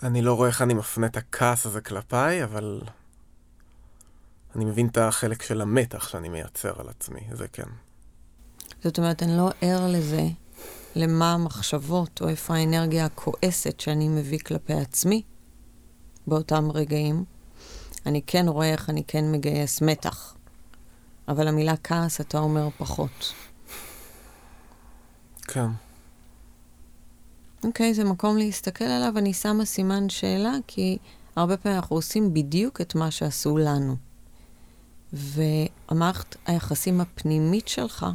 אני 0.04 0.22
לא 0.22 0.34
רואה 0.34 0.48
איך 0.48 0.62
אני 0.62 0.74
מפנה 0.74 1.08
את 1.08 1.18
הכעס 1.18 1.66
הזה 1.66 1.82
כלפיי, 1.82 2.44
אבל 2.44 2.82
אני 4.56 4.66
מבין 4.66 4.88
את 4.88 4.98
החלק 4.98 5.42
של 5.42 5.62
המתח 5.62 6.08
שאני 6.08 6.30
מייצר 6.30 6.74
על 6.82 6.90
עצמי, 6.90 7.22
זה 7.32 7.48
כן. 7.48 7.70
זאת 8.84 8.98
אומרת, 8.98 9.24
אני 9.24 9.38
לא 9.38 9.50
ער 9.62 9.88
לזה, 9.88 10.24
למה 10.96 11.34
המחשבות 11.34 12.22
או 12.22 12.30
איפה 12.30 12.56
האנרגיה 12.56 13.06
הכועסת 13.06 13.80
שאני 13.80 14.10
מביא 14.10 14.40
כלפי 14.40 14.74
עצמי 14.74 15.22
באותם 16.28 16.72
רגעים. 16.72 17.24
אני 18.06 18.22
כן 18.28 18.46
רואה 18.48 18.72
איך 18.72 18.90
אני 18.90 19.04
כן 19.08 19.32
מגייס 19.32 19.82
מתח, 19.82 20.36
אבל 21.28 21.48
המילה 21.48 21.74
כעס, 21.84 22.22
אתה 22.22 22.38
אומר 22.38 22.70
פחות. 22.78 23.34
כן. 25.42 25.85
אוקיי, 27.66 27.92
okay, 27.92 27.94
זה 27.94 28.04
מקום 28.04 28.38
להסתכל 28.38 28.86
עליו. 28.86 29.18
אני 29.18 29.34
שמה 29.34 29.66
סימן 29.66 30.10
שאלה, 30.10 30.54
כי 30.68 30.98
הרבה 31.36 31.58
פעמים 31.58 31.78
אנחנו 31.78 31.96
עושים 31.96 32.34
בדיוק 32.34 32.82
את 32.82 32.96
מה 32.96 33.12
שעשו 33.12 33.58
לנו. 33.58 33.96
והמערכת 35.14 36.36
היחסים 36.46 37.02
הפנימית 37.02 37.68
שלך 37.68 38.06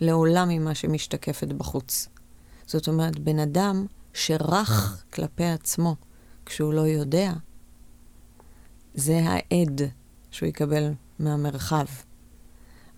לעולם 0.00 0.48
ממה 0.48 0.74
שמשתקפת 0.74 1.48
בחוץ. 1.48 2.08
זאת 2.66 2.88
אומרת, 2.88 3.18
בן 3.18 3.38
אדם 3.38 3.86
שרך 4.12 5.02
כלפי 5.12 5.44
עצמו 5.44 5.96
כשהוא 6.46 6.72
לא 6.72 6.80
יודע, 6.80 7.32
זה 8.94 9.20
העד 9.24 9.82
שהוא 10.30 10.48
יקבל 10.48 10.92
מהמרחב. 11.18 11.86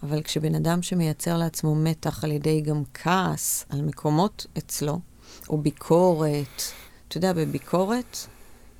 אבל 0.02 0.22
כשבן 0.22 0.54
אדם 0.54 0.82
שמייצר 0.82 1.38
לעצמו 1.38 1.74
מתח 1.74 2.24
על 2.24 2.32
ידי 2.32 2.60
גם 2.60 2.82
כעס 2.94 3.66
על 3.68 3.82
מקומות 3.82 4.46
אצלו, 4.58 5.00
או 5.48 5.58
ביקורת. 5.58 6.62
אתה 7.08 7.16
יודע, 7.16 7.32
בביקורת 7.32 8.16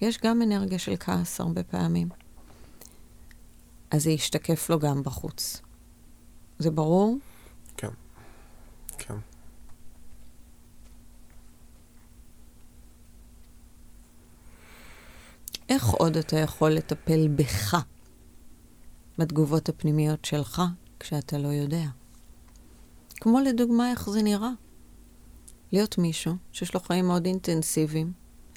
יש 0.01 0.19
גם 0.25 0.43
אנרגיה 0.43 0.79
של 0.79 0.95
כעס 1.01 1.41
הרבה 1.41 1.63
פעמים. 1.63 2.09
אז 3.91 4.03
זה 4.03 4.11
ישתקף 4.11 4.71
לו 4.71 4.79
גם 4.79 5.03
בחוץ. 5.03 5.63
זה 6.59 6.71
ברור? 6.71 7.19
כן. 7.77 7.89
כן. 8.99 9.15
איך 15.69 15.89
עוד 15.89 16.17
אתה 16.17 16.37
יכול 16.37 16.71
לטפל 16.71 17.29
בך, 17.29 17.77
בתגובות 19.19 19.69
הפנימיות 19.69 20.25
שלך, 20.25 20.63
כשאתה 21.01 21.39
לא 21.39 21.49
יודע? 21.49 21.87
כמו 23.17 23.41
לדוגמה 23.41 23.91
איך 23.91 24.11
זה 24.11 24.23
נראה. 24.23 24.51
להיות 25.73 25.99
מישהו 25.99 26.35
שיש 26.53 26.75
לו 26.75 26.81
חיים 26.81 27.07
מאוד 27.07 27.27
אינטנסיביים, 27.27 28.13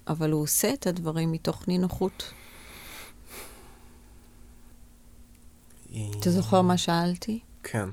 אבל 0.08 0.32
הוא 0.32 0.44
עושה 0.44 0.74
את 0.74 0.88
הדברים 0.88 1.32
מתוך 1.32 1.68
נינוחות. 1.68 2.34
אתה 6.20 6.32
זוכר 6.32 6.62
מה 6.62 6.78
שאלתי? 6.78 7.40
כן. 7.64 7.90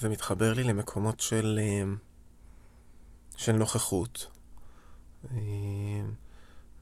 זה 0.00 0.08
מתחבר 0.08 0.52
לי 0.52 0.64
למקומות 0.64 1.20
של, 1.20 1.60
אה, 1.62 1.84
של 3.36 3.52
נוכחות. 3.52 4.26
אה, 5.30 5.38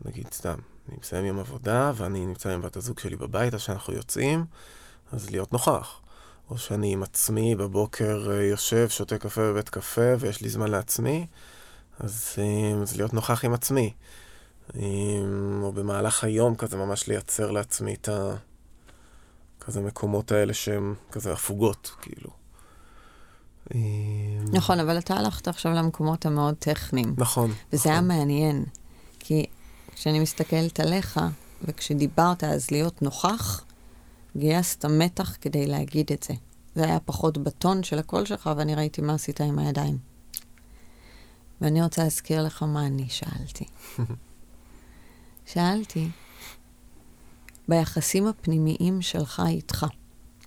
נגיד 0.05 0.26
סתם, 0.32 0.59
אני 0.89 0.97
מסיים 1.01 1.24
יום 1.24 1.39
עבודה 1.39 1.93
ואני 1.95 2.26
נמצא 2.26 2.51
עם 2.51 2.62
בת 2.62 2.76
הזוג 2.76 2.99
שלי 2.99 3.16
בבית, 3.16 3.55
אז 3.55 3.61
כשאנחנו 3.61 3.93
יוצאים, 3.93 4.45
אז 5.12 5.30
להיות 5.30 5.53
נוכח. 5.53 6.01
או 6.51 6.59
שאני 6.59 6.92
עם 6.92 7.03
עצמי 7.03 7.55
בבוקר 7.55 8.30
אה, 8.30 8.42
יושב, 8.42 8.88
שותה 8.88 9.18
קפה 9.18 9.40
בבית 9.40 9.68
קפה 9.68 10.14
ויש 10.18 10.40
לי 10.40 10.49
זמן 10.49 10.70
לעצמי, 10.70 11.26
אז, 12.01 12.34
אה, 12.38 12.82
אז 12.82 12.97
להיות 12.97 13.14
נוכח 13.14 13.45
עם 13.45 13.55
עצמי. 13.55 13.92
אה, 14.76 14.82
או 15.62 15.72
במהלך 15.72 16.24
היום 16.24 16.55
כזה 16.55 16.76
ממש 16.76 17.09
לייצר 17.09 17.51
לעצמי 17.51 17.95
את 17.95 18.09
ה... 18.09 18.34
כזה 19.61 19.80
מקומות 19.80 20.32
האלה 20.32 20.55
שהם 20.55 20.95
כזה 21.12 21.32
הפוגות, 21.32 21.90
כאילו. 22.01 22.30
נכון, 24.53 24.80
אבל 24.80 24.99
אתה 24.99 25.14
הלכת 25.14 25.49
עכשיו 25.49 25.72
למקומות 25.72 26.26
המאוד 26.26 26.55
טכניים. 26.59 27.14
נכון. 27.18 27.53
וזה 27.72 27.78
נכון. 27.78 27.92
היה 27.92 28.01
מעניין, 28.01 28.64
כי 29.18 29.47
כשאני 29.95 30.20
מסתכלת 30.20 30.80
עליך, 30.80 31.20
וכשדיברת 31.62 32.45
אז 32.45 32.70
להיות 32.70 33.03
נוכח, 33.03 33.64
גייסת 34.37 34.85
מתח 34.85 35.37
כדי 35.41 35.66
להגיד 35.66 36.12
את 36.12 36.22
זה. 36.22 36.35
זה 36.74 36.85
היה 36.85 37.01
פחות 37.01 37.39
בטון 37.39 37.82
של 37.82 37.99
הקול 37.99 38.24
שלך, 38.24 38.51
ואני 38.57 38.74
ראיתי 38.74 39.01
מה 39.01 39.14
עשית 39.14 39.41
עם 39.41 39.59
הידיים. 39.59 39.99
ואני 41.61 41.82
רוצה 41.82 42.03
להזכיר 42.05 42.43
לך 42.43 42.62
מה 42.62 42.87
אני 42.87 43.09
שאלתי. 43.09 43.64
שאלתי, 45.53 46.09
ביחסים 47.68 48.26
הפנימיים 48.26 49.03
שלך 49.03 49.43
איתך, 49.49 49.87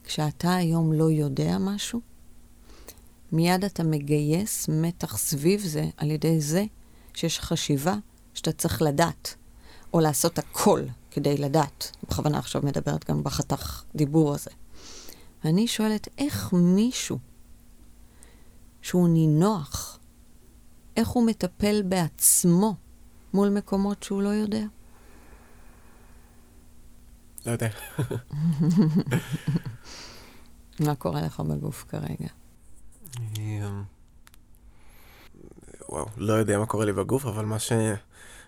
כשאתה 0.03 0.55
היום 0.55 0.93
לא 0.93 1.11
יודע 1.11 1.57
משהו, 1.59 2.01
מיד 3.31 3.63
אתה 3.63 3.83
מגייס 3.83 4.69
מתח 4.69 5.17
סביב 5.17 5.61
זה 5.61 5.85
על 5.97 6.11
ידי 6.11 6.41
זה 6.41 6.65
שיש 7.13 7.39
חשיבה 7.39 7.95
שאתה 8.33 8.51
צריך 8.51 8.81
לדעת, 8.81 9.35
או 9.93 9.99
לעשות 9.99 10.39
הכל 10.39 10.81
כדי 11.17 11.37
לדעת. 11.37 11.91
בכוונה 12.03 12.39
עכשיו 12.39 12.61
מדברת 12.65 13.09
גם 13.09 13.23
בחתך 13.23 13.83
דיבור 13.95 14.33
הזה. 14.33 14.51
ואני 15.43 15.67
שואלת, 15.67 16.07
איך 16.17 16.53
מישהו 16.53 17.19
שהוא 18.81 19.09
נינוח, 19.09 19.99
איך 20.97 21.07
הוא 21.07 21.27
מטפל 21.27 21.81
בעצמו 21.81 22.75
מול 23.33 23.49
מקומות 23.49 24.03
שהוא 24.03 24.21
לא 24.21 24.29
יודע? 24.29 24.63
לא 27.45 27.51
יודע. 27.51 27.69
מה 30.85 30.95
קורה 30.95 31.21
לך 31.21 31.39
בגוף 31.39 31.85
כרגע? 31.87 32.27
וואו, 35.89 36.05
לא 36.17 36.33
יודע 36.33 36.59
מה 36.59 36.65
קורה 36.65 36.85
לי 36.85 36.93
בגוף, 36.93 37.25
אבל 37.25 37.45
מה 37.45 37.59
ש... 37.59 37.71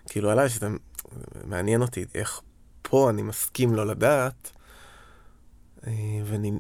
כאילו 0.06 0.32
עליי, 0.32 0.50
שזה 0.50 0.68
מעניין 1.46 1.82
אותי, 1.82 2.06
איך 2.16 2.42
פה 2.82 3.10
אני 3.10 3.22
מסכים 3.22 3.76
לא 3.76 3.88
לדעת, 3.88 4.52
אה, 5.88 5.94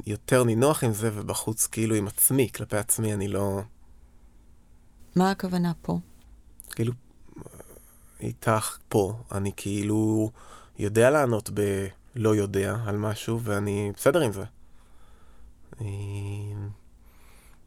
ויותר 0.05 0.43
נינוח 0.43 0.83
עם 0.83 0.93
זה, 0.93 1.11
ובחוץ 1.13 1.67
כאילו 1.67 1.95
עם 1.95 2.07
עצמי, 2.07 2.49
כלפי 2.55 2.77
עצמי 2.77 3.13
אני 3.13 3.27
לא... 3.27 3.61
מה 5.15 5.31
הכוונה 5.31 5.71
פה? 5.81 5.99
כאילו, 6.69 6.93
איתך 8.19 8.77
פה, 8.89 9.13
אני 9.31 9.51
כאילו 9.55 10.31
יודע 10.79 11.09
לענות 11.09 11.49
בלא 11.49 12.35
יודע 12.35 12.75
על 12.85 12.97
משהו, 12.97 13.41
ואני 13.43 13.91
בסדר 13.95 14.21
עם 14.21 14.31
זה. 14.31 14.43
אה, 15.81 15.85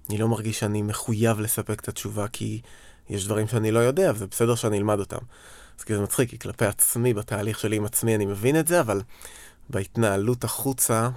אני 0.09 0.19
לא 0.19 0.29
מרגיש 0.29 0.59
שאני 0.59 0.83
מחויב 0.83 1.41
לספק 1.41 1.81
את 1.81 1.89
התשובה, 1.89 2.29
כי 2.29 2.61
יש 3.09 3.27
דברים 3.27 3.49
שאני 3.49 3.71
לא 3.71 3.79
יודע, 3.79 4.13
וזה 4.15 4.27
בסדר 4.27 4.55
שאני 4.55 4.79
אלמד 4.79 4.99
אותם. 4.99 5.25
אז 5.79 5.85
כאילו 5.85 5.99
זה 5.99 6.05
מצחיק, 6.05 6.31
כי 6.31 6.39
כלפי 6.39 6.67
עצמי, 6.67 7.15
בתהליך 7.15 7.59
שלי 7.59 7.77
עם 7.77 7.85
עצמי, 7.85 8.15
אני 8.15 8.27
מבין 8.27 8.61
את 8.61 8.69
זה, 8.69 8.81
אבל 8.81 9.03
בהתנהלות 9.69 10.45
החוצה, 10.45 11.11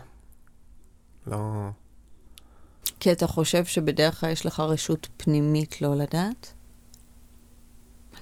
לא... 1.28 1.70
כי 3.00 3.12
אתה 3.12 3.28
חושב 3.28 3.66
שבדרך 3.66 4.20
כלל 4.20 4.32
יש 4.32 4.46
לך 4.46 4.60
רשות 4.60 5.08
פנימית 5.18 5.82
לא 5.82 5.96
לדעת? 5.96 6.54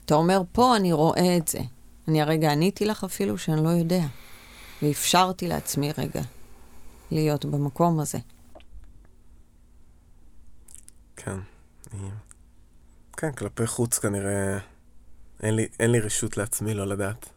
אתה 0.06 0.16
אומר, 0.16 0.42
פה 0.52 0.76
אני 0.76 0.94
רואה 0.94 1.38
את 1.38 1.48
זה. 1.48 1.60
אני 2.08 2.22
הרגע 2.22 2.52
עניתי 2.52 2.86
לך 2.86 3.04
אפילו 3.04 3.38
שאני 3.38 3.64
לא 3.64 3.70
יודע. 3.70 4.04
ואפשרתי 4.82 5.48
לעצמי 5.48 5.92
רגע 5.98 6.22
להיות 7.12 7.46
במקום 7.46 8.00
הזה. 8.00 8.18
כן. 11.16 11.40
כן, 13.18 13.32
כלפי 13.32 13.68
חוץ 13.68 14.00
כנראה 14.00 14.58
אין 15.44 15.56
לי, 15.56 15.68
אין 15.80 15.92
לי 15.92 16.00
רשות 16.00 16.38
לעצמי 16.38 16.74
לא 16.74 16.88
לדעת. 16.88 17.30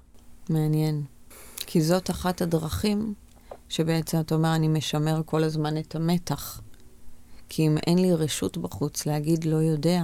מעניין. 0.48 1.02
כי 1.56 1.82
זאת 1.82 2.10
אחת 2.10 2.42
הדרכים 2.42 3.14
שבעצם 3.68 4.20
אתה 4.20 4.34
אומר, 4.34 4.54
אני 4.54 4.68
משמר 4.68 5.20
כל 5.26 5.44
הזמן 5.44 5.78
את 5.78 5.94
המתח. 5.94 6.60
כי 7.48 7.66
אם 7.66 7.76
אין 7.86 7.98
לי 7.98 8.14
רשות 8.14 8.58
בחוץ 8.58 9.06
להגיד 9.06 9.44
לא 9.44 9.56
יודע, 9.56 10.02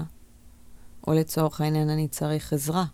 או 1.07 1.13
לצורך 1.13 1.61
העניין 1.61 1.91
אני 1.91 2.09
צריך 2.09 2.53
עזרה, 2.53 2.85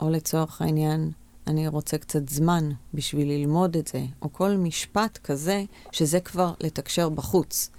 או 0.00 0.10
לצורך 0.10 0.62
העניין 0.62 1.10
אני 1.46 1.68
רוצה 1.68 1.98
קצת 1.98 2.28
זמן 2.28 2.70
בשביל 2.94 3.28
ללמוד 3.28 3.76
את 3.76 3.86
זה, 3.86 4.04
או 4.22 4.32
כל 4.32 4.56
משפט 4.56 5.18
כזה, 5.24 5.64
שזה 5.92 6.20
כבר 6.20 6.52
לתקשר 6.60 7.08
בחוץ. 7.08 7.70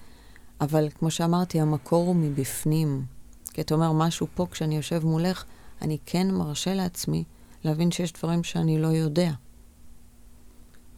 אבל 0.62 0.90
כמו 1.00 1.12
שאמרתי, 1.12 1.62
המקור 1.62 2.08
הוא 2.08 2.16
מבפנים. 2.16 3.06
כי 3.54 3.62
אתה 3.62 3.76
אומר 3.76 3.92
משהו 3.92 4.28
פה, 4.36 4.48
כשאני 4.52 4.76
יושב 4.76 5.06
מולך, 5.06 5.46
אני 5.84 5.98
כן 6.06 6.32
מרשה 6.32 6.74
לעצמי 6.74 7.24
להבין 7.64 7.92
שיש 7.92 8.14
דברים 8.14 8.44
שאני 8.44 8.82
לא 8.82 8.88
יודע. 8.88 9.32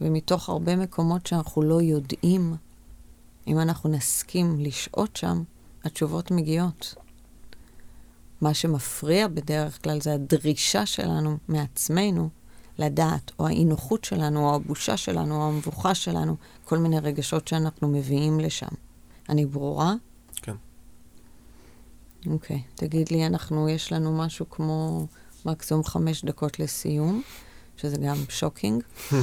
ומתוך 0.02 0.50
הרבה 0.50 0.76
מקומות 0.76 1.26
שאנחנו 1.26 1.62
לא 1.62 1.82
יודעים, 1.82 2.56
אם 3.48 3.60
אנחנו 3.60 3.90
נסכים 3.90 4.60
לשהות 4.60 5.16
שם, 5.16 5.44
התשובות 5.84 6.32
מגיעות. 6.32 6.96
מה 8.42 8.54
שמפריע 8.54 9.28
בדרך 9.28 9.84
כלל 9.84 10.02
זה 10.02 10.14
הדרישה 10.14 10.86
שלנו 10.86 11.38
מעצמנו 11.48 12.30
לדעת, 12.78 13.32
או 13.40 13.48
האי 13.48 13.66
נוחות 13.66 14.04
שלנו, 14.04 14.50
או 14.50 14.56
הבושה 14.56 14.98
שלנו, 14.98 15.36
או 15.36 15.48
המבוכה 15.48 15.96
שלנו, 15.96 16.36
כל 16.66 16.78
מיני 16.78 17.00
רגשות 17.00 17.48
שאנחנו 17.48 17.88
מביאים 17.88 18.40
לשם. 18.40 18.68
אני 19.30 19.46
ברורה? 19.46 19.94
אוקיי, 22.28 22.58
okay. 22.58 22.78
תגיד 22.78 23.12
לי, 23.12 23.26
אנחנו, 23.26 23.70
יש 23.70 23.92
לנו 23.92 24.18
משהו 24.18 24.50
כמו 24.50 25.08
מקסימום 25.46 25.84
חמש 25.84 26.26
דקות 26.26 26.60
לסיום, 26.60 27.22
שזה 27.78 27.98
גם 27.98 28.16
שוקינג. 28.30 28.84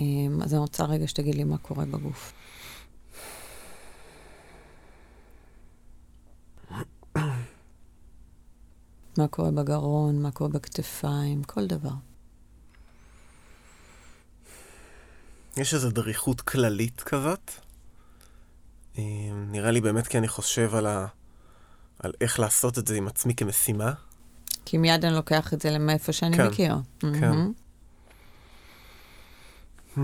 אמ, 0.00 0.42
אז 0.42 0.54
אני 0.54 0.60
רוצה 0.60 0.84
רגע 0.84 1.08
שתגיד 1.08 1.34
לי 1.34 1.44
מה 1.44 1.58
קורה 1.58 1.84
בגוף. 1.84 2.32
מה 9.18 9.28
קורה 9.28 9.50
בגרון, 9.50 10.22
מה 10.22 10.30
קורה 10.30 10.50
בכתפיים, 10.50 11.44
כל 11.44 11.66
דבר. 11.66 11.94
יש 15.56 15.74
איזו 15.74 15.90
דריכות 15.90 16.40
כללית 16.40 17.00
כזאת. 17.00 17.50
אמ, 18.98 19.46
נראה 19.50 19.70
לי 19.70 19.80
באמת 19.80 20.06
כי 20.06 20.18
אני 20.18 20.28
חושב 20.28 20.74
על, 20.74 20.86
ה... 20.86 21.06
על 22.02 22.12
איך 22.20 22.40
לעשות 22.40 22.78
את 22.78 22.86
זה 22.86 22.96
עם 22.96 23.06
עצמי 23.06 23.34
כמשימה. 23.34 23.92
כי 24.64 24.78
מיד 24.78 25.04
אני 25.04 25.14
לוקח 25.14 25.54
את 25.54 25.60
זה 25.60 25.70
למאיפה 25.70 26.12
שאני 26.12 26.36
כן, 26.36 26.46
מכיר. 26.46 26.76
כן. 27.00 27.32
Mm-hmm. 29.96 30.00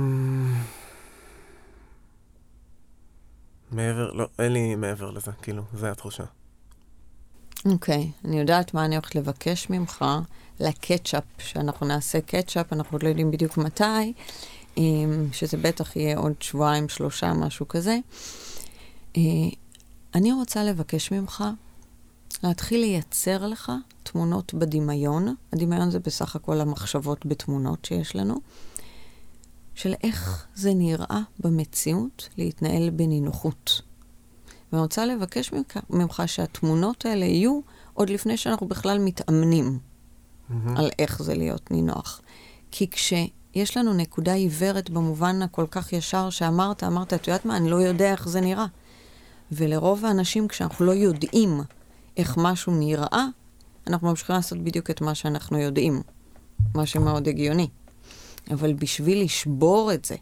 מעבר, 3.70 4.12
לא, 4.12 4.28
אין 4.38 4.53
לי 4.53 4.74
מעבר 4.74 5.11
לזה, 5.11 5.30
כאילו, 5.42 5.62
זו 5.74 5.86
התחושה. 5.86 6.24
אוקיי, 7.64 8.11
okay. 8.12 8.26
אני 8.28 8.40
יודעת 8.40 8.74
מה 8.74 8.84
אני 8.84 8.97
הולכת 8.97 9.14
לבקש 9.14 9.70
ממך 9.70 10.05
לקטשאפ, 10.61 11.24
שאנחנו 11.38 11.86
נעשה 11.86 12.20
קטשאפ, 12.20 12.72
אנחנו 12.72 12.94
עוד 12.94 13.03
לא 13.03 13.09
יודעים 13.09 13.30
בדיוק 13.30 13.59
מתי, 13.59 14.12
אמ, 14.76 15.28
שזה 15.32 15.57
בטח 15.57 15.97
יהיה 15.97 16.18
עוד 16.18 16.32
שבועיים, 16.40 16.88
שלושה, 16.88 17.32
משהו 17.32 17.68
כזה. 17.68 17.99
אה, 19.16 19.22
אני 20.14 20.32
רוצה 20.32 20.64
לבקש 20.64 21.12
ממך 21.12 21.44
להתחיל 22.43 22.80
לייצר 22.80 23.47
לך 23.47 23.72
תמונות 24.03 24.55
בדמיון. 24.55 25.34
הדמיון 25.53 25.91
זה 25.91 25.99
בסך 25.99 26.37
הכל 26.37 26.61
המחשבות 26.61 27.26
בתמונות 27.26 27.84
שיש 27.84 28.16
לנו, 28.16 28.34
של 29.74 29.95
איך 30.03 30.47
זה 30.55 30.74
נראה 30.74 31.20
במציאות 31.41 32.28
להתנהל 32.39 32.91
בנינוחות. 32.91 33.82
ואני 34.72 34.82
רוצה 34.82 35.07
לבקש 35.07 35.53
ממך, 35.53 35.78
ממך 35.91 36.22
שהתמונות 36.26 37.07
האלה 37.07 37.24
יהיו 37.24 37.61
עוד 37.95 38.11
לפני 38.11 38.37
שאנחנו 38.37 38.68
בכלל 38.68 38.99
מתאמנים 38.99 39.78
mm-hmm. 39.78 40.55
על 40.76 40.91
איך 40.99 41.22
זה 41.22 41.34
להיות 41.34 41.70
נינוח. 41.70 42.20
כי 42.70 42.91
כשיש 42.91 43.76
לנו 43.76 43.93
נקודה 43.93 44.32
עיוורת 44.32 44.91
במובן 44.91 45.43
הכל 45.43 45.66
כך 45.70 45.93
ישר 45.93 46.30
שאמרת, 46.30 46.84
אמרת, 46.84 47.14
את 47.14 47.28
יודעת 47.28 47.45
מה, 47.45 47.57
אני 47.57 47.70
לא 47.70 47.76
יודע 47.76 48.12
איך 48.12 48.28
זה 48.28 48.41
נראה. 48.41 48.66
ולרוב 49.53 50.05
האנשים, 50.05 50.49
כשאנחנו 50.49 50.84
לא 50.84 50.93
יודעים 50.93 51.61
איך 52.16 52.34
משהו 52.38 52.74
נראה, 52.74 53.26
אנחנו 53.86 54.08
ממשיכים 54.08 54.36
לעשות 54.36 54.58
בדיוק 54.58 54.90
את 54.90 55.00
מה 55.00 55.14
שאנחנו 55.14 55.58
יודעים, 55.58 56.02
מה 56.74 56.86
שמאוד 56.86 57.28
הגיוני. 57.28 57.68
אבל 58.50 58.72
בשביל 58.72 59.24
לשבור 59.24 59.92
את 59.92 60.04
זה, 60.04 60.16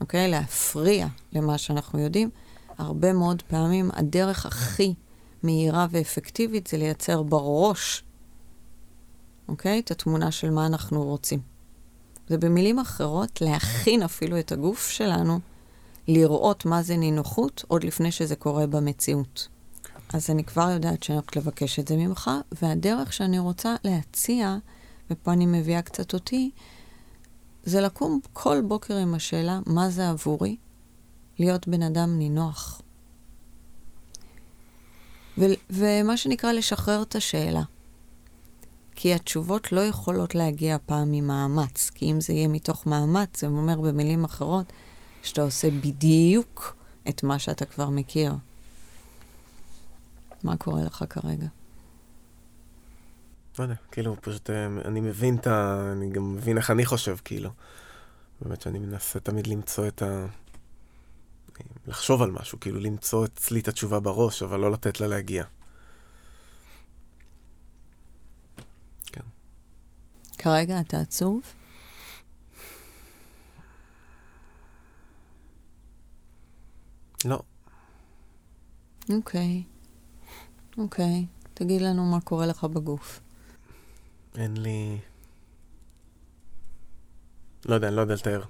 אוקיי? 0.00 0.28
להפריע 0.28 1.06
למה 1.32 1.58
שאנחנו 1.58 1.98
יודעים, 1.98 2.30
הרבה 2.78 3.12
מאוד 3.12 3.42
פעמים 3.42 3.90
הדרך 3.92 4.46
הכי 4.46 4.94
מהירה 5.42 5.86
ואפקטיבית 5.90 6.66
זה 6.66 6.76
לייצר 6.76 7.22
בראש, 7.22 8.04
אוקיי? 9.48 9.78
את 9.78 9.90
התמונה 9.90 10.30
של 10.30 10.50
מה 10.50 10.66
אנחנו 10.66 11.04
רוצים. 11.04 11.40
זה 12.28 12.38
במילים 12.38 12.78
אחרות, 12.78 13.40
להכין 13.40 14.02
אפילו 14.02 14.38
את 14.38 14.52
הגוף 14.52 14.88
שלנו 14.88 15.40
לראות 16.08 16.64
מה 16.64 16.82
זה 16.82 16.96
נינוחות 16.96 17.64
עוד 17.68 17.84
לפני 17.84 18.12
שזה 18.12 18.36
קורה 18.36 18.66
במציאות. 18.66 19.48
אז 20.16 20.30
אני 20.30 20.44
כבר 20.44 20.70
יודעת 20.70 21.02
שאני 21.02 21.18
הולכת 21.18 21.36
לבקש 21.36 21.78
את 21.78 21.88
זה 21.88 21.96
ממך, 21.96 22.30
והדרך 22.62 23.12
שאני 23.12 23.38
רוצה 23.38 23.74
להציע, 23.84 24.56
ופה 25.10 25.32
אני 25.32 25.46
מביאה 25.46 25.82
קצת 25.82 26.14
אותי, 26.14 26.50
זה 27.64 27.80
לקום 27.80 28.20
כל 28.32 28.62
בוקר 28.68 28.96
עם 28.96 29.14
השאלה, 29.14 29.60
מה 29.66 29.90
זה 29.90 30.08
עבורי 30.08 30.56
להיות 31.38 31.68
בן 31.68 31.82
אדם 31.82 32.18
נינוח? 32.18 32.82
ו- 35.38 35.44
ומה 35.70 36.16
שנקרא, 36.16 36.52
לשחרר 36.52 37.02
את 37.02 37.16
השאלה. 37.16 37.62
כי 38.94 39.14
התשובות 39.14 39.72
לא 39.72 39.80
יכולות 39.80 40.34
להגיע 40.34 40.76
פעם 40.86 41.12
ממאמץ, 41.12 41.90
כי 41.94 42.10
אם 42.12 42.20
זה 42.20 42.32
יהיה 42.32 42.48
מתוך 42.48 42.86
מאמץ, 42.86 43.40
זה 43.40 43.46
אומר 43.46 43.80
במילים 43.80 44.24
אחרות, 44.24 44.72
שאתה 45.22 45.42
עושה 45.42 45.70
בדיוק 45.70 46.76
את 47.08 47.22
מה 47.22 47.38
שאתה 47.38 47.64
כבר 47.64 47.90
מכיר. 47.90 48.32
מה 50.46 50.56
קורה 50.56 50.84
לך 50.84 51.04
כרגע? 51.10 51.46
לא 53.58 53.64
יודע, 53.64 53.74
כאילו, 53.90 54.16
פשוט 54.20 54.50
אה, 54.50 54.66
אני 54.66 55.00
מבין 55.00 55.36
את 55.36 55.46
ה... 55.46 55.88
אני 55.92 56.10
גם 56.10 56.34
מבין 56.34 56.58
איך 56.58 56.70
אני 56.70 56.86
חושב, 56.86 57.16
כאילו. 57.24 57.50
באמת 58.40 58.60
שאני 58.60 58.78
מנסה 58.78 59.20
תמיד 59.20 59.46
למצוא 59.46 59.88
את 59.88 60.02
ה... 60.02 60.26
לחשוב 61.86 62.22
על 62.22 62.30
משהו, 62.30 62.60
כאילו 62.60 62.80
למצוא 62.80 63.24
אצלי 63.24 63.60
את 63.60 63.68
התשובה 63.68 64.00
בראש, 64.00 64.42
אבל 64.42 64.60
לא 64.60 64.72
לתת 64.72 65.00
לה 65.00 65.06
להגיע. 65.06 65.44
כן. 69.06 69.20
כרגע 70.38 70.80
אתה 70.80 71.00
עצוב? 71.00 71.40
לא. 77.24 77.42
אוקיי. 79.10 79.62
אוקיי. 80.78 81.26
תגיד 81.54 81.82
לנו 81.82 82.04
מה 82.04 82.20
קורה 82.20 82.46
לך 82.46 82.64
בגוף. 82.64 83.20
אין 84.36 84.56
לי... 84.56 84.98
לא 87.66 87.74
יודע, 87.74 87.88
אני 87.88 87.96
לא 87.96 88.00
יודע 88.00 88.14
לתאר. 88.14 88.42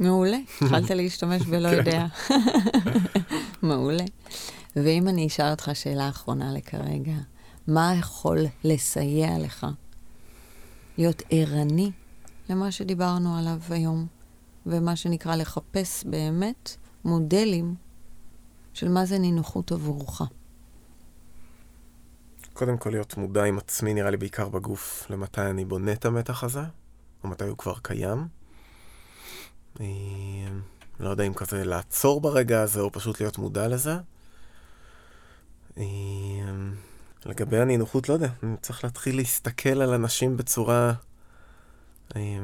מעולה, 0.00 0.36
התחלת 0.60 0.90
להשתמש 0.90 1.42
ולא 1.46 1.68
כן. 1.70 1.76
יודע. 1.76 2.06
מעולה. 3.62 4.04
ואם 4.76 5.08
אני 5.08 5.26
אשאל 5.26 5.50
אותך 5.50 5.70
שאלה 5.74 6.08
אחרונה 6.08 6.52
לכרגע, 6.52 7.16
מה 7.66 7.94
יכול 7.98 8.38
לסייע 8.64 9.38
לך 9.38 9.66
להיות 10.98 11.22
ערני 11.30 11.90
למה 12.48 12.72
שדיברנו 12.72 13.38
עליו 13.38 13.58
היום, 13.70 14.06
ומה 14.66 14.96
שנקרא 14.96 15.36
לחפש 15.36 16.04
באמת 16.04 16.76
מודלים 17.04 17.74
של 18.74 18.88
מה 18.88 19.06
זה 19.06 19.18
נינוחות 19.18 19.72
עבורך? 19.72 20.22
קודם 22.60 22.78
כל 22.78 22.90
להיות 22.90 23.16
מודע 23.16 23.44
עם 23.44 23.58
עצמי, 23.58 23.94
נראה 23.94 24.10
לי 24.10 24.16
בעיקר 24.16 24.48
בגוף, 24.48 25.06
למתי 25.10 25.40
אני 25.40 25.64
בונה 25.64 25.92
את 25.92 26.04
המתח 26.04 26.44
הזה, 26.44 26.60
או 27.24 27.28
מתי 27.28 27.44
הוא 27.44 27.58
כבר 27.58 27.74
קיים. 27.82 28.28
אה, 29.80 29.86
לא 31.00 31.08
יודע 31.08 31.24
אם 31.24 31.34
כזה 31.34 31.64
לעצור 31.64 32.20
ברגע 32.20 32.62
הזה, 32.62 32.80
או 32.80 32.92
פשוט 32.92 33.20
להיות 33.20 33.38
מודע 33.38 33.68
לזה. 33.68 33.96
אה, 35.78 35.84
לגבי 37.26 37.58
הנינוחות, 37.58 38.08
לא 38.08 38.14
יודע, 38.14 38.28
אני 38.42 38.56
צריך 38.56 38.84
להתחיל 38.84 39.16
להסתכל 39.16 39.82
על 39.82 39.94
אנשים 39.94 40.36
בצורה... 40.36 40.92
אה, 42.16 42.38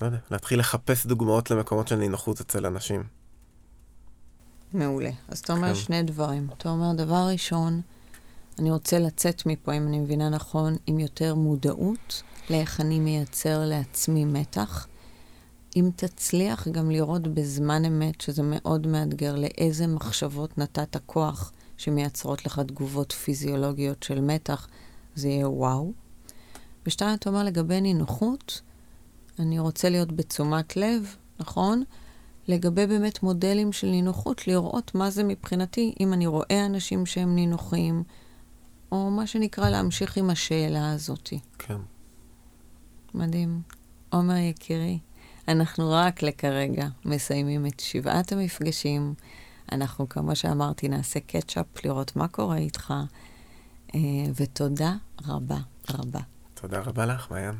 לא 0.00 0.06
יודע, 0.06 0.18
להתחיל 0.30 0.60
לחפש 0.60 1.06
דוגמאות 1.06 1.50
למקומות 1.50 1.88
של 1.88 1.96
נינוחות 1.96 2.40
אצל 2.40 2.66
אנשים. 2.66 3.04
מעולה. 4.72 5.10
אז 5.28 5.38
אתה 5.38 5.52
אומר 5.52 5.68
כן. 5.68 5.74
שני 5.74 6.02
דברים. 6.02 6.48
אתה 6.58 6.68
אומר, 6.68 6.92
דבר 6.92 7.28
ראשון, 7.32 7.80
אני 8.58 8.70
רוצה 8.70 8.98
לצאת 8.98 9.46
מפה, 9.46 9.72
אם 9.72 9.86
אני 9.86 9.98
מבינה 9.98 10.28
נכון, 10.28 10.76
עם 10.86 10.98
יותר 10.98 11.34
מודעות 11.34 12.22
לאיך 12.50 12.80
אני 12.80 12.98
מייצר 12.98 13.64
לעצמי 13.64 14.24
מתח. 14.24 14.86
אם 15.76 15.90
תצליח 15.96 16.68
גם 16.68 16.90
לראות 16.90 17.28
בזמן 17.28 17.84
אמת, 17.84 18.20
שזה 18.20 18.42
מאוד 18.44 18.86
מאתגר, 18.86 19.36
לאיזה 19.36 19.86
מחשבות 19.86 20.58
נתת 20.58 20.96
כוח 21.06 21.52
שמייצרות 21.76 22.46
לך 22.46 22.60
תגובות 22.60 23.12
פיזיולוגיות 23.12 24.02
של 24.02 24.20
מתח, 24.20 24.68
זה 25.14 25.28
יהיה 25.28 25.48
וואו. 25.48 25.92
ושתיים, 26.86 27.14
אתה 27.14 27.30
אומר 27.30 27.44
לגבי 27.44 27.80
נינוחות, 27.80 28.60
אני 29.38 29.58
רוצה 29.58 29.88
להיות 29.88 30.12
בתשומת 30.12 30.76
לב, 30.76 31.16
נכון? 31.40 31.82
לגבי 32.48 32.86
באמת 32.86 33.22
מודלים 33.22 33.72
של 33.72 33.86
נינוחות, 33.86 34.48
לראות 34.48 34.94
מה 34.94 35.10
זה 35.10 35.24
מבחינתי, 35.24 35.94
אם 36.00 36.12
אני 36.12 36.26
רואה 36.26 36.66
אנשים 36.66 37.06
שהם 37.06 37.34
נינוחים, 37.34 38.02
או 38.92 39.10
מה 39.10 39.26
שנקרא 39.26 39.70
להמשיך 39.70 40.16
עם 40.16 40.30
השאלה 40.30 40.92
הזאת. 40.92 41.32
כן. 41.58 41.78
מדהים. 43.14 43.62
עומר 44.10 44.36
יקירי, 44.36 44.98
אנחנו 45.48 45.90
רק 45.90 46.22
לכרגע 46.22 46.88
מסיימים 47.04 47.66
את 47.66 47.80
שבעת 47.80 48.32
המפגשים. 48.32 49.14
אנחנו, 49.72 50.08
כמו 50.08 50.36
שאמרתי, 50.36 50.88
נעשה 50.88 51.20
קטשאפ, 51.20 51.84
לראות 51.84 52.16
מה 52.16 52.28
קורה 52.28 52.56
איתך, 52.56 52.94
אה, 53.94 54.00
ותודה 54.36 54.94
רבה 55.26 55.58
רבה. 55.90 56.20
תודה 56.54 56.80
רבה 56.80 57.06
לך, 57.06 57.30
מעיין. 57.30 57.54